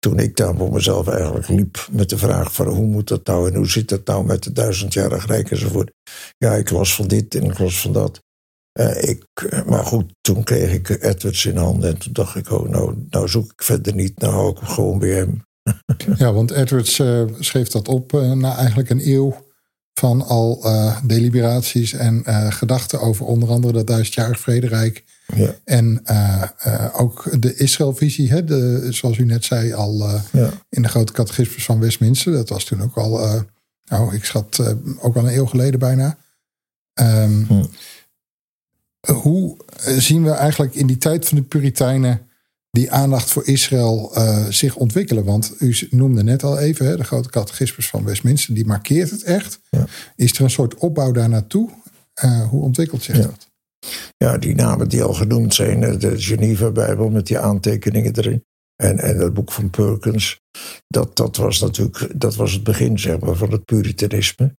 toen 0.05 0.19
ik 0.19 0.37
daar 0.37 0.57
voor 0.57 0.73
mezelf 0.73 1.09
eigenlijk 1.09 1.49
liep 1.49 1.89
met 1.91 2.09
de 2.09 2.19
vraag 2.19 2.55
van 2.55 2.67
hoe 2.67 2.87
moet 2.87 3.09
dat 3.09 3.27
nou 3.27 3.49
en 3.49 3.57
hoe 3.57 3.69
zit 3.69 3.89
dat 3.89 4.07
nou 4.07 4.25
met 4.25 4.43
de 4.43 4.53
duizendjarig 4.53 5.27
rijk 5.27 5.51
enzovoort. 5.51 5.93
Ja, 6.39 6.55
ik 6.55 6.71
las 6.71 6.95
van 6.95 7.09
dit 7.09 7.35
en 7.35 7.43
ik 7.43 7.59
las 7.59 7.81
van 7.81 7.93
dat. 7.93 8.21
Uh, 8.81 9.03
ik, 9.03 9.25
maar 9.67 9.85
goed, 9.85 10.13
toen 10.21 10.45
kreeg 10.45 10.73
ik 10.73 10.89
Edwards 10.89 11.47
in 11.47 11.57
handen 11.57 11.91
en 11.91 11.99
toen 11.99 12.13
dacht 12.13 12.37
ik, 12.37 12.51
oh, 12.51 12.69
nou, 12.69 13.07
nou 13.11 13.29
zoek 13.29 13.53
ik 13.53 13.63
verder 13.63 13.95
niet, 13.95 14.19
nou 14.19 14.33
hou 14.33 14.51
ik 14.51 14.59
gewoon 14.59 14.99
bij 14.99 15.11
hem. 15.11 15.43
ja, 16.23 16.33
want 16.33 16.51
Edwards 16.51 16.99
uh, 16.99 17.25
schreef 17.39 17.69
dat 17.69 17.89
op 17.89 18.13
na 18.13 18.57
eigenlijk 18.57 18.91
een 18.91 19.09
eeuw 19.09 19.45
van 20.01 20.23
al 20.23 20.65
deliberaties 21.05 21.93
en 21.93 22.25
gedachten 22.53 23.01
over 23.01 23.27
onder 23.27 23.49
andere 23.49 23.73
dat 23.73 23.87
duizendjarig 23.87 24.41
vrederijk 24.41 25.05
ja. 25.37 25.55
En 25.65 26.03
uh, 26.11 26.43
uh, 26.67 27.01
ook 27.01 27.41
de 27.41 27.55
Israëlvisie, 27.55 28.31
hè, 28.31 28.45
de, 28.45 28.87
zoals 28.91 29.19
u 29.19 29.25
net 29.25 29.45
zei, 29.45 29.73
al 29.73 30.01
uh, 30.01 30.21
ja. 30.33 30.51
in 30.69 30.83
de 30.83 30.89
grote 30.89 31.13
catechismus 31.13 31.65
van 31.65 31.81
Westminster. 31.81 32.33
Dat 32.33 32.49
was 32.49 32.65
toen 32.65 32.83
ook 32.83 32.97
al, 32.97 33.43
nou, 33.85 34.15
ik 34.15 34.25
schat 34.25 34.75
ook 35.01 35.17
al 35.17 35.27
een 35.27 35.35
eeuw 35.35 35.47
geleden 35.47 35.79
bijna. 35.79 36.19
Um, 37.01 37.45
hm. 37.45 37.65
Hoe 39.13 39.57
zien 39.99 40.25
we 40.25 40.31
eigenlijk 40.31 40.75
in 40.75 40.87
die 40.87 40.99
tijd 40.99 41.29
van 41.29 41.37
de 41.37 41.43
Puritijnen 41.43 42.21
die 42.71 42.91
aandacht 42.91 43.31
voor 43.31 43.47
Israël 43.47 44.13
zich 44.49 44.77
ontwikkelen? 44.77 45.25
Want 45.25 45.53
u 45.59 45.77
noemde 45.91 46.23
net 46.23 46.43
al 46.43 46.59
even 46.59 46.87
hè, 46.87 46.97
de 46.97 47.05
grote 47.05 47.31
catechismus 47.31 47.89
van 47.89 48.05
Westminster, 48.05 48.55
die 48.55 48.67
markeert 48.67 49.11
het 49.11 49.23
echt. 49.23 49.61
Ja. 49.71 49.87
Is 50.17 50.33
er 50.33 50.41
een 50.41 50.51
soort 50.51 50.75
opbouw 50.75 51.13
daar 51.13 51.29
naartoe? 51.29 51.71
Hoe 52.51 52.63
ontwikkelt 52.63 53.03
zich 53.03 53.17
dat? 53.17 53.53
Ja, 54.17 54.39
die 54.39 54.55
namen 54.55 54.89
die 54.89 55.03
al 55.03 55.15
genoemd 55.15 55.55
zijn, 55.55 55.99
de 55.99 56.21
Geneva-Bijbel 56.21 57.09
met 57.09 57.27
die 57.27 57.39
aantekeningen 57.39 58.17
erin. 58.17 58.45
En, 58.77 58.99
en 58.99 59.19
het 59.19 59.35
boek 59.35 59.53
van 59.53 59.71
Perkins, 59.71 60.41
dat, 60.89 61.17
dat 61.17 61.37
was 61.37 61.61
natuurlijk 61.61 62.21
dat 62.21 62.35
was 62.35 62.53
het 62.53 62.65
begin 62.65 62.99
zeg 62.99 63.17
van 63.21 63.51
het 63.51 63.65
puritanisme. 63.65 64.57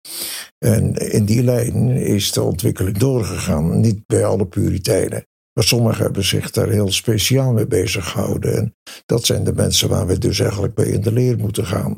En 0.58 0.94
in 0.94 1.26
die 1.26 1.44
lijn 1.44 1.90
is 1.90 2.32
de 2.32 2.42
ontwikkeling 2.42 2.98
doorgegaan. 2.98 3.80
Niet 3.80 4.06
bij 4.06 4.26
alle 4.26 4.48
puriteinen. 4.48 5.28
Maar 5.54 5.64
sommigen 5.64 6.04
hebben 6.04 6.24
zich 6.24 6.52
daar 6.52 6.70
heel 6.70 6.92
speciaal 6.92 7.54
mee 7.54 7.68
bezig 7.68 8.10
gehouden. 8.10 8.56
En 8.56 8.76
dat 9.06 9.26
zijn 9.26 9.44
de 9.44 9.54
mensen 9.54 9.90
waar 9.90 10.08
we 10.08 10.18
dus 10.18 10.40
eigenlijk 10.40 10.74
bij 10.74 10.88
in 10.88 11.02
de 11.02 11.12
leer 11.12 11.38
moeten 11.38 11.66
gaan. 11.66 11.98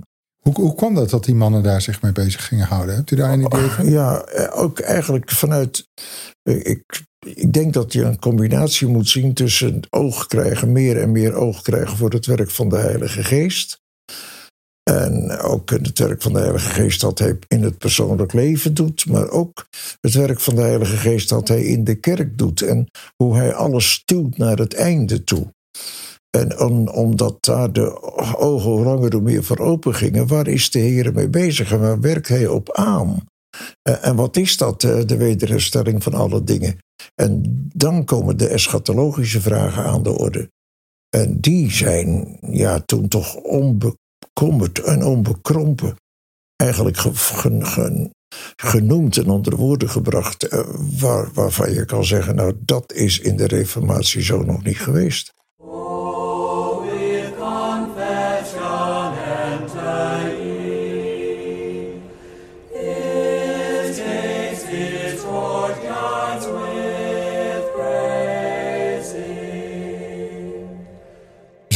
Hoe, 0.55 0.75
kwam 0.75 0.95
dat 0.95 1.09
dat 1.09 1.25
die 1.25 1.35
mannen 1.35 1.63
daar 1.63 1.81
zich 1.81 2.01
mee 2.01 2.11
bezig 2.11 2.47
gingen 2.47 2.67
houden? 2.67 2.95
Hebt 2.95 3.11
u 3.11 3.15
daar 3.15 3.33
een 3.33 3.45
idee 3.45 3.69
van? 3.69 3.89
Ja, 3.89 4.21
eh, 4.21 4.61
ook 4.61 4.79
eigenlijk 4.79 5.31
vanuit. 5.31 5.87
Eh, 6.43 6.65
ik, 6.65 7.05
ik 7.25 7.53
denk 7.53 7.73
dat 7.73 7.93
je 7.93 8.03
een 8.03 8.19
combinatie 8.19 8.87
moet 8.87 9.09
zien 9.09 9.33
tussen 9.33 9.79
oog 9.89 10.27
krijgen, 10.27 10.71
meer 10.71 11.01
en 11.01 11.11
meer 11.11 11.33
oog 11.33 11.61
krijgen 11.61 11.97
voor 11.97 12.09
het 12.09 12.25
werk 12.25 12.49
van 12.49 12.69
de 12.69 12.77
Heilige 12.77 13.23
Geest. 13.23 13.81
En 14.83 15.37
ook 15.39 15.69
het 15.69 15.99
werk 15.99 16.21
van 16.21 16.33
de 16.33 16.39
Heilige 16.39 16.69
Geest 16.69 17.01
dat 17.01 17.19
hij 17.19 17.37
in 17.47 17.63
het 17.63 17.77
persoonlijk 17.77 18.33
leven 18.33 18.73
doet, 18.73 19.05
maar 19.05 19.29
ook 19.29 19.67
het 20.01 20.13
werk 20.13 20.39
van 20.39 20.55
de 20.55 20.61
Heilige 20.61 20.97
Geest 20.97 21.29
dat 21.29 21.47
hij 21.47 21.63
in 21.63 21.83
de 21.83 21.95
kerk 21.95 22.37
doet 22.37 22.61
en 22.61 22.89
hoe 23.15 23.35
hij 23.35 23.53
alles 23.53 23.91
stuwt 23.91 24.37
naar 24.37 24.57
het 24.57 24.73
einde 24.73 25.23
toe. 25.23 25.53
En 26.37 26.91
omdat 26.91 27.37
daar 27.39 27.73
de 27.73 28.01
ogen 28.37 28.71
hoe 28.71 28.83
langer 28.83 29.21
meer 29.21 29.43
voor 29.43 29.59
open 29.59 29.95
gingen, 29.95 30.27
waar 30.27 30.47
is 30.47 30.69
de 30.69 30.79
Heer 30.79 31.13
mee 31.13 31.29
bezig 31.29 31.71
en 31.71 31.79
waar 31.79 31.99
werkt 31.99 32.27
hij 32.27 32.47
op 32.47 32.71
aan? 32.71 33.25
En 33.81 34.15
wat 34.15 34.37
is 34.37 34.57
dat, 34.57 34.83
eh, 34.83 34.99
de 35.05 35.17
wederherstelling 35.17 36.03
van 36.03 36.13
alle 36.13 36.43
dingen? 36.43 36.77
En 37.15 37.41
dan 37.73 38.05
komen 38.05 38.37
de 38.37 38.47
eschatologische 38.47 39.41
vragen 39.41 39.83
aan 39.83 40.03
de 40.03 40.17
orde. 40.17 40.49
En 41.09 41.39
die 41.39 41.71
zijn 41.71 42.37
ja, 42.41 42.79
toen 42.79 43.07
toch 43.07 43.35
onbekommerd 43.35 44.79
en 44.79 45.03
onbekrompen 45.03 45.95
eigenlijk 46.55 46.97
genoemd 48.55 49.17
en 49.17 49.29
onder 49.29 49.55
woorden 49.55 49.89
gebracht, 49.89 50.47
eh, 50.47 50.59
waar, 50.99 51.33
waarvan 51.33 51.73
je 51.73 51.85
kan 51.85 52.05
zeggen, 52.05 52.35
nou 52.35 52.53
dat 52.65 52.93
is 52.93 53.19
in 53.19 53.37
de 53.37 53.47
Reformatie 53.47 54.21
zo 54.21 54.43
nog 54.43 54.63
niet 54.63 54.79
geweest. 54.79 55.33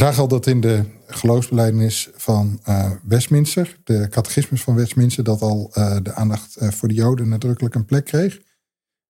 Zag 0.02 0.18
al 0.18 0.28
dat 0.28 0.46
in 0.46 0.60
de 0.60 0.84
geloofsbelijdenis 1.06 2.10
van 2.14 2.60
uh, 2.68 2.90
Westminster, 3.02 3.78
de 3.84 4.08
catechismus 4.08 4.62
van 4.62 4.74
Westminster, 4.74 5.24
dat 5.24 5.42
al 5.42 5.70
uh, 5.74 5.96
de 6.02 6.12
aandacht 6.12 6.62
uh, 6.62 6.70
voor 6.70 6.88
de 6.88 6.94
Joden 6.94 7.28
nadrukkelijk 7.28 7.74
een 7.74 7.84
plek 7.84 8.04
kreeg. 8.04 8.40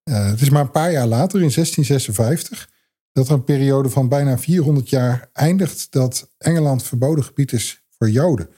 het 0.02 0.40
is 0.40 0.50
maar 0.50 0.60
een 0.60 0.70
paar 0.70 0.92
jaar 0.92 1.06
later, 1.06 1.40
in 1.40 1.50
1656, 1.54 2.68
dat 3.12 3.28
er 3.28 3.34
een 3.34 3.44
periode 3.44 3.90
van 3.90 4.08
bijna 4.08 4.38
400 4.38 4.88
jaar 4.88 5.28
eindigt 5.32 5.92
dat 5.92 6.30
Engeland 6.38 6.82
verboden 6.82 7.24
gebied 7.24 7.52
is 7.52 7.82
voor 7.90 8.10
Joden. 8.10 8.48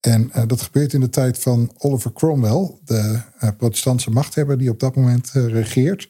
En 0.00 0.30
dat 0.46 0.62
gebeurt 0.62 0.92
in 0.92 1.00
de 1.00 1.10
tijd 1.10 1.38
van 1.38 1.72
Oliver 1.78 2.12
Cromwell, 2.12 2.78
de 2.84 3.20
protestantse 3.56 4.10
machthebber 4.10 4.58
die 4.58 4.70
op 4.70 4.80
dat 4.80 4.96
moment 4.96 5.30
regeert. 5.30 6.08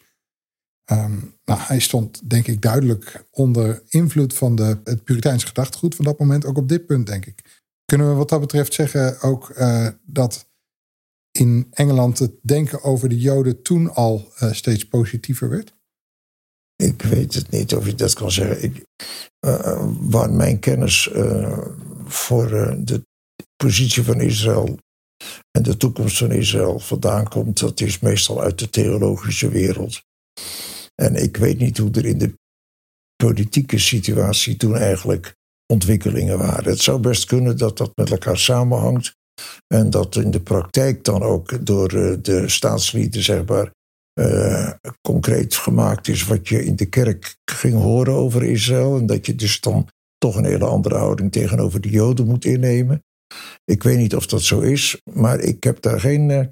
Um, 0.91 1.37
nou, 1.45 1.59
hij 1.59 1.79
stond 1.79 2.29
denk 2.29 2.47
ik 2.47 2.61
duidelijk 2.61 3.25
onder 3.31 3.83
invloed 3.89 4.33
van 4.33 4.55
de, 4.55 4.79
het 4.83 5.03
Puriteinse 5.03 5.47
gedachtegoed 5.47 5.95
van 5.95 6.05
dat 6.05 6.19
moment, 6.19 6.45
ook 6.45 6.57
op 6.57 6.69
dit 6.69 6.85
punt 6.85 7.07
denk 7.07 7.25
ik. 7.25 7.63
Kunnen 7.85 8.09
we 8.09 8.13
wat 8.13 8.29
dat 8.29 8.39
betreft 8.39 8.73
zeggen 8.73 9.21
ook 9.21 9.49
uh, 9.49 9.87
dat 10.05 10.49
in 11.31 11.67
Engeland 11.71 12.19
het 12.19 12.31
denken 12.41 12.83
over 12.83 13.09
de 13.09 13.19
Joden 13.19 13.61
toen 13.61 13.93
al 13.93 14.31
uh, 14.39 14.51
steeds 14.51 14.87
positiever 14.87 15.49
werd? 15.49 15.73
Ik 16.75 17.01
weet 17.01 17.33
het 17.33 17.51
niet 17.51 17.75
of 17.75 17.85
je 17.85 17.95
dat 17.95 18.13
kan 18.13 18.31
zeggen. 18.31 18.63
Ik, 18.63 18.85
uh, 19.45 19.93
waar 19.99 20.31
mijn 20.31 20.59
kennis 20.59 21.09
voor 22.05 22.49
de 22.83 23.05
positie 23.55 24.03
van 24.03 24.21
Israël 24.21 24.77
en 25.51 25.63
de 25.63 25.77
toekomst 25.77 26.17
van 26.17 26.31
Israël 26.31 26.79
vandaan 26.79 27.27
komt, 27.27 27.59
dat 27.59 27.81
is 27.81 27.99
meestal 27.99 28.41
uit 28.41 28.59
de 28.59 28.69
theologische 28.69 29.49
wereld. 29.49 30.03
En 30.95 31.15
ik 31.15 31.37
weet 31.37 31.59
niet 31.59 31.77
hoe 31.77 31.91
er 31.91 32.05
in 32.05 32.17
de 32.17 32.33
politieke 33.15 33.79
situatie 33.79 34.57
toen 34.57 34.75
eigenlijk 34.75 35.35
ontwikkelingen 35.73 36.37
waren. 36.37 36.71
Het 36.71 36.81
zou 36.81 36.99
best 36.99 37.25
kunnen 37.25 37.57
dat 37.57 37.77
dat 37.77 37.91
met 37.95 38.11
elkaar 38.11 38.37
samenhangt. 38.37 39.15
En 39.67 39.89
dat 39.89 40.15
in 40.15 40.31
de 40.31 40.39
praktijk 40.39 41.03
dan 41.03 41.23
ook 41.23 41.65
door 41.65 41.89
eh, 41.93 42.17
de 42.21 42.49
staatslieden, 42.49 43.23
zeg 43.23 43.45
maar, 43.45 43.73
uh, 44.19 44.71
concreet 45.01 45.55
gemaakt 45.55 46.07
is 46.07 46.25
wat 46.25 46.47
je 46.47 46.65
in 46.65 46.75
de 46.75 46.85
kerk 46.85 47.37
ging 47.51 47.73
horen 47.73 48.13
over 48.13 48.43
Israël. 48.43 48.97
En 48.97 49.05
dat 49.05 49.25
je 49.25 49.35
dus 49.35 49.59
dan 49.59 49.87
toch 50.17 50.35
een 50.35 50.45
hele 50.45 50.65
andere 50.65 50.95
houding 50.95 51.31
tegenover 51.31 51.81
de 51.81 51.89
Joden 51.89 52.27
moet 52.27 52.45
innemen. 52.45 53.03
Ik 53.65 53.83
weet 53.83 53.97
niet 53.97 54.15
of 54.15 54.25
dat 54.27 54.41
zo 54.41 54.59
is, 54.59 55.01
maar 55.13 55.39
ik 55.39 55.63
heb 55.63 55.81
daar 55.81 55.99
geen, 55.99 56.29
uh, 56.29 56.45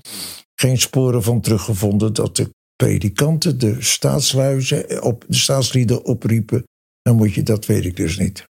geen 0.56 0.78
sporen 0.78 1.24
van 1.24 1.41
teruggevonden 1.41 2.14
dat 2.14 2.36
de 2.36 2.50
predikanten 2.76 3.59
de 3.59 3.82
staatsluizen 3.82 5.03
op 5.03 5.26
de 5.28 5.36
staatslieden 5.36 6.05
opriepen, 6.05 6.63
dan 7.01 7.15
moet 7.15 7.34
je, 7.34 7.43
dat 7.43 7.65
weet 7.65 7.86
ik 7.86 7.95
dus 7.95 8.17
niet. 8.17 8.43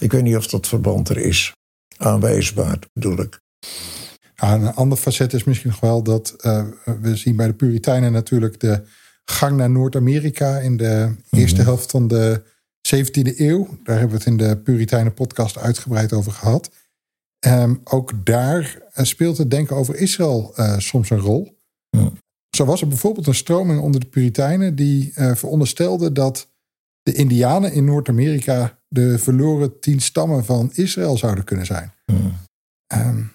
Ik 0.00 0.12
weet 0.12 0.22
niet 0.22 0.36
of 0.36 0.46
dat 0.46 0.66
verband 0.66 1.08
er 1.08 1.18
is. 1.18 1.52
Aanwijsbaar 1.96 2.78
bedoel 2.92 3.20
ik. 3.20 3.40
een 4.34 4.74
ander 4.74 4.98
facet 4.98 5.32
is 5.32 5.44
misschien 5.44 5.70
nog 5.70 5.80
wel 5.80 6.02
dat 6.02 6.34
uh, 6.40 6.66
we 7.00 7.16
zien 7.16 7.36
bij 7.36 7.46
de 7.46 7.54
Puritijnen 7.54 8.12
natuurlijk 8.12 8.60
de 8.60 8.82
gang 9.24 9.56
naar 9.56 9.70
Noord-Amerika 9.70 10.58
in 10.58 10.76
de 10.76 11.14
eerste 11.30 11.56
mhm. 11.56 11.66
helft 11.66 11.90
van 11.90 12.08
de 12.08 12.42
17e 12.96 13.38
eeuw. 13.38 13.78
Daar 13.82 13.98
hebben 13.98 14.18
we 14.18 14.24
het 14.24 14.26
in 14.26 14.36
de 14.36 14.56
Puritijnen 14.56 15.14
podcast 15.14 15.58
uitgebreid 15.58 16.12
over 16.12 16.32
gehad. 16.32 16.70
Um, 17.46 17.80
ook 17.84 18.26
daar 18.26 18.78
uh, 18.96 19.04
speelt 19.04 19.38
het 19.38 19.50
denken 19.50 19.76
over 19.76 19.96
Israël 19.96 20.52
uh, 20.56 20.78
soms 20.78 21.10
een 21.10 21.18
rol. 21.18 21.62
Zo 22.54 22.64
was 22.64 22.80
er 22.80 22.88
bijvoorbeeld 22.88 23.26
een 23.26 23.34
stroming 23.34 23.80
onder 23.80 24.00
de 24.00 24.06
Puritijnen 24.06 24.76
die 24.76 25.12
uh, 25.16 25.34
veronderstelde 25.34 26.12
dat 26.12 26.48
de 27.02 27.12
Indianen 27.12 27.72
in 27.72 27.84
Noord-Amerika 27.84 28.78
de 28.88 29.18
verloren 29.18 29.80
tien 29.80 30.00
stammen 30.00 30.44
van 30.44 30.70
Israël 30.74 31.16
zouden 31.16 31.44
kunnen 31.44 31.66
zijn. 31.66 31.92
Hmm. 32.04 32.36
Um, 32.92 33.32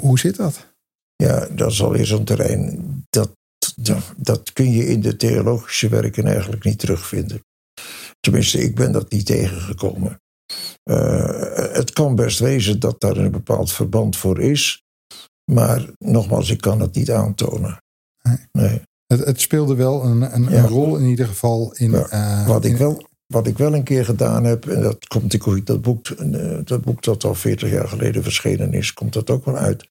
hoe 0.00 0.18
zit 0.18 0.36
dat? 0.36 0.74
Ja, 1.16 1.46
dat 1.46 1.70
is 1.70 1.82
alweer 1.82 2.06
zo'n 2.06 2.24
terrein. 2.24 2.80
Dat, 3.10 3.30
dat, 3.76 4.12
dat, 4.16 4.52
kun 4.52 4.70
je 4.70 4.86
in 4.86 5.00
de 5.00 5.16
theologische 5.16 5.88
werken 5.88 6.26
eigenlijk 6.26 6.64
niet 6.64 6.78
terugvinden. 6.78 7.40
Tenminste, 8.20 8.58
ik 8.58 8.74
ben 8.74 8.92
dat 8.92 9.10
niet 9.10 9.26
tegengekomen. 9.26 10.20
Uh, 10.90 11.72
het 11.72 11.92
kan 11.92 12.14
best 12.14 12.38
wezen 12.38 12.80
dat 12.80 13.00
daar 13.00 13.16
een 13.16 13.30
bepaald 13.30 13.72
verband 13.72 14.16
voor 14.16 14.40
is. 14.40 14.82
Maar 15.52 15.90
nogmaals, 15.98 16.50
ik 16.50 16.60
kan 16.60 16.80
het 16.80 16.94
niet 16.94 17.10
aantonen. 17.10 17.81
Nee. 18.52 18.82
Het, 19.06 19.24
het, 19.24 19.40
speelde 19.40 19.74
wel 19.74 20.04
een, 20.04 20.34
een, 20.34 20.56
een, 20.56 20.66
rol 20.66 20.96
in 20.96 21.04
ieder 21.04 21.26
geval 21.26 21.74
in. 21.76 21.90
Uh, 21.90 22.46
wat, 22.46 22.64
ik 22.64 22.76
wel, 22.76 23.08
wat 23.26 23.46
ik 23.46 23.58
wel 23.58 23.74
een 23.74 23.82
keer 23.82 24.04
gedaan 24.04 24.44
heb, 24.44 24.68
en 24.68 24.82
dat 24.82 25.06
komt 25.06 25.34
ik 25.34 25.66
dat 25.66 25.82
boek, 25.82 26.08
eh, 26.08 26.58
dat 26.64 26.82
boek 26.82 27.02
dat 27.02 27.24
al 27.24 27.34
40 27.34 27.70
jaar 27.70 27.88
geleden 27.88 28.22
verschenen 28.22 28.72
is, 28.72 28.92
komt 28.92 29.12
dat 29.12 29.30
ook 29.30 29.44
wel 29.44 29.56
uit. 29.56 29.90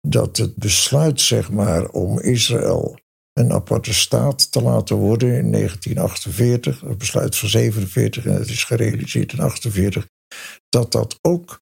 Dat 0.00 0.36
het 0.36 0.56
besluit, 0.56 1.20
zeg 1.20 1.50
maar, 1.50 1.88
om 1.88 2.20
Israël 2.20 2.98
een 3.32 3.52
aparte 3.52 3.94
staat 3.94 4.52
te 4.52 4.62
laten 4.62 4.96
worden 4.96 5.28
in 5.28 5.52
1948, 5.52 6.80
het 6.80 6.98
besluit 6.98 7.36
van 7.36 7.48
47 7.48 8.26
en 8.26 8.34
het 8.34 8.48
is 8.48 8.64
gerealiseerd 8.64 9.32
in 9.32 9.40
48, 9.40 10.06
dat 10.68 10.92
dat 10.92 11.18
ook 11.22 11.60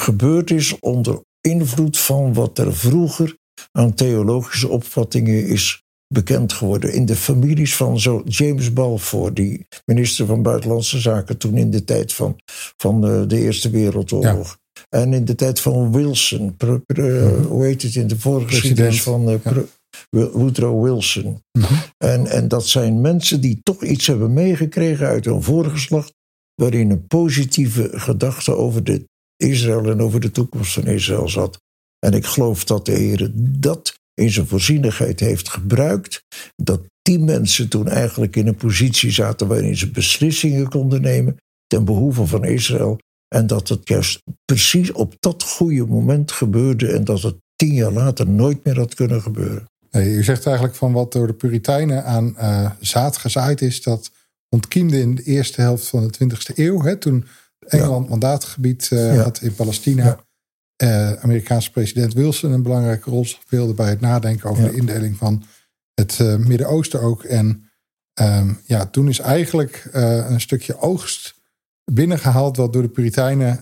gebeurd 0.00 0.50
is 0.50 0.78
onder 0.78 1.20
invloed 1.40 1.98
van 1.98 2.34
wat 2.34 2.58
er 2.58 2.74
vroeger 2.74 3.36
aan 3.72 3.94
theologische 3.94 4.68
opvattingen 4.68 5.46
is 5.46 5.82
bekend 6.14 6.52
geworden. 6.52 6.92
In 6.92 7.06
de 7.06 7.16
families 7.16 7.76
van 7.76 8.00
zo 8.00 8.22
James 8.24 8.72
Balfour, 8.72 9.34
die 9.34 9.66
minister 9.84 10.26
van 10.26 10.42
Buitenlandse 10.42 10.98
Zaken 10.98 11.38
toen 11.38 11.56
in 11.56 11.70
de 11.70 11.84
tijd 11.84 12.12
van, 12.12 12.36
van 12.76 13.00
de, 13.00 13.24
de 13.26 13.38
Eerste 13.38 13.70
Wereldoorlog. 13.70 14.58
En 14.88 15.12
in 15.12 15.24
de 15.24 15.34
tijd 15.34 15.60
van 15.60 15.92
Wilson, 15.92 16.54
mhm. 16.58 17.42
hoe 17.42 17.64
heet 17.64 17.82
het 17.82 17.94
in 17.94 18.06
de 18.06 18.18
voorgeschiedenis 18.18 19.02
van 19.02 19.30
uh, 19.30 19.56
Woodrow 20.32 20.82
Wilson. 20.84 21.42
Mhm. 21.58 21.74
en, 21.98 22.26
en 22.26 22.48
dat 22.48 22.66
zijn 22.66 23.00
mensen 23.00 23.40
die 23.40 23.60
toch 23.62 23.84
iets 23.84 24.06
hebben 24.06 24.32
meegekregen 24.32 25.06
uit 25.06 25.24
hun 25.24 25.42
voorgeslacht, 25.42 26.12
waarin 26.54 26.90
een 26.90 27.06
positieve 27.06 27.90
gedachte 27.92 28.56
over 28.56 28.84
de 28.84 29.08
Israël 29.36 29.90
en 29.90 30.00
over 30.00 30.20
de 30.20 30.30
toekomst 30.30 30.72
van 30.72 30.86
Israël 30.86 31.28
zat. 31.28 31.60
En 32.06 32.12
ik 32.12 32.26
geloof 32.26 32.64
dat 32.64 32.86
de 32.86 32.92
Heer 32.92 33.30
dat 33.34 33.94
in 34.14 34.30
zijn 34.30 34.46
voorzienigheid 34.46 35.20
heeft 35.20 35.48
gebruikt. 35.48 36.22
Dat 36.56 36.80
die 37.02 37.18
mensen 37.18 37.68
toen 37.68 37.88
eigenlijk 37.88 38.36
in 38.36 38.46
een 38.46 38.56
positie 38.56 39.10
zaten 39.10 39.46
waarin 39.46 39.76
ze 39.76 39.90
beslissingen 39.90 40.68
konden 40.68 41.00
nemen 41.00 41.36
ten 41.66 41.84
behoeve 41.84 42.26
van 42.26 42.44
Israël. 42.44 42.98
En 43.34 43.46
dat 43.46 43.68
het 43.68 43.88
juist 43.88 44.22
precies 44.44 44.92
op 44.92 45.14
dat 45.20 45.42
goede 45.42 45.86
moment 45.86 46.32
gebeurde 46.32 46.92
en 46.92 47.04
dat 47.04 47.22
het 47.22 47.36
tien 47.56 47.74
jaar 47.74 47.92
later 47.92 48.28
nooit 48.28 48.64
meer 48.64 48.76
had 48.76 48.94
kunnen 48.94 49.22
gebeuren. 49.22 49.64
Nee, 49.90 50.14
u 50.14 50.24
zegt 50.24 50.46
eigenlijk 50.46 50.76
van 50.76 50.92
wat 50.92 51.12
door 51.12 51.26
de 51.26 51.32
Puritijnen 51.32 52.04
aan 52.04 52.34
uh, 52.38 52.70
zaad 52.80 53.16
gezaaid 53.16 53.60
is, 53.60 53.82
dat 53.82 54.10
ontkiemde 54.48 55.00
in 55.00 55.14
de 55.14 55.22
eerste 55.22 55.60
helft 55.60 55.88
van 55.88 56.08
de 56.08 56.24
20e 56.24 56.54
eeuw, 56.54 56.82
hè, 56.82 56.96
toen 56.96 57.26
Engeland 57.66 58.08
mandaatgebied 58.08 58.90
uh, 58.92 59.22
had 59.22 59.40
in 59.42 59.54
Palestina. 59.54 60.04
Ja. 60.04 60.24
Uh, 60.82 61.12
Amerikaanse 61.12 61.70
president 61.70 62.12
Wilson 62.12 62.52
een 62.52 62.62
belangrijke 62.62 63.10
rol 63.10 63.24
speelde 63.24 63.74
bij 63.74 63.88
het 63.88 64.00
nadenken 64.00 64.50
over 64.50 64.62
de 64.62 64.76
indeling 64.76 65.16
van 65.16 65.44
het 65.94 66.18
Midden-Oosten 66.18 67.00
ook. 67.00 67.24
En 67.24 67.70
um, 68.20 68.60
ja, 68.66 68.86
toen 68.86 69.08
is 69.08 69.18
eigenlijk 69.18 69.88
een 69.92 70.40
stukje 70.40 70.78
oogst 70.78 71.34
binnengehaald 71.92 72.56
wat 72.56 72.72
door 72.72 72.82
de 72.82 72.88
Puritijnen 72.88 73.60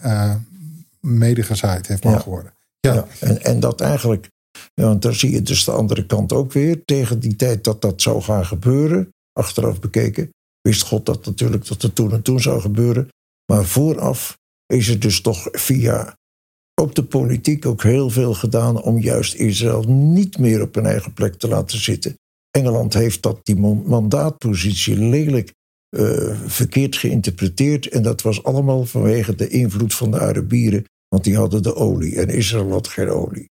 medegezaaid 1.00 1.86
heeft 1.86 2.04
mogen 2.04 2.30
worden. 2.30 2.54
Ja. 2.80 3.06
En, 3.20 3.42
en 3.42 3.60
dat 3.60 3.80
eigenlijk, 3.80 4.28
want 4.74 5.02
dan 5.02 5.14
zie 5.14 5.30
je 5.30 5.42
dus 5.42 5.64
de 5.64 5.70
andere 5.70 6.06
kant 6.06 6.32
ook 6.32 6.52
weer. 6.52 6.84
Tegen 6.84 7.20
die 7.20 7.36
tijd 7.36 7.64
dat 7.64 7.80
dat 7.80 8.02
zou 8.02 8.22
gaan 8.22 8.46
gebeuren, 8.46 9.14
achteraf 9.32 9.80
bekeken, 9.80 10.30
wist 10.60 10.82
God 10.82 11.06
dat 11.06 11.24
natuurlijk 11.24 11.66
dat 11.66 11.82
het 11.82 11.94
toen 11.94 12.12
en 12.12 12.22
toen 12.22 12.40
zou 12.40 12.60
gebeuren. 12.60 13.08
Maar 13.52 13.64
vooraf 13.64 14.38
is 14.66 14.88
er 14.88 15.00
dus 15.00 15.20
toch 15.20 15.48
via 15.52 16.16
ook 16.78 16.94
de 16.94 17.04
politiek 17.04 17.66
ook 17.66 17.82
heel 17.82 18.10
veel 18.10 18.34
gedaan 18.34 18.82
om 18.82 18.98
juist 18.98 19.34
Israël 19.34 19.82
niet 19.88 20.38
meer 20.38 20.62
op 20.62 20.76
een 20.76 20.86
eigen 20.86 21.12
plek 21.12 21.34
te 21.34 21.48
laten 21.48 21.78
zitten. 21.78 22.14
Engeland 22.50 22.94
heeft 22.94 23.22
dat, 23.22 23.40
die 23.42 23.56
mandaatpositie 23.84 24.96
lelijk 24.96 25.52
uh, 25.96 26.40
verkeerd 26.46 26.96
geïnterpreteerd. 26.96 27.88
En 27.88 28.02
dat 28.02 28.22
was 28.22 28.42
allemaal 28.42 28.84
vanwege 28.84 29.34
de 29.34 29.48
invloed 29.48 29.94
van 29.94 30.10
de 30.10 30.20
Arabieren 30.20 30.84
want 31.08 31.24
die 31.24 31.36
hadden 31.36 31.62
de 31.62 31.74
olie 31.74 32.20
en 32.20 32.28
Israël 32.28 32.70
had 32.70 32.88
geen 32.88 33.08
olie. 33.08 33.50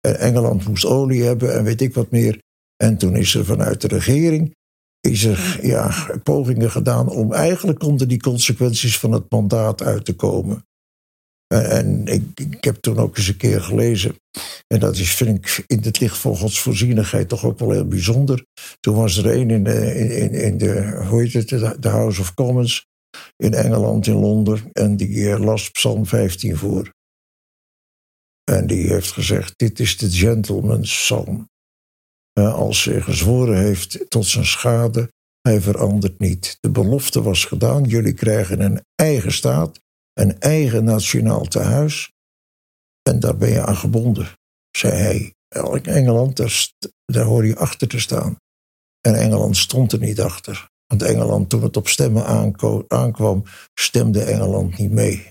En 0.00 0.18
Engeland 0.18 0.68
moest 0.68 0.84
olie 0.84 1.22
hebben 1.22 1.54
en 1.54 1.64
weet 1.64 1.80
ik 1.80 1.94
wat 1.94 2.10
meer. 2.10 2.38
En 2.76 2.96
toen 2.96 3.16
is 3.16 3.34
er 3.34 3.44
vanuit 3.44 3.80
de 3.80 3.88
regering 3.88 4.54
is 5.00 5.24
er 5.24 5.58
ja, 5.62 6.06
pogingen 6.22 6.70
gedaan 6.70 7.08
om 7.08 7.32
eigenlijk 7.32 7.82
onder 7.82 8.08
die 8.08 8.20
consequenties 8.20 8.98
van 8.98 9.12
het 9.12 9.30
mandaat 9.30 9.82
uit 9.82 10.04
te 10.04 10.14
komen. 10.14 10.64
En 11.54 12.06
ik, 12.06 12.64
heb 12.64 12.76
toen 12.80 12.98
ook 12.98 13.16
eens 13.16 13.28
een 13.28 13.36
keer 13.36 13.60
gelezen. 13.60 14.14
En 14.66 14.80
dat 14.80 14.96
is, 14.96 15.14
vind 15.14 15.38
ik, 15.38 15.64
in 15.66 15.80
het 15.82 16.00
licht 16.00 16.18
van 16.18 16.36
Gods 16.36 16.60
voorzienigheid 16.60 17.28
toch 17.28 17.44
ook 17.44 17.58
wel 17.58 17.70
heel 17.70 17.86
bijzonder. 17.86 18.44
Toen 18.80 18.94
was 18.94 19.16
er 19.16 19.26
een 19.26 19.50
in 19.50 19.64
de, 19.64 19.94
in, 19.94 20.30
in 20.32 20.58
de 20.58 21.04
hoe 21.08 21.22
heet 21.22 21.50
het, 21.50 21.82
de 21.82 21.88
House 21.88 22.20
of 22.20 22.34
Commons 22.34 22.86
in 23.36 23.54
Engeland, 23.54 24.06
in 24.06 24.14
Londen. 24.14 24.70
En 24.72 24.96
die 24.96 25.38
las 25.38 25.70
Psalm 25.70 26.06
15 26.06 26.56
voor. 26.56 26.92
En 28.44 28.66
die 28.66 28.88
heeft 28.88 29.12
gezegd: 29.12 29.52
Dit 29.56 29.80
is 29.80 29.96
de 29.96 30.10
gentleman's 30.10 30.96
psalm. 30.96 31.48
Als 32.32 32.84
hij 32.84 33.00
gezworen 33.00 33.58
heeft 33.58 34.04
tot 34.08 34.26
zijn 34.26 34.46
schade, 34.46 35.12
hij 35.40 35.60
verandert 35.60 36.18
niet. 36.18 36.56
De 36.60 36.70
belofte 36.70 37.22
was 37.22 37.44
gedaan: 37.44 37.84
jullie 37.84 38.14
krijgen 38.14 38.60
een 38.60 38.84
eigen 38.94 39.32
staat, 39.32 39.80
een 40.12 40.40
eigen 40.40 40.84
nationaal 40.84 41.44
tehuis. 41.44 42.12
En 43.02 43.20
daar 43.20 43.36
ben 43.36 43.50
je 43.50 43.66
aan 43.66 43.76
gebonden, 43.76 44.28
zei 44.70 44.92
hij. 44.92 45.34
In 45.48 45.84
Engeland, 45.84 46.36
daar, 46.36 46.68
daar 47.04 47.24
hoor 47.24 47.46
je 47.46 47.56
achter 47.56 47.88
te 47.88 47.98
staan. 47.98 48.36
En 49.00 49.14
Engeland 49.14 49.56
stond 49.56 49.92
er 49.92 49.98
niet 49.98 50.20
achter. 50.20 50.68
Want 50.86 51.02
Engeland, 51.02 51.48
toen 51.48 51.62
het 51.62 51.76
op 51.76 51.88
stemmen 51.88 52.26
aankwam, 52.88 53.42
stemde 53.74 54.22
Engeland 54.22 54.78
niet 54.78 54.90
mee. 54.90 55.28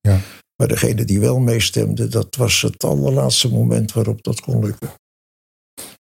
Ja. 0.00 0.20
Maar 0.56 0.68
degene 0.68 1.04
die 1.04 1.20
wel 1.20 1.38
meestemde, 1.38 2.08
dat 2.08 2.36
was 2.36 2.62
het 2.62 2.84
allerlaatste 2.84 3.48
moment 3.48 3.92
waarop 3.92 4.22
dat 4.22 4.40
kon 4.40 4.64
lukken. 4.64 4.90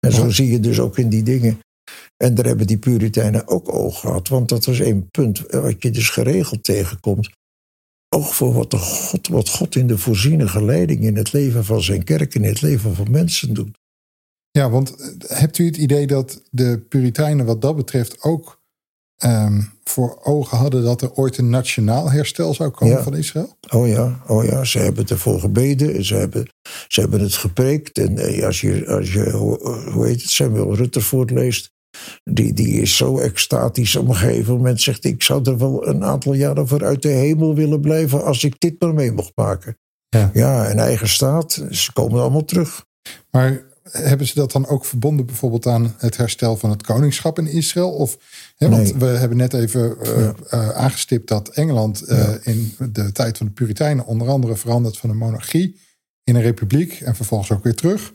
En 0.06 0.12
zo 0.12 0.30
zie 0.30 0.50
je 0.50 0.60
dus 0.60 0.80
ook 0.80 0.98
in 0.98 1.08
die 1.08 1.22
dingen. 1.22 1.60
En 2.16 2.34
daar 2.34 2.44
hebben 2.44 2.66
die 2.66 2.78
Puritijnen 2.78 3.48
ook 3.48 3.74
oog 3.74 4.00
gehad. 4.00 4.28
Want 4.28 4.48
dat 4.48 4.64
was 4.64 4.80
één 4.80 5.10
punt 5.10 5.38
wat 5.38 5.82
je 5.82 5.90
dus 5.90 6.10
geregeld 6.10 6.64
tegenkomt. 6.64 7.30
Oog 8.14 8.34
voor 8.34 8.52
wat, 8.52 8.70
de 8.70 8.78
God, 8.78 9.28
wat 9.28 9.48
God 9.48 9.76
in 9.76 9.86
de 9.86 9.98
voorzienige 9.98 10.64
leiding 10.64 11.00
in 11.00 11.16
het 11.16 11.32
leven 11.32 11.64
van 11.64 11.82
zijn 11.82 12.04
kerk 12.04 12.34
en 12.34 12.42
in 12.42 12.48
het 12.48 12.60
leven 12.60 12.94
van 12.94 13.10
mensen 13.10 13.54
doet. 13.54 13.78
Ja, 14.50 14.70
want 14.70 14.96
eh, 14.96 15.38
hebt 15.38 15.58
u 15.58 15.66
het 15.66 15.76
idee 15.76 16.06
dat 16.06 16.42
de 16.50 16.84
Puritijnen 16.88 17.46
wat 17.46 17.62
dat 17.62 17.76
betreft 17.76 18.22
ook 18.22 18.60
um, 19.24 19.70
voor 19.84 20.18
ogen 20.22 20.58
hadden 20.58 20.84
dat 20.84 21.02
er 21.02 21.12
ooit 21.12 21.38
een 21.38 21.50
nationaal 21.50 22.10
herstel 22.10 22.54
zou 22.54 22.70
komen 22.70 23.02
van 23.02 23.16
Israël? 23.16 23.56
Oh 23.70 23.88
ja, 23.88 24.22
oh 24.26 24.44
ja, 24.44 24.64
ze 24.64 24.78
hebben 24.78 25.06
ervoor 25.06 25.40
gebeden, 25.40 26.04
ze 26.04 26.14
hebben, 26.14 26.48
ze 26.88 27.00
hebben 27.00 27.20
het 27.20 27.34
gepreekt. 27.34 27.98
En 27.98 28.18
eh, 28.18 28.44
als 28.44 28.60
je, 28.60 28.86
als 28.86 29.12
je 29.12 29.30
hoe 29.30 30.06
heet 30.06 30.22
het, 30.22 30.30
Samuel 30.30 30.74
Rutherford 30.74 31.30
leest, 31.30 31.71
die, 32.24 32.52
die 32.52 32.80
is 32.80 32.96
zo 32.96 33.18
extatisch 33.18 33.96
op 33.96 34.08
een 34.08 34.14
gegeven 34.14 34.56
moment 34.56 34.80
zegt: 34.80 35.04
Ik 35.04 35.22
zou 35.22 35.50
er 35.50 35.58
wel 35.58 35.86
een 35.86 36.04
aantal 36.04 36.32
jaren 36.32 36.68
voor 36.68 36.84
uit 36.84 37.02
de 37.02 37.08
hemel 37.08 37.54
willen 37.54 37.80
blijven 37.80 38.24
als 38.24 38.44
ik 38.44 38.60
dit 38.60 38.80
maar 38.80 38.94
mee 38.94 39.12
mocht 39.12 39.32
maken. 39.34 39.78
Ja, 40.08 40.30
ja 40.32 40.66
en 40.66 40.78
eigen 40.78 41.08
staat, 41.08 41.64
ze 41.70 41.92
komen 41.92 42.20
allemaal 42.20 42.44
terug. 42.44 42.84
Maar 43.30 43.62
hebben 43.82 44.26
ze 44.26 44.34
dat 44.34 44.52
dan 44.52 44.66
ook 44.66 44.84
verbonden 44.84 45.26
bijvoorbeeld 45.26 45.66
aan 45.66 45.94
het 45.98 46.16
herstel 46.16 46.56
van 46.56 46.70
het 46.70 46.82
koningschap 46.82 47.38
in 47.38 47.46
Israël? 47.46 47.90
Of, 47.90 48.18
hè, 48.56 48.68
Want 48.68 48.92
we 48.92 49.06
hebben 49.06 49.38
net 49.38 49.54
even 49.54 49.96
uh, 50.02 50.68
aangestipt 50.70 51.28
dat 51.28 51.48
Engeland 51.48 52.10
uh, 52.10 52.28
in 52.42 52.74
de 52.92 53.12
tijd 53.12 53.36
van 53.36 53.46
de 53.46 53.52
Puritijnen 53.52 54.06
onder 54.06 54.28
andere 54.28 54.56
verandert 54.56 54.98
van 54.98 55.10
een 55.10 55.16
monarchie 55.16 55.80
in 56.24 56.34
een 56.34 56.42
republiek 56.42 57.00
en 57.00 57.14
vervolgens 57.14 57.50
ook 57.50 57.64
weer 57.64 57.74
terug. 57.74 58.12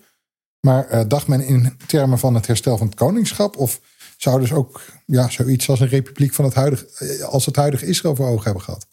Maar 0.67 1.07
dacht 1.07 1.27
men 1.27 1.45
in 1.45 1.77
termen 1.85 2.19
van 2.19 2.35
het 2.35 2.47
herstel 2.47 2.77
van 2.77 2.87
het 2.87 2.95
koningschap? 2.95 3.57
Of 3.57 3.81
zou 4.17 4.39
dus 4.39 4.51
ook 4.53 4.81
ja, 5.05 5.29
zoiets 5.29 5.69
als 5.69 5.79
een 5.79 5.87
republiek 5.87 6.33
van 6.33 6.45
het 6.45 6.53
huidige, 6.53 7.25
als 7.25 7.45
het 7.45 7.55
huidige 7.55 7.85
Israël 7.85 8.15
voor 8.15 8.27
ogen 8.27 8.43
hebben 8.43 8.63
gehad? 8.63 8.87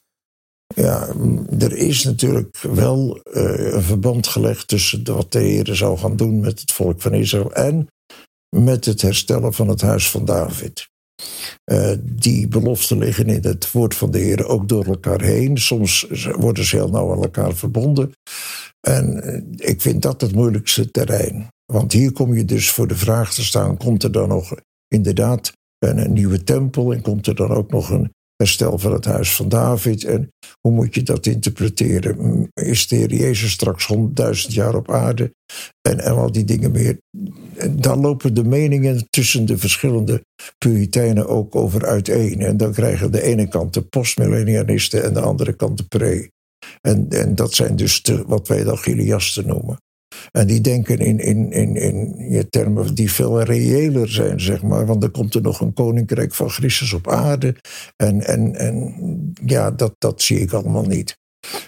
Ja, 0.74 1.08
er 1.58 1.72
is 1.72 2.04
natuurlijk 2.04 2.58
wel 2.58 3.20
uh, 3.32 3.72
een 3.74 3.82
verband 3.82 4.26
gelegd 4.26 4.68
tussen 4.68 5.04
wat 5.04 5.32
de 5.32 5.38
Heer 5.38 5.74
zou 5.74 5.98
gaan 5.98 6.16
doen 6.16 6.40
met 6.40 6.60
het 6.60 6.72
volk 6.72 7.00
van 7.00 7.14
Israël 7.14 7.52
en 7.52 7.88
met 8.56 8.84
het 8.84 9.02
herstellen 9.02 9.54
van 9.54 9.68
het 9.68 9.80
huis 9.80 10.10
van 10.10 10.24
David. 10.24 10.88
Uh, 11.64 11.92
die 12.00 12.48
beloften 12.48 12.98
liggen 12.98 13.26
in 13.26 13.44
het 13.44 13.70
woord 13.70 13.94
van 13.94 14.10
de 14.10 14.18
Heer 14.18 14.46
ook 14.46 14.68
door 14.68 14.84
elkaar 14.84 15.20
heen. 15.20 15.58
Soms 15.58 16.06
worden 16.36 16.64
ze 16.64 16.76
heel 16.76 16.88
nauw 16.88 17.12
aan 17.12 17.22
elkaar 17.22 17.54
verbonden. 17.54 18.12
En 18.80 19.20
uh, 19.24 19.68
ik 19.68 19.80
vind 19.80 20.02
dat 20.02 20.20
het 20.20 20.34
moeilijkste 20.34 20.90
terrein. 20.90 21.52
Want 21.72 21.92
hier 21.92 22.12
kom 22.12 22.34
je 22.34 22.44
dus 22.44 22.70
voor 22.70 22.86
de 22.86 22.96
vraag 22.96 23.34
te 23.34 23.44
staan: 23.44 23.76
komt 23.76 24.02
er 24.02 24.12
dan 24.12 24.28
nog 24.28 24.54
inderdaad 24.88 25.52
een, 25.78 26.12
nieuwe 26.12 26.44
tempel 26.44 26.92
en 26.92 27.02
komt 27.02 27.26
er 27.26 27.34
dan 27.34 27.50
ook 27.50 27.70
nog 27.70 27.90
een 27.90 28.12
herstel 28.36 28.78
van 28.78 28.92
het 28.92 29.04
huis 29.04 29.36
van 29.36 29.48
David. 29.48 30.04
En 30.04 30.28
hoe 30.60 30.72
moet 30.72 30.94
je 30.94 31.02
dat 31.02 31.26
interpreteren? 31.26 32.48
Is 32.54 32.88
de 32.88 32.96
Heer 32.96 33.14
Jezus 33.14 33.50
straks 33.50 33.86
honderdduizend 33.86 34.54
jaar 34.54 34.74
op 34.74 34.90
aarde? 34.90 35.34
En, 35.88 36.00
en 36.00 36.14
al 36.14 36.32
die 36.32 36.44
dingen 36.44 36.70
meer. 36.70 36.98
Dan 37.70 38.00
lopen 38.00 38.34
de 38.34 38.44
meningen 38.44 39.06
tussen 39.10 39.46
de 39.46 39.58
verschillende 39.58 40.24
Puritijnen 40.58 41.28
ook 41.28 41.56
over 41.56 41.86
uiteen. 41.86 42.40
En 42.40 42.56
dan 42.56 42.72
krijgen 42.72 43.12
de 43.12 43.22
ene 43.22 43.48
kant 43.48 43.74
de 43.74 43.82
postmillennialisten 43.82 45.04
en 45.04 45.14
de 45.14 45.20
andere 45.20 45.52
kant 45.52 45.78
de 45.78 45.84
pre. 45.84 46.30
En, 46.80 47.06
en 47.08 47.34
dat 47.34 47.54
zijn 47.54 47.76
dus 47.76 48.02
de, 48.02 48.24
wat 48.26 48.48
wij 48.48 48.64
dan 48.64 48.78
Giliasten 48.78 49.46
noemen. 49.46 49.76
En 50.30 50.46
die 50.46 50.60
denken 50.60 50.98
in, 50.98 51.18
in, 51.18 51.52
in, 51.52 51.76
in 51.76 52.46
termen 52.50 52.94
die 52.94 53.12
veel 53.12 53.42
reëler 53.42 54.08
zijn, 54.08 54.40
zeg 54.40 54.62
maar. 54.62 54.86
Want 54.86 55.00
dan 55.00 55.10
komt 55.10 55.34
er 55.34 55.42
nog 55.42 55.60
een 55.60 55.72
koninkrijk 55.72 56.34
van 56.34 56.50
Christus 56.50 56.92
op 56.92 57.08
aarde. 57.08 57.56
En, 57.96 58.26
en, 58.26 58.54
en 58.54 58.94
ja, 59.44 59.70
dat, 59.70 59.94
dat 59.98 60.22
zie 60.22 60.40
ik 60.40 60.52
allemaal 60.52 60.86
niet. 60.86 61.18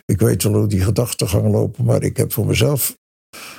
Ik 0.05 0.21
weet 0.21 0.43
wel 0.43 0.55
hoe 0.55 0.67
die 0.67 0.83
gedachtegang 0.83 1.51
lopen, 1.51 1.85
maar 1.85 2.03
ik 2.03 2.17
heb 2.17 2.33
voor 2.33 2.47
mezelf, 2.47 2.97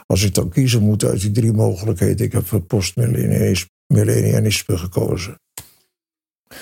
als 0.06 0.24
ik 0.24 0.34
dan 0.34 0.50
kiezen 0.50 0.82
moet 0.82 1.04
uit 1.04 1.22
die 1.22 1.32
drie 1.32 1.52
mogelijkheden, 1.52 2.26
ik 2.26 2.32
heb 2.32 2.48
voor 2.48 2.62
postmillennianisme 2.62 4.78
gekozen. 4.78 5.40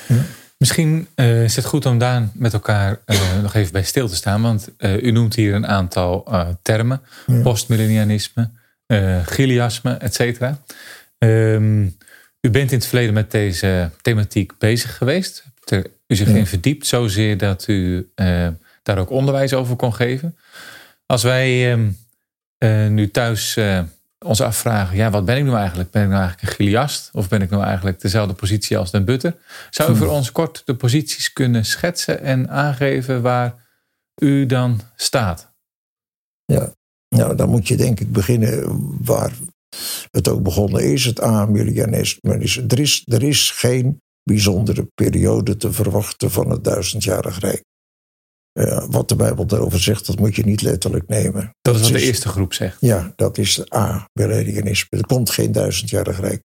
Ja. 0.07 0.26
Misschien 0.66 1.07
uh, 1.16 1.43
is 1.43 1.55
het 1.55 1.66
goed 1.66 1.86
om 1.86 1.97
daar 1.97 2.30
met 2.34 2.53
elkaar 2.53 2.99
uh, 3.05 3.20
nog 3.41 3.53
even 3.53 3.72
bij 3.72 3.84
stil 3.84 4.07
te 4.07 4.16
staan. 4.16 4.41
Want 4.41 4.70
uh, 4.78 5.03
u 5.03 5.11
noemt 5.11 5.36
hier 5.36 5.53
een 5.53 5.68
aantal 5.68 6.28
termen. 6.61 7.01
Ja. 7.28 7.41
Postmillennianisme, 7.41 8.49
Giliasme, 9.26 9.93
et 9.93 10.13
cetera. 10.16 10.59
Um, 11.18 11.97
u 12.41 12.49
bent 12.49 12.72
in 12.72 12.78
het 12.78 12.88
verleden 12.88 13.13
met 13.13 13.32
deze 13.32 13.91
thematiek 14.01 14.57
bezig 14.57 14.97
geweest. 14.97 15.43
Hebt 15.55 15.72
er 15.72 15.91
u 16.07 16.16
zich 16.16 16.28
Ja. 16.28 16.36
in 16.36 16.47
verdiept, 16.47 16.88
zozeer 16.88 17.38
dat 17.38 17.68
u 17.68 18.09
eh, 18.16 18.47
daar 18.84 18.97
ook 18.97 19.09
onderwijs 19.09 19.53
over 19.53 19.76
kon 19.76 19.93
geven. 19.93 20.38
Als 21.05 21.24
wij 21.24 21.72
ehm, 21.72 21.88
eh, 22.57 22.88
nu 22.88 23.11
thuis 23.11 23.57
eh, 23.57 23.80
ons 24.26 24.41
afvragen, 24.41 24.97
ja, 24.97 25.09
wat 25.09 25.26
ben 25.26 25.38
ik 25.38 25.43
nou 25.43 25.57
eigenlijk? 25.57 25.91
Ben 25.91 26.03
ik 26.03 26.09
nou 26.09 26.21
eigenlijk 26.21 26.49
een 26.49 26.55
Giliast? 26.55 27.09
Of 27.13 27.30
ben 27.30 27.41
ik 27.41 27.49
nou 27.49 27.63
eigenlijk 27.63 28.01
dezelfde 28.01 28.34
positie 28.34 28.78
als 28.78 28.91
Den 28.91 29.05
Butter? 29.05 29.36
Zou 29.69 29.91
u 29.91 29.95
voor 29.95 30.07
ons 30.07 30.32
kort 30.32 30.61
de 30.65 30.76
posities 30.76 31.34
kunnen 31.34 31.65
schetsen 31.65 32.21
en 32.21 32.49
aangeven 32.49 33.21
waar 33.21 33.55
u 34.21 34.45
dan 34.45 34.82
staat? 34.95 35.53
Nou, 37.09 37.36
dan 37.36 37.49
moet 37.49 37.67
je 37.67 37.78
denk 37.78 37.99
ik 37.99 38.11
beginnen 38.11 38.63
waar 39.03 39.32
het 40.11 40.28
ook 40.28 40.43
begonnen 40.43 40.91
is, 40.91 41.05
het 41.05 41.21
Amilianisme. 41.21 42.38
Dus 42.38 42.57
Er 42.57 42.80
is, 42.80 43.03
er 43.07 43.23
is 43.23 43.51
geen 43.51 44.01
bijzondere 44.23 44.88
periode 44.95 45.57
te 45.57 45.71
verwachten 45.71 46.32
van 46.32 46.49
het 46.49 46.63
duizendjarig 46.63 47.39
rijk. 47.39 47.63
Eh, 48.60 48.86
wat 48.89 49.10
de 49.10 49.16
Bijbel 49.16 49.45
daarover 49.45 49.80
zegt, 49.80 50.06
dat 50.06 50.20
moet 50.20 50.36
je 50.36 50.45
niet 50.45 50.62
letterlijk 50.62 51.08
nemen. 51.08 51.56
Dat 51.62 51.76
is 51.76 51.82
wat 51.82 51.91
de 51.91 52.06
eerste 52.06 52.28
groep 52.28 52.53
zegt. 52.53 52.78
Ja, 52.80 53.14
dat 53.16 53.38
is 53.38 53.56
de 53.56 53.76
A-Beledianisme. 53.76 54.97
Er 54.97 55.06
komt 55.06 55.30
geen 55.30 55.51
duizendjarig 55.51 56.20
rijk. 56.20 56.43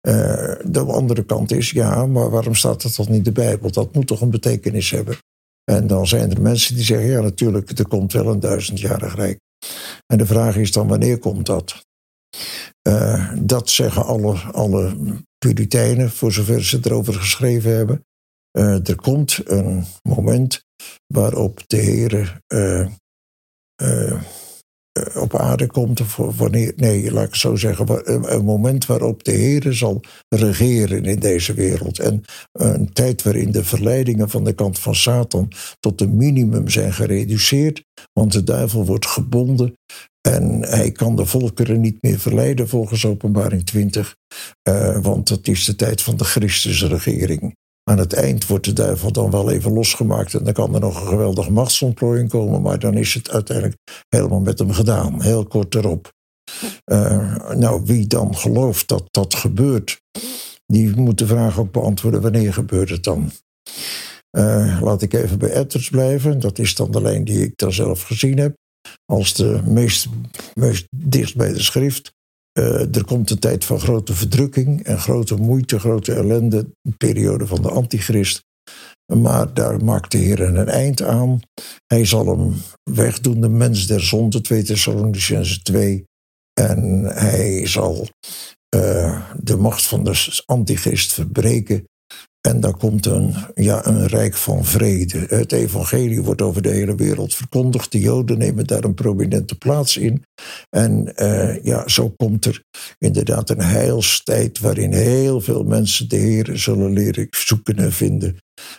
Eh, 0.00 0.54
de 0.64 0.80
andere 0.80 1.24
kant 1.24 1.52
is, 1.52 1.70
ja, 1.70 2.06
maar 2.06 2.30
waarom 2.30 2.54
staat 2.54 2.82
dat 2.82 2.94
dan 2.94 3.06
niet 3.08 3.16
in 3.16 3.22
de 3.22 3.32
Bijbel? 3.32 3.70
Dat 3.70 3.94
moet 3.94 4.06
toch 4.06 4.20
een 4.20 4.30
betekenis 4.30 4.90
hebben? 4.90 5.16
En 5.64 5.86
dan 5.86 6.06
zijn 6.06 6.30
er 6.30 6.42
mensen 6.42 6.74
die 6.74 6.84
zeggen, 6.84 7.08
ja 7.08 7.20
natuurlijk, 7.20 7.78
er 7.78 7.88
komt 7.88 8.12
wel 8.12 8.26
een 8.26 8.40
duizendjarig 8.40 9.14
rijk. 9.14 9.38
En 10.06 10.18
de 10.18 10.26
vraag 10.26 10.56
is 10.56 10.72
dan, 10.72 10.88
wanneer 10.88 11.18
komt 11.18 11.46
dat? 11.46 11.84
Eh, 12.82 13.32
dat 13.38 13.70
zeggen 13.70 14.04
alle, 14.04 14.36
alle 14.36 14.96
Puritijnen, 15.38 16.10
voor 16.10 16.32
zover 16.32 16.64
ze 16.64 16.78
erover 16.82 17.14
geschreven 17.14 17.76
hebben. 17.76 18.04
Er 18.84 18.96
komt 18.96 19.40
een 19.44 19.84
moment 20.02 20.68
waarop 21.06 21.62
de 21.66 21.76
Heer 21.76 22.40
eh, 22.46 22.80
eh, 22.80 24.12
eh, 24.92 25.22
op 25.22 25.36
aarde 25.36 25.66
komt. 25.66 26.00
Of 26.00 26.16
wanneer, 26.16 26.72
nee, 26.76 27.12
laat 27.12 27.24
ik 27.24 27.30
het 27.30 27.40
zo 27.40 27.56
zeggen. 27.56 28.12
Een, 28.34 28.44
moment 28.44 28.86
waarop 28.86 29.24
de 29.24 29.32
Heer 29.32 29.72
zal 29.72 30.00
regeren 30.28 31.04
in 31.04 31.18
deze 31.18 31.54
wereld. 31.54 31.98
En 31.98 32.24
een 32.52 32.92
tijd 32.92 33.22
waarin 33.22 33.50
de 33.50 33.64
verleidingen 33.64 34.30
van 34.30 34.44
de 34.44 34.52
kant 34.52 34.78
van 34.78 34.94
Satan 34.94 35.52
tot 35.80 36.00
een 36.00 36.16
minimum 36.16 36.68
zijn 36.68 36.92
gereduceerd. 36.92 37.84
Want 38.12 38.32
de 38.32 38.44
duivel 38.44 38.84
wordt 38.84 39.06
gebonden. 39.06 39.74
En 40.20 40.62
hij 40.62 40.92
kan 40.92 41.16
de 41.16 41.26
volkeren 41.26 41.80
niet 41.80 41.96
meer 42.00 42.18
verleiden 42.18 42.68
volgens 42.68 43.06
openbaring 43.06 43.64
20. 43.66 44.16
eh, 44.62 44.98
want 45.02 45.28
dat 45.28 45.48
is 45.48 45.64
de 45.64 45.76
tijd 45.76 46.02
van 46.02 46.16
de 46.16 46.24
Christusregering. 46.24 47.56
Aan 47.90 47.98
het 47.98 48.12
eind 48.12 48.46
wordt 48.46 48.64
de 48.64 48.72
duivel 48.72 49.12
dan 49.12 49.30
wel 49.30 49.50
even 49.50 49.72
losgemaakt. 49.72 50.34
En 50.34 50.44
dan 50.44 50.52
kan 50.52 50.74
er 50.74 50.80
nog 50.80 51.00
een 51.00 51.06
geweldige 51.06 51.52
machtsontplooiing 51.52 52.28
komen. 52.28 52.62
Maar 52.62 52.78
dan 52.78 52.94
is 52.94 53.14
het 53.14 53.30
uiteindelijk 53.30 53.76
helemaal 54.08 54.40
met 54.40 54.58
hem 54.58 54.72
gedaan. 54.72 55.22
Heel 55.22 55.46
kort 55.46 55.74
erop. 55.74 56.12
Eh, 56.84 57.54
nou, 57.54 57.82
wie 57.84 58.06
dan 58.06 58.36
gelooft 58.36 58.88
dat 58.88 59.04
dat 59.10 59.34
gebeurt, 59.34 60.02
die 60.66 60.96
moet 60.96 61.18
de 61.18 61.26
vraag 61.26 61.58
ook 61.58 61.72
beantwoorden: 61.72 62.20
wanneer 62.20 62.52
gebeurt 62.52 62.90
het 62.90 63.04
dan? 63.04 63.30
Eh, 64.30 64.78
laat 64.82 65.02
ik 65.02 65.12
even 65.12 65.38
bij 65.38 65.50
Etters 65.50 65.88
blijven. 65.90 66.40
Dat 66.40 66.58
is 66.58 66.74
dan 66.74 66.90
de 66.90 67.02
lijn 67.02 67.24
die 67.24 67.42
ik 67.42 67.52
dan 67.56 67.72
zelf 67.72 68.02
gezien 68.02 68.38
heb. 68.38 68.56
Als 69.04 69.34
de 69.34 69.60
meest, 69.64 70.08
meest 70.54 70.86
dicht 70.96 71.36
bij 71.36 71.52
de 71.52 71.62
schrift. 71.62 72.12
Eh, 72.52 72.96
er 72.96 73.04
komt 73.04 73.30
een 73.30 73.38
tijd 73.38 73.64
van 73.64 73.80
grote 73.80 74.14
verdrukking 74.14 74.82
en 74.82 74.98
grote 74.98 75.34
moeite, 75.34 75.78
grote 75.78 76.12
ellende. 76.14 76.70
Een 76.82 76.96
periode 76.96 77.46
van 77.46 77.62
de 77.62 77.70
antichrist. 77.70 78.42
Maar 79.12 79.54
daar 79.54 79.84
maakt 79.84 80.10
de 80.10 80.18
Heer 80.18 80.40
een 80.40 80.68
eind 80.68 81.02
aan. 81.02 81.40
Hij 81.86 82.04
zal 82.04 82.26
hem 82.26 82.54
wegdoen, 82.82 83.40
de 83.40 83.48
mens 83.48 83.86
der 83.86 84.00
zonde, 84.00 84.40
2 84.40 84.62
Thessalonicenzen 84.62 85.62
2. 85.62 86.04
En 86.60 87.04
hij 87.04 87.66
zal 87.66 88.08
eh, 88.68 89.30
de 89.42 89.56
macht 89.56 89.86
van 89.86 90.04
de 90.04 90.42
antichrist 90.46 91.12
verbreken. 91.12 91.84
En 92.40 92.60
daar 92.60 92.76
komt 92.76 93.06
een, 93.06 93.34
ja, 93.54 93.86
een 93.86 94.06
rijk 94.06 94.34
van 94.34 94.64
vrede. 94.64 95.24
Het 95.28 95.52
evangelie 95.52 96.22
wordt 96.22 96.42
over 96.42 96.62
de 96.62 96.68
hele 96.68 96.94
wereld 96.94 97.34
verkondigd. 97.34 97.92
De 97.92 98.00
Joden 98.00 98.38
nemen 98.38 98.66
daar 98.66 98.84
een 98.84 98.94
prominente 98.94 99.54
plaats 99.54 99.96
in. 99.96 100.24
En 100.70 101.16
eh, 101.16 101.64
ja, 101.64 101.88
zo 101.88 102.08
komt 102.16 102.44
er 102.44 102.62
inderdaad 102.98 103.50
een 103.50 103.62
heilstijd 103.62 104.58
waarin 104.58 104.92
heel 104.92 105.40
veel 105.40 105.62
mensen 105.62 106.08
de 106.08 106.16
Heer 106.16 106.50
zullen 106.52 106.92
leren 106.92 107.26
zoeken 107.30 107.76
en 107.76 107.92
vinden. 107.92 108.36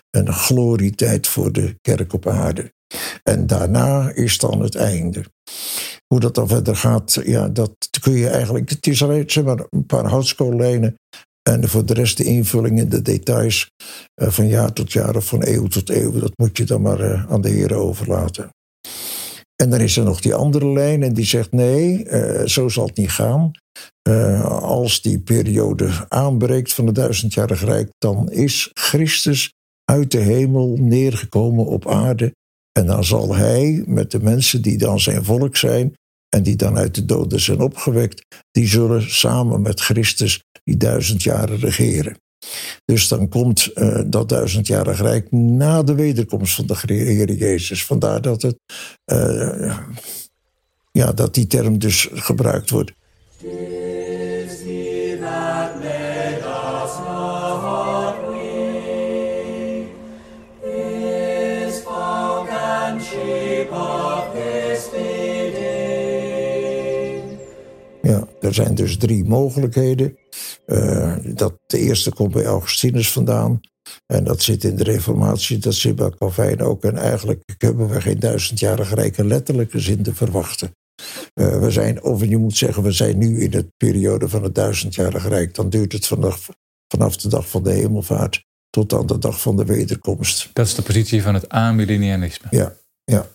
Een 0.09 0.33
glorietijd 0.33 1.27
voor 1.27 1.51
de 1.51 1.75
kerk 1.81 2.13
op 2.13 2.27
aarde. 2.27 2.73
En 3.23 3.47
daarna 3.47 4.11
is 4.13 4.37
dan 4.37 4.61
het 4.61 4.75
einde. 4.75 5.25
Hoe 6.07 6.19
dat 6.19 6.35
dan 6.35 6.47
verder 6.47 6.75
gaat, 6.75 7.17
ja, 7.25 7.47
dat 7.47 7.73
kun 8.01 8.13
je 8.13 8.29
eigenlijk. 8.29 8.69
Het 8.69 8.87
is 8.87 9.03
alleen 9.03 9.27
maar, 9.43 9.65
een 9.69 9.85
paar 9.85 10.05
houtskoollijnen. 10.05 10.95
En 11.51 11.69
voor 11.69 11.85
de 11.85 11.93
rest 11.93 12.17
de 12.17 12.23
invulling 12.23 12.79
en 12.79 12.89
de 12.89 13.01
details 13.01 13.71
eh, 14.13 14.29
van 14.29 14.47
jaar 14.47 14.73
tot 14.73 14.91
jaar 14.91 15.15
of 15.15 15.25
van 15.25 15.47
eeuw 15.47 15.67
tot 15.67 15.89
eeuw, 15.89 16.19
dat 16.19 16.31
moet 16.35 16.57
je 16.57 16.63
dan 16.63 16.81
maar 16.81 16.99
eh, 16.99 17.31
aan 17.31 17.41
de 17.41 17.49
heren 17.49 17.77
overlaten. 17.77 18.49
En 19.55 19.69
dan 19.69 19.79
is 19.79 19.97
er 19.97 20.03
nog 20.03 20.21
die 20.21 20.33
andere 20.33 20.67
lijn 20.67 21.03
en 21.03 21.13
die 21.13 21.25
zegt 21.25 21.51
nee, 21.51 22.03
eh, 22.03 22.47
zo 22.47 22.69
zal 22.69 22.85
het 22.85 22.97
niet 22.97 23.11
gaan. 23.11 23.51
Als 24.61 25.01
die 25.01 25.19
periode 25.19 25.89
aanbreekt 26.07 26.73
van 26.73 26.85
het 26.85 26.95
duizendjarig 26.95 27.63
rijk, 27.63 27.89
dan 27.97 28.31
is 28.31 28.69
Christus 28.73 29.53
uit 29.91 30.11
de 30.11 30.19
hemel 30.19 30.77
neergekomen 30.79 31.65
op 31.65 31.87
aarde. 31.87 32.33
En 32.71 32.85
dan 32.85 33.03
zal 33.03 33.35
hij 33.35 33.83
met 33.85 34.11
de 34.11 34.19
mensen 34.19 34.61
die 34.61 34.77
dan 34.77 34.99
zijn 34.99 35.23
volk 35.23 35.55
zijn 35.55 35.93
en 36.35 36.43
die 36.43 36.55
dan 36.55 36.77
uit 36.77 36.95
de 36.95 37.05
doden 37.05 37.39
zijn 37.39 37.59
opgewekt, 37.59 38.25
die 38.51 38.67
zullen 38.67 39.11
samen 39.11 39.61
met 39.61 39.79
Christus 39.79 40.43
die 40.63 40.77
duizend 40.77 41.23
jaren 41.23 41.59
regeren. 41.59 42.17
Dus 42.85 43.07
dan 43.07 43.29
komt 43.29 43.73
eh, 43.73 44.01
dat 44.05 44.29
duizendjarig 44.29 45.01
rijk 45.01 45.31
na 45.31 45.83
de 45.83 45.95
wederkomst 45.95 46.55
van 46.55 46.65
de 46.65 46.75
Heer 46.85 47.31
Jezus. 47.31 47.85
Vandaar 47.85 48.21
dat, 48.21 48.41
het, 48.41 48.57
eh, 49.05 49.77
ja, 50.91 51.11
dat 51.11 51.33
die 51.33 51.47
term 51.47 51.79
dus 51.79 52.09
gebruikt 52.11 52.69
wordt. 52.69 52.91
Er 68.41 68.53
zijn 68.53 68.75
dus 68.75 68.97
drie 68.97 69.23
mogelijkheden. 69.23 70.17
Eh, 70.65 71.15
dat, 71.23 71.53
de 71.65 71.79
eerste 71.79 72.13
komt 72.13 72.31
bij 72.31 72.45
Augustinus 72.45 73.11
vandaan. 73.11 73.59
En 74.05 74.23
dat 74.23 74.41
zit 74.41 74.63
in 74.63 74.75
de 74.75 74.83
Reformatie, 74.83 75.57
dat 75.57 75.73
zit 75.73 75.95
bij 75.95 76.09
Calvijn 76.09 76.61
ook. 76.61 76.83
En 76.83 76.97
eigenlijk 76.97 77.41
hebben 77.57 77.89
we 77.89 78.01
geen 78.01 78.19
duizendjarig 78.19 78.93
rijk 78.93 79.17
in 79.17 79.27
letterlijke 79.27 79.79
zin 79.79 80.03
te 80.03 80.15
verwachten. 80.15 80.75
Eh, 81.33 81.59
we 81.59 81.71
zijn, 81.71 82.03
of 82.03 82.25
je 82.25 82.37
moet 82.37 82.57
zeggen, 82.57 82.83
we 82.83 82.91
zijn 82.91 83.17
nu 83.17 83.41
in 83.41 83.51
de 83.51 83.67
periode 83.77 84.29
van 84.29 84.43
het 84.43 84.55
duizendjarig 84.55 85.27
rijk. 85.27 85.55
Dan 85.55 85.69
duurt 85.69 85.91
het 85.91 86.07
vanaf, 86.07 86.49
vanaf 86.87 87.17
de 87.17 87.29
dag 87.29 87.49
van 87.49 87.63
de 87.63 87.71
hemelvaart 87.71 88.43
tot 88.69 88.93
aan 88.93 89.05
de 89.05 89.17
dag 89.17 89.41
van 89.41 89.55
de 89.55 89.65
wederkomst. 89.65 90.49
Dat 90.53 90.65
is 90.65 90.75
de 90.75 90.81
positie 90.81 91.21
van 91.21 91.33
het 91.33 91.49
amillennialisme. 91.49 92.47
Ja, 92.49 92.75
ja. 93.03 93.27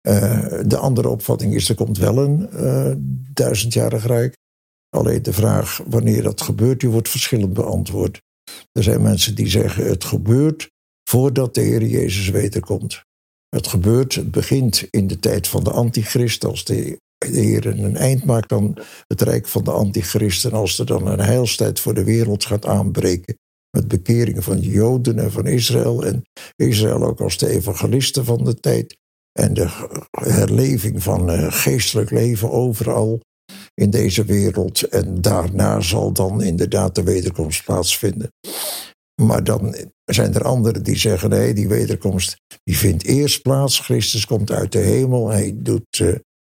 Eh, 0.00 0.60
de 0.66 0.76
andere 0.76 1.08
opvatting 1.08 1.54
is, 1.54 1.68
er 1.68 1.74
komt 1.74 1.98
wel 1.98 2.18
een 2.18 2.48
duizendjarig 3.36 4.06
rijk. 4.06 4.34
Alleen 4.96 5.22
de 5.22 5.32
vraag 5.32 5.80
wanneer 5.86 6.22
dat 6.22 6.40
gebeurt, 6.40 6.80
die 6.80 6.88
wordt 6.88 7.08
verschillend 7.08 7.52
beantwoord. 7.52 8.22
Er 8.72 8.82
zijn 8.82 9.02
mensen 9.02 9.34
die 9.34 9.48
zeggen, 9.48 9.86
het 9.86 10.04
gebeurt 10.04 10.70
voordat 11.08 11.54
de 11.54 11.60
Heer 11.60 11.84
Jezus 11.84 12.28
wederkomt. 12.28 13.02
Het 13.48 13.66
gebeurt, 13.66 14.14
het 14.14 14.30
begint 14.30 14.86
in 14.90 15.06
de 15.06 15.18
tijd 15.18 15.48
van 15.48 15.64
de 15.64 15.70
antichrist, 15.70 16.44
als 16.44 16.64
de, 16.64 17.00
de 17.18 17.40
Heer 17.40 17.66
een 17.66 17.96
eind 17.96 18.24
maakt 18.24 18.52
aan 18.52 18.74
het 19.06 19.20
rijk 19.20 19.46
van 19.46 19.64
de 19.64 19.70
antichrist. 19.70 20.44
En 20.44 20.52
als 20.52 20.78
er 20.78 20.86
dan 20.86 21.06
een 21.06 21.20
heilstijd 21.20 21.80
voor 21.80 21.94
de 21.94 22.04
wereld 22.04 22.44
gaat 22.44 22.66
aanbreken, 22.66 23.38
met 23.76 23.88
bekeringen 23.88 24.42
van 24.42 24.60
de 24.60 24.70
Joden 24.70 25.18
en 25.18 25.32
van 25.32 25.46
Israël. 25.46 26.04
En 26.04 26.24
Israël 26.56 27.04
ook 27.04 27.20
als 27.20 27.38
de 27.38 27.48
evangelisten 27.48 28.24
van 28.24 28.44
de 28.44 28.54
tijd. 28.54 28.96
En 29.36 29.54
de 29.54 29.86
herleving 30.10 31.02
van 31.02 31.30
eh, 31.30 31.52
geestelijk 31.52 32.10
leven 32.10 32.50
overal 32.50 33.20
in 33.74 33.90
deze 33.90 34.24
wereld. 34.24 34.82
En 34.82 35.20
daarna 35.20 35.80
zal 35.80 36.12
dan 36.12 36.42
inderdaad 36.42 36.94
de 36.94 37.02
wederkomst 37.02 37.64
plaatsvinden. 37.64 38.32
Maar 39.22 39.44
dan 39.44 39.74
zijn 40.04 40.34
er 40.34 40.44
anderen 40.44 40.82
die 40.82 40.96
zeggen: 40.96 41.30
nee, 41.30 41.54
die 41.54 41.68
wederkomst 41.68 42.36
die 42.64 42.76
vindt 42.76 43.04
eerst 43.04 43.42
plaats. 43.42 43.80
Christus 43.80 44.26
komt 44.26 44.50
uit 44.50 44.72
de 44.72 44.78
hemel. 44.78 45.28
Hij 45.28 45.54
doet. 45.56 46.02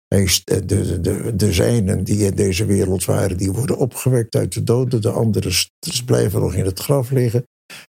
is- 0.08 0.44
de, 0.44 0.64
de, 0.64 1.00
de, 1.00 1.36
de 1.36 1.52
zijnen 1.52 2.04
die 2.04 2.24
in 2.26 2.34
deze 2.34 2.64
wereld 2.64 3.04
waren, 3.04 3.36
die 3.36 3.52
worden 3.52 3.76
opgewekt 3.78 4.34
uit 4.34 4.52
de 4.52 4.62
doden. 4.62 5.00
De 5.02 5.10
anderen 5.10 5.52
blijven 6.04 6.40
nog 6.40 6.54
in 6.54 6.64
het 6.64 6.80
graf 6.80 7.10
liggen. 7.10 7.44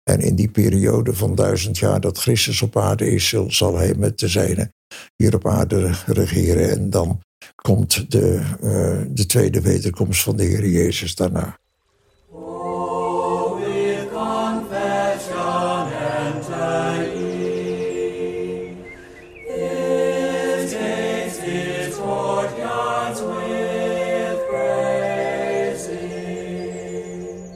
En 0.04 0.20
in 0.20 0.36
die 0.36 0.52
periode 0.52 1.14
van 1.14 1.36
duizend 1.36 1.78
jaar 1.78 2.00
dat 2.00 2.18
Christus 2.18 2.62
op 2.62 2.78
aarde 2.78 3.12
is, 3.12 3.36
zal 3.48 3.78
hij 3.78 3.94
met 3.98 4.20
de 4.20 4.28
zijnen 4.28 4.74
hier 5.16 5.36
op 5.36 5.48
aarde 5.48 5.92
regeren. 6.06 6.72
En 6.72 6.90
dan 6.90 7.22
komt 7.56 8.12
de, 8.12 8.42
uh, 8.64 9.02
de 9.10 9.26
tweede 9.26 9.62
wederkomst 9.62 10.24
van 10.24 10.36
de 10.36 10.44
Heer 10.44 10.68
Jezus 10.68 11.16
daarna. 11.16 11.60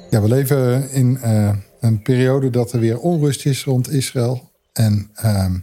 Ja, 0.09 0.21
we 0.21 0.27
leven 0.27 0.91
in 0.91 1.19
uh, 1.23 1.49
een 1.85 2.01
periode 2.01 2.49
dat 2.49 2.71
er 2.71 2.79
weer 2.79 2.99
onrust 2.99 3.45
is 3.45 3.63
rond 3.63 3.89
Israël. 3.89 4.51
En 4.73 5.11
uh, 5.23 5.55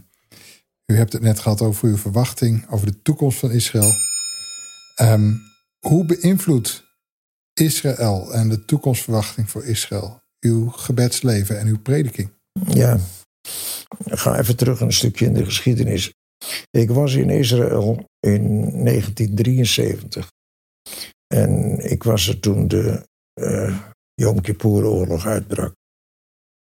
u 0.85 0.95
hebt 0.95 1.13
het 1.13 1.21
net 1.21 1.39
gehad 1.39 1.61
over 1.61 1.87
uw 1.87 1.97
verwachting, 1.97 2.69
over 2.69 2.85
de 2.85 3.01
toekomst 3.01 3.39
van 3.39 3.51
Israël. 3.51 3.91
Um, 5.01 5.41
hoe 5.79 6.05
beïnvloedt 6.05 6.83
Israël 7.53 8.33
en 8.33 8.49
de 8.49 8.65
toekomstverwachting 8.65 9.49
voor 9.49 9.65
Israël 9.65 10.21
uw 10.39 10.69
gebedsleven 10.69 11.59
en 11.59 11.67
uw 11.67 11.79
prediking? 11.79 12.29
Ja, 12.67 12.99
ik 14.05 14.19
ga 14.19 14.39
even 14.39 14.55
terug 14.55 14.79
een 14.79 14.93
stukje 14.93 15.25
in 15.25 15.33
de 15.33 15.45
geschiedenis. 15.45 16.13
Ik 16.69 16.91
was 16.91 17.13
in 17.13 17.29
Israël 17.29 18.09
in 18.19 18.43
1973. 18.83 20.31
En 21.27 21.79
ik 21.91 22.03
was 22.03 22.27
er 22.27 22.39
toen 22.39 22.67
de 22.67 23.07
uh, 23.41 23.79
Yom 24.13 24.41
Kippur-oorlog 24.41 25.25
uitbrak. 25.25 25.73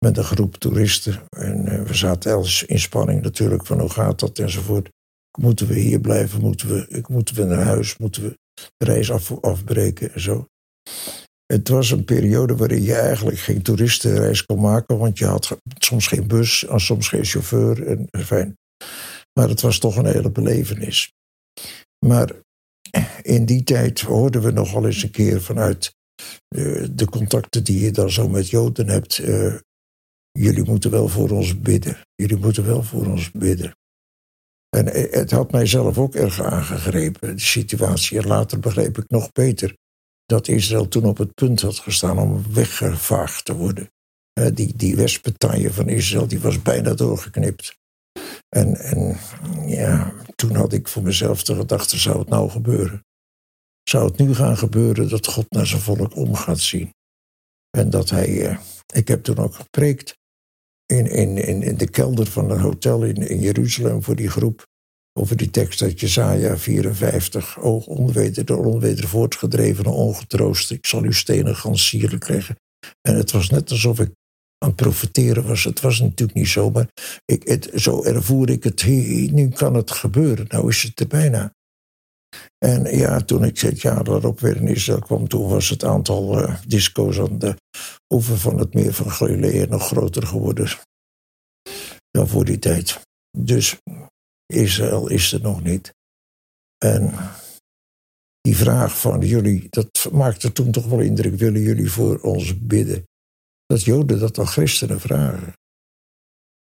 Met 0.06 0.18
een 0.18 0.24
groep 0.24 0.56
toeristen. 0.56 1.28
En 1.30 1.74
uh, 1.74 1.82
we 1.82 1.94
zaten 1.94 2.32
Els 2.32 2.64
in 2.64 2.80
spanning 2.80 3.22
natuurlijk 3.22 3.66
van 3.66 3.80
hoe 3.80 3.90
gaat 3.90 4.20
dat 4.20 4.40
enzovoort. 4.40 4.90
Moeten 5.40 5.68
we 5.68 5.80
hier 5.80 6.00
blijven? 6.00 6.42
Moeten 6.42 6.68
we, 6.68 7.04
moeten 7.08 7.36
we 7.36 7.44
naar 7.44 7.64
huis? 7.64 7.98
Moeten 7.98 8.24
we 8.24 8.38
de 8.78 8.86
reis 8.86 9.12
af, 9.12 9.44
afbreken 9.44 10.14
en 10.14 10.22
zo? 10.22 10.48
Het 11.46 11.68
was 11.68 11.92
een 11.92 12.06
periode 12.06 12.56
waarin 12.56 12.82
je 12.82 12.96
eigenlijk 12.96 13.40
geen 13.40 13.62
toeristenreis 13.62 14.46
kon 14.46 14.60
maken, 14.60 14.98
want 14.98 15.18
je 15.18 15.26
had 15.26 15.58
soms 15.78 16.08
geen 16.08 16.28
bus 16.28 16.66
en 16.66 16.80
soms 16.80 17.08
geen 17.08 17.26
chauffeur. 17.26 17.88
En, 17.88 18.10
fijn. 18.26 18.58
Maar 19.40 19.50
het 19.50 19.62
was 19.62 19.80
toch 19.80 19.96
een 19.96 20.06
hele 20.06 20.32
belevenis. 20.32 21.14
Maar 22.06 22.32
in 23.22 23.46
die 23.46 23.64
tijd 23.64 24.02
hoorden 24.02 24.42
we 24.42 24.52
nogal 24.52 24.86
eens 24.86 25.04
een 25.04 25.12
keer 25.12 25.42
vanuit 25.42 25.96
uh, 26.56 26.88
de 26.92 27.06
contacten 27.06 27.64
die 27.64 27.80
je 27.80 27.92
dan 27.92 28.12
zo 28.12 28.30
met 28.30 28.50
Joden 28.50 28.88
hebt. 28.88 29.18
Uh, 29.18 29.56
jullie 30.40 30.64
moeten 30.64 30.92
wel 30.92 31.08
voor 31.08 31.30
ons 31.30 31.60
bidden. 31.60 31.98
Jullie 32.16 32.38
moeten 32.38 32.66
wel 32.66 32.84
voor 32.84 33.06
ons 33.06 33.32
bidden. 33.32 33.76
En 34.70 34.88
het 35.12 35.32
had 35.32 35.52
mijzelf 35.52 35.98
ook 35.98 36.16
erg 36.16 36.42
aangegrepen, 36.42 37.36
de 37.36 37.42
situatie. 37.42 38.18
En 38.20 38.28
later 38.28 38.60
begreep 38.60 38.98
ik 38.98 39.10
nog 39.10 39.32
beter 39.32 39.76
dat 40.26 40.48
Israël 40.48 40.88
toen 40.88 41.06
op 41.06 41.18
het 41.18 41.34
punt 41.34 41.62
had 41.62 41.80
gestaan 41.80 42.20
om 42.20 42.54
weggevaagd 42.54 43.46
te 43.46 43.56
worden. 43.56 43.90
Die, 44.54 44.76
die 44.76 44.96
Westbetaille 44.96 45.74
van 45.74 45.90
Israël 45.90 46.28
die 46.28 46.40
was 46.40 46.62
bijna 46.62 46.94
doorgeknipt. 46.94 47.78
En, 48.50 48.76
en 48.76 49.18
ja, 49.68 50.14
toen 50.36 50.56
had 50.56 50.74
ik 50.74 50.88
voor 50.88 51.04
mezelf 51.04 51.44
de 51.44 51.56
gedachte, 51.56 51.98
zou 51.98 52.20
het 52.20 52.30
nou 52.30 52.50
gebeuren? 52.50 53.04
Zou 53.84 54.08
het 54.08 54.18
nu 54.18 54.34
gaan 54.34 54.58
gebeuren 54.58 55.10
dat 55.10 55.28
God 55.28 55.46
naar 55.50 55.68
zijn 55.68 55.82
volk 55.82 56.16
om 56.16 56.36
gaat 56.36 56.60
zien? 56.60 56.94
En 57.78 57.90
dat 57.90 58.10
hij, 58.10 58.48
eh, 58.48 58.58
ik 58.94 59.08
heb 59.08 59.24
toen 59.24 59.38
ook 59.38 59.56
gepreekt 59.56 60.16
in, 60.86 61.06
in, 61.06 61.38
in, 61.38 61.64
in 61.64 61.78
de 61.78 61.90
kelder 61.90 62.28
van 62.28 62.52
een 62.52 62.60
hotel 62.60 63.04
in, 63.04 63.16
in 63.16 63.40
Jeruzalem 63.40 64.04
voor 64.04 64.16
die 64.16 64.30
groep. 64.30 64.64
Over 65.20 65.38
die 65.38 65.50
tekst 65.50 65.82
uit 65.82 66.00
Jezaja 66.00 66.58
54. 66.58 67.60
O 67.60 67.78
onweder, 67.78 68.46
de 68.46 68.56
onweder 68.56 69.08
voortgedrevene 69.08 69.90
ongetroost. 69.90 70.72
Ik 70.72 70.86
zal 70.86 71.02
uw 71.02 71.12
stenen 71.12 71.56
gans 71.56 71.88
sierlijk 71.88 72.28
leggen. 72.28 72.56
En 73.02 73.16
het 73.16 73.32
was 73.32 73.50
net 73.50 73.72
alsof 73.72 74.00
ik 74.00 74.12
aan 74.58 74.70
het 74.70 74.76
profiteren 74.76 75.48
was. 75.48 75.64
Het 75.64 75.82
was 75.82 76.00
natuurlijk 76.00 76.38
niet 76.38 76.48
zo, 76.48 76.72
maar 76.72 76.90
ik, 77.26 77.48
het, 77.48 77.70
zo 77.74 78.04
ervoer 78.04 78.50
ik 78.50 78.64
het. 78.64 78.86
nu 79.32 79.50
kan 79.50 79.74
het 79.74 79.92
gebeuren. 79.92 80.46
Nou 80.48 80.70
is 80.70 80.84
het 80.84 81.00
er 81.00 81.08
bijna. 81.08 81.54
En 82.66 82.98
ja, 82.98 83.20
toen 83.20 83.44
ik 83.44 83.60
het 83.60 83.82
jaar 83.82 84.04
daarop 84.04 84.40
weer 84.40 84.56
in 84.56 84.68
Israël 84.68 85.00
kwam, 85.00 85.28
toen 85.28 85.48
was 85.48 85.70
het 85.70 85.84
aantal 85.84 86.42
uh, 86.42 86.62
disco's 86.68 87.20
aan 87.20 87.40
de 87.40 87.56
oever 88.14 88.38
van 88.38 88.60
het 88.60 88.74
meer 88.74 88.94
van 88.94 89.12
Galilee 89.12 89.68
nog 89.68 89.88
groter 89.88 90.28
geworden 90.28 90.68
dan 92.12 92.28
voor 92.28 92.46
die 92.46 92.60
tijd. 92.60 93.02
Dus 93.38 93.78
Israël 94.46 95.10
is 95.10 95.32
er 95.32 95.42
nog 95.42 95.64
niet. 95.64 95.94
En 96.78 97.14
die 98.42 98.58
vraag 98.58 99.00
van 99.00 99.20
jullie, 99.20 99.68
dat 99.70 100.10
maakte 100.12 100.52
toen 100.52 100.72
toch 100.72 100.86
wel 100.86 101.00
indruk, 101.00 101.36
willen 101.36 101.62
jullie 101.62 101.92
voor 101.92 102.20
ons 102.20 102.66
bidden? 102.66 103.04
Dat 103.66 103.84
Joden 103.84 104.20
dat 104.20 104.36
dan 104.36 104.48
christenen 104.48 105.00
vragen. 105.00 105.54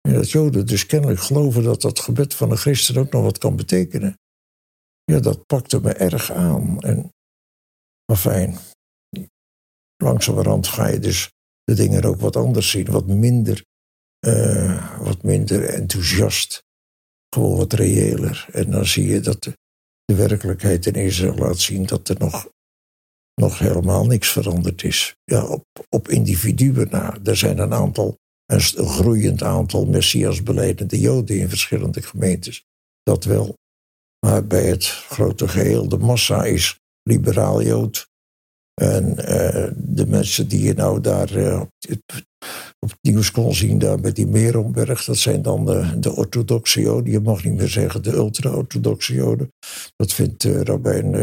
En 0.01 0.13
dat 0.13 0.31
Joden 0.31 0.65
dus 0.65 0.85
kennelijk 0.85 1.19
geloven 1.19 1.63
dat 1.63 1.81
dat 1.81 1.99
gebed 1.99 2.33
van 2.33 2.51
een 2.51 2.57
christen 2.57 2.97
ook 2.97 3.11
nog 3.11 3.23
wat 3.23 3.37
kan 3.37 3.55
betekenen. 3.55 4.19
Ja, 5.03 5.19
dat 5.19 5.45
pakte 5.45 5.81
me 5.81 5.93
erg 5.93 6.31
aan. 6.31 6.79
En, 6.79 7.13
maar 8.05 8.17
fijn, 8.17 8.57
langzamerhand 9.97 10.67
ga 10.67 10.87
je 10.87 10.99
dus 10.99 11.31
de 11.63 11.73
dingen 11.73 12.03
ook 12.03 12.19
wat 12.19 12.35
anders 12.35 12.69
zien. 12.69 12.91
Wat 12.91 13.07
minder, 13.07 13.65
uh, 14.27 15.01
wat 15.01 15.23
minder 15.23 15.63
enthousiast. 15.63 16.63
Gewoon 17.35 17.57
wat 17.57 17.73
reëler. 17.73 18.47
En 18.51 18.71
dan 18.71 18.85
zie 18.85 19.07
je 19.07 19.19
dat 19.19 19.43
de, 19.43 19.53
werkelijkheid 20.15 20.85
in 20.85 20.93
Israël 20.93 21.35
laat 21.35 21.59
zien 21.59 21.85
dat 21.85 22.09
er 22.09 22.15
nog, 22.19 22.49
nog 23.33 23.59
helemaal 23.59 24.05
niks 24.05 24.31
veranderd 24.31 24.83
is. 24.83 25.15
Ja, 25.23 25.45
op, 25.45 25.65
op 25.89 26.07
individuen 26.07 26.87
na. 26.89 27.17
Er 27.23 27.37
zijn 27.37 27.57
een 27.57 27.73
aantal, 27.73 28.17
een 28.45 28.59
groeiend 28.87 29.43
aantal 29.43 29.85
Messias 29.85 30.41
Joden 30.87 31.39
in 31.39 31.49
verschillende 31.49 32.01
gemeentes. 32.01 32.63
Dat 33.03 33.23
wel. 33.23 33.55
Maar 34.25 34.47
bij 34.47 34.65
het 34.65 34.85
grote 34.85 35.47
geheel, 35.47 35.89
de 35.89 35.97
massa 35.97 36.43
is 36.43 36.79
liberaal 37.03 37.61
Jood. 37.61 38.09
En 38.81 39.09
uh, 39.09 39.71
de 39.75 40.05
mensen 40.07 40.47
die 40.47 40.63
je 40.63 40.73
nou 40.73 41.01
daar 41.01 41.35
uh, 41.35 41.61
op, 42.79 42.89
het, 42.89 42.97
nieuws 43.01 43.31
kon 43.31 43.53
zien, 43.53 43.79
daar 43.79 43.99
met 43.99 44.15
die 44.15 44.27
Meromberg, 44.27 45.03
dat 45.05 45.17
zijn 45.17 45.41
dan 45.41 45.65
de, 45.65 45.99
de 45.99 46.15
orthodoxe 46.15 46.81
Joden. 46.81 47.11
Je 47.11 47.19
mag 47.19 47.43
niet 47.43 47.53
meer 47.53 47.67
zeggen 47.67 48.03
de 48.03 48.11
ultra-orthodoxe 48.11 49.13
Joden. 49.13 49.53
Dat 49.95 50.13
vindt 50.13 50.43
uh, 50.43 50.61
Rabijn, 50.61 51.15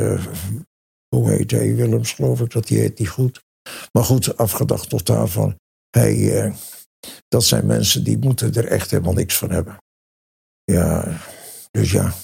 hoe 1.09 1.31
heet 1.31 1.51
hij, 1.51 1.75
Willems 1.75 2.13
geloof 2.13 2.41
ik, 2.41 2.51
dat 2.51 2.67
die 2.67 2.79
heet 2.79 2.99
niet 2.99 3.09
goed. 3.09 3.43
Maar 3.93 4.05
goed, 4.05 4.37
afgedacht 4.37 4.89
tot 4.89 5.07
daarvan, 5.07 5.57
hij, 5.91 6.53
dat 7.29 7.45
zijn 7.45 7.67
mensen 7.67 8.05
die 8.05 8.19
moeten 8.19 8.55
er 8.55 8.67
echt 8.67 8.91
helemaal 8.91 9.13
niks 9.13 9.37
van 9.37 9.51
hebben. 9.51 9.77
Ja, 10.65 11.19
dus 11.71 11.91
ja 11.91 12.15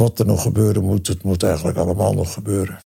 wat 0.00 0.18
er 0.18 0.26
nog 0.26 0.42
gebeuren 0.42 0.84
moet, 0.84 1.06
het 1.06 1.22
moet 1.22 1.42
eigenlijk 1.42 1.78
allemaal 1.78 2.12
nog 2.12 2.32
gebeuren. 2.32 2.78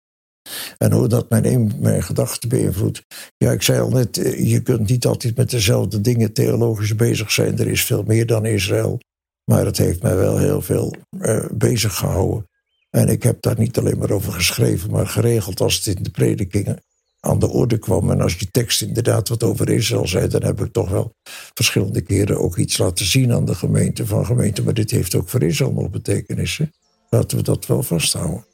En 0.77 0.91
hoe 0.91 1.07
dat 1.07 1.29
mijn, 1.29 1.73
mijn 1.79 2.03
gedachten 2.03 2.49
beïnvloedt. 2.49 3.01
Ja, 3.37 3.51
ik 3.51 3.61
zei 3.61 3.79
al 3.79 3.89
net, 3.89 4.17
eh, 4.17 4.49
je 4.49 4.61
kunt 4.61 4.89
niet 4.89 5.05
altijd 5.05 5.37
met 5.37 5.49
dezelfde 5.49 6.01
dingen 6.01 6.33
theologisch 6.33 6.95
bezig 6.95 7.31
zijn. 7.31 7.59
Er 7.59 7.67
is 7.67 7.85
veel 7.85 8.03
meer 8.03 8.25
dan 8.25 8.45
Israël. 8.45 8.99
Maar 9.43 9.65
het 9.65 9.77
heeft 9.77 10.01
mij 10.01 10.15
wel 10.15 10.37
heel 10.37 10.61
veel 10.61 10.95
uh, 11.11 11.45
bezig 11.51 11.95
gehouden. 11.95 12.47
En 12.89 13.07
ik 13.07 13.23
heb 13.23 13.41
daar 13.41 13.59
niet 13.59 13.77
alleen 13.77 13.97
maar 13.97 14.11
over 14.11 14.33
geschreven, 14.33 14.91
maar 14.91 15.07
geregeld 15.07 15.61
als 15.61 15.75
het 15.75 15.97
in 15.97 16.03
de 16.03 16.11
predikingen 16.11 16.83
aan 17.19 17.39
de 17.39 17.49
orde 17.49 17.77
kwam. 17.77 18.11
En 18.11 18.21
als 18.21 18.35
je 18.35 18.51
tekst 18.51 18.81
inderdaad 18.81 19.29
wat 19.29 19.43
over 19.43 19.69
Israël 19.69 20.07
zei, 20.07 20.27
dan 20.27 20.43
heb 20.43 20.61
ik 20.61 20.71
toch 20.71 20.89
wel 20.89 21.13
verschillende 21.53 22.01
keren 22.01 22.39
ook 22.39 22.57
iets 22.57 22.77
laten 22.77 23.05
zien 23.05 23.31
aan 23.31 23.45
de 23.45 23.55
gemeente. 23.55 24.05
Van 24.05 24.25
gemeente, 24.25 24.63
maar 24.63 24.73
dit 24.73 24.91
heeft 24.91 25.15
ook 25.15 25.29
voor 25.29 25.43
Israël 25.43 25.71
nog 25.71 25.89
betekenissen 25.89 26.71
laten 27.09 27.37
we 27.37 27.43
dat 27.43 27.65
wel 27.65 27.83
vasthouden. 27.83 28.45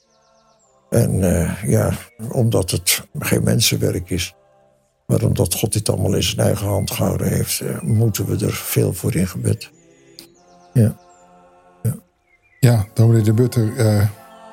En 0.89 1.16
uh, 1.16 1.64
ja, 1.64 1.91
omdat 2.32 2.72
het 2.72 3.08
geen 3.20 3.43
mensenwerk 3.43 4.10
is, 4.10 4.36
maar 5.06 5.24
omdat 5.24 5.53
God 5.53 5.74
dit 5.74 5.89
allemaal 5.89 6.14
in 6.14 6.24
zijn 6.24 6.47
eigen 6.47 6.68
hand 6.68 6.91
gehouden 6.91 7.28
heeft, 7.28 7.62
uh, 7.62 7.82
moeten 7.82 8.26
we 8.26 8.45
er 8.45 8.53
veel 8.53 8.93
voor 8.93 9.16
in 9.16 9.28
gebed. 9.28 9.70
Ja. 10.74 10.97
Ja, 11.84 11.95
ja 12.60 12.86
dominee 12.93 13.24
de 13.24 13.34
Butter, 13.34 13.64
uh, 13.64 14.08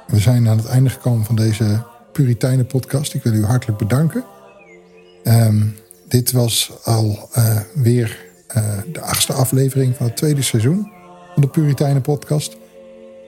we 0.06 0.18
zijn 0.18 0.48
aan 0.48 0.56
het 0.56 0.66
einde 0.66 0.90
gekomen 0.90 1.24
van 1.24 1.36
deze 1.36 1.84
Puriteinen 2.12 2.66
podcast. 2.66 3.14
Ik 3.14 3.22
wil 3.22 3.32
u 3.32 3.44
hartelijk 3.44 3.78
bedanken. 3.78 4.24
Um, 5.24 5.76
dit 6.08 6.32
was 6.32 6.72
al 6.84 7.28
weer 7.74 8.30
de 8.92 9.00
achtste 9.00 9.32
aflevering 9.32 9.96
van 9.96 10.06
het 10.06 10.16
tweede 10.16 10.42
seizoen 10.42 10.92
van 11.32 11.42
de 11.42 11.48
Puriteinen 11.48 12.02
podcast. 12.02 12.56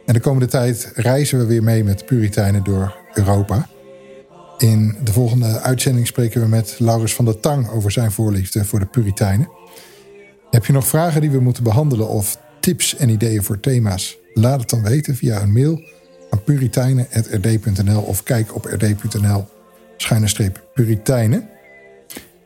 En 0.07 0.15
de 0.15 0.21
komende 0.21 0.47
tijd 0.47 0.93
reizen 0.95 1.39
we 1.39 1.47
weer 1.47 1.63
mee 1.63 1.85
met 1.85 2.07
Puritijnen 2.07 2.65
door 2.65 2.97
Europa. 3.15 3.69
In 4.59 4.97
de 5.05 5.13
volgende 5.13 5.61
uitzending 5.61 6.07
spreken 6.07 6.41
we 6.41 6.49
met 6.49 6.77
Laurens 6.79 7.15
van 7.15 7.25
der 7.25 7.41
Tang 7.41 7.71
over 7.71 7.91
zijn 7.91 8.13
voorliefde 8.13 8.65
voor 8.65 8.79
de 8.79 8.87
Puritijnen. 8.87 9.49
Heb 10.51 10.65
je 10.65 10.73
nog 10.73 10.87
vragen 10.87 11.21
die 11.21 11.31
we 11.31 11.41
moeten 11.41 11.63
behandelen 11.63 12.09
of 12.09 12.39
tips 12.61 12.97
en 12.97 13.09
ideeën 13.09 13.43
voor 13.43 13.61
thema's? 13.61 14.17
Laat 14.35 14.61
het 14.61 14.71
dan 14.71 14.83
weten 14.83 15.17
via 15.17 15.43
een 15.43 15.53
mail 15.53 15.83
aan 16.31 16.43
puritijnen.rd.nl 16.45 18.01
of 18.01 18.23
kijk 18.23 18.55
op 18.55 18.65
rd.nl 18.65 19.45
schuine 19.97 20.53
Puritijnen. 20.75 21.49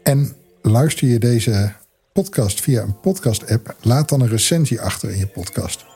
En 0.03 0.33
luister 0.63 1.09
je 1.09 1.19
deze 1.19 1.73
podcast 2.13 2.61
via 2.61 2.83
een 2.83 3.01
podcast-app, 3.01 3.77
laat 3.81 4.09
dan 4.09 4.21
een 4.21 4.29
recensie 4.29 4.81
achter 4.81 5.11
in 5.11 5.19
je 5.19 5.27
podcast. 5.27 5.88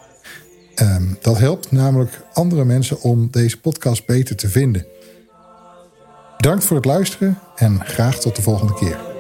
Ehm, 0.75 1.03
dat 1.21 1.39
helpt 1.39 1.73
namelijk 1.73 2.21
andere 2.33 2.65
mensen 2.65 3.01
om 3.01 3.29
deze 3.31 3.61
podcast 3.61 4.07
beter 4.07 4.37
te 4.37 4.49
vinden. 4.49 4.87
Bedankt 6.37 6.65
voor 6.65 6.77
het 6.77 6.87
luisteren 6.87 7.39
en 7.57 7.81
graag 7.85 8.19
tot 8.19 8.37
de 8.37 8.43
volgende 8.43 8.75
keer. 8.75 9.12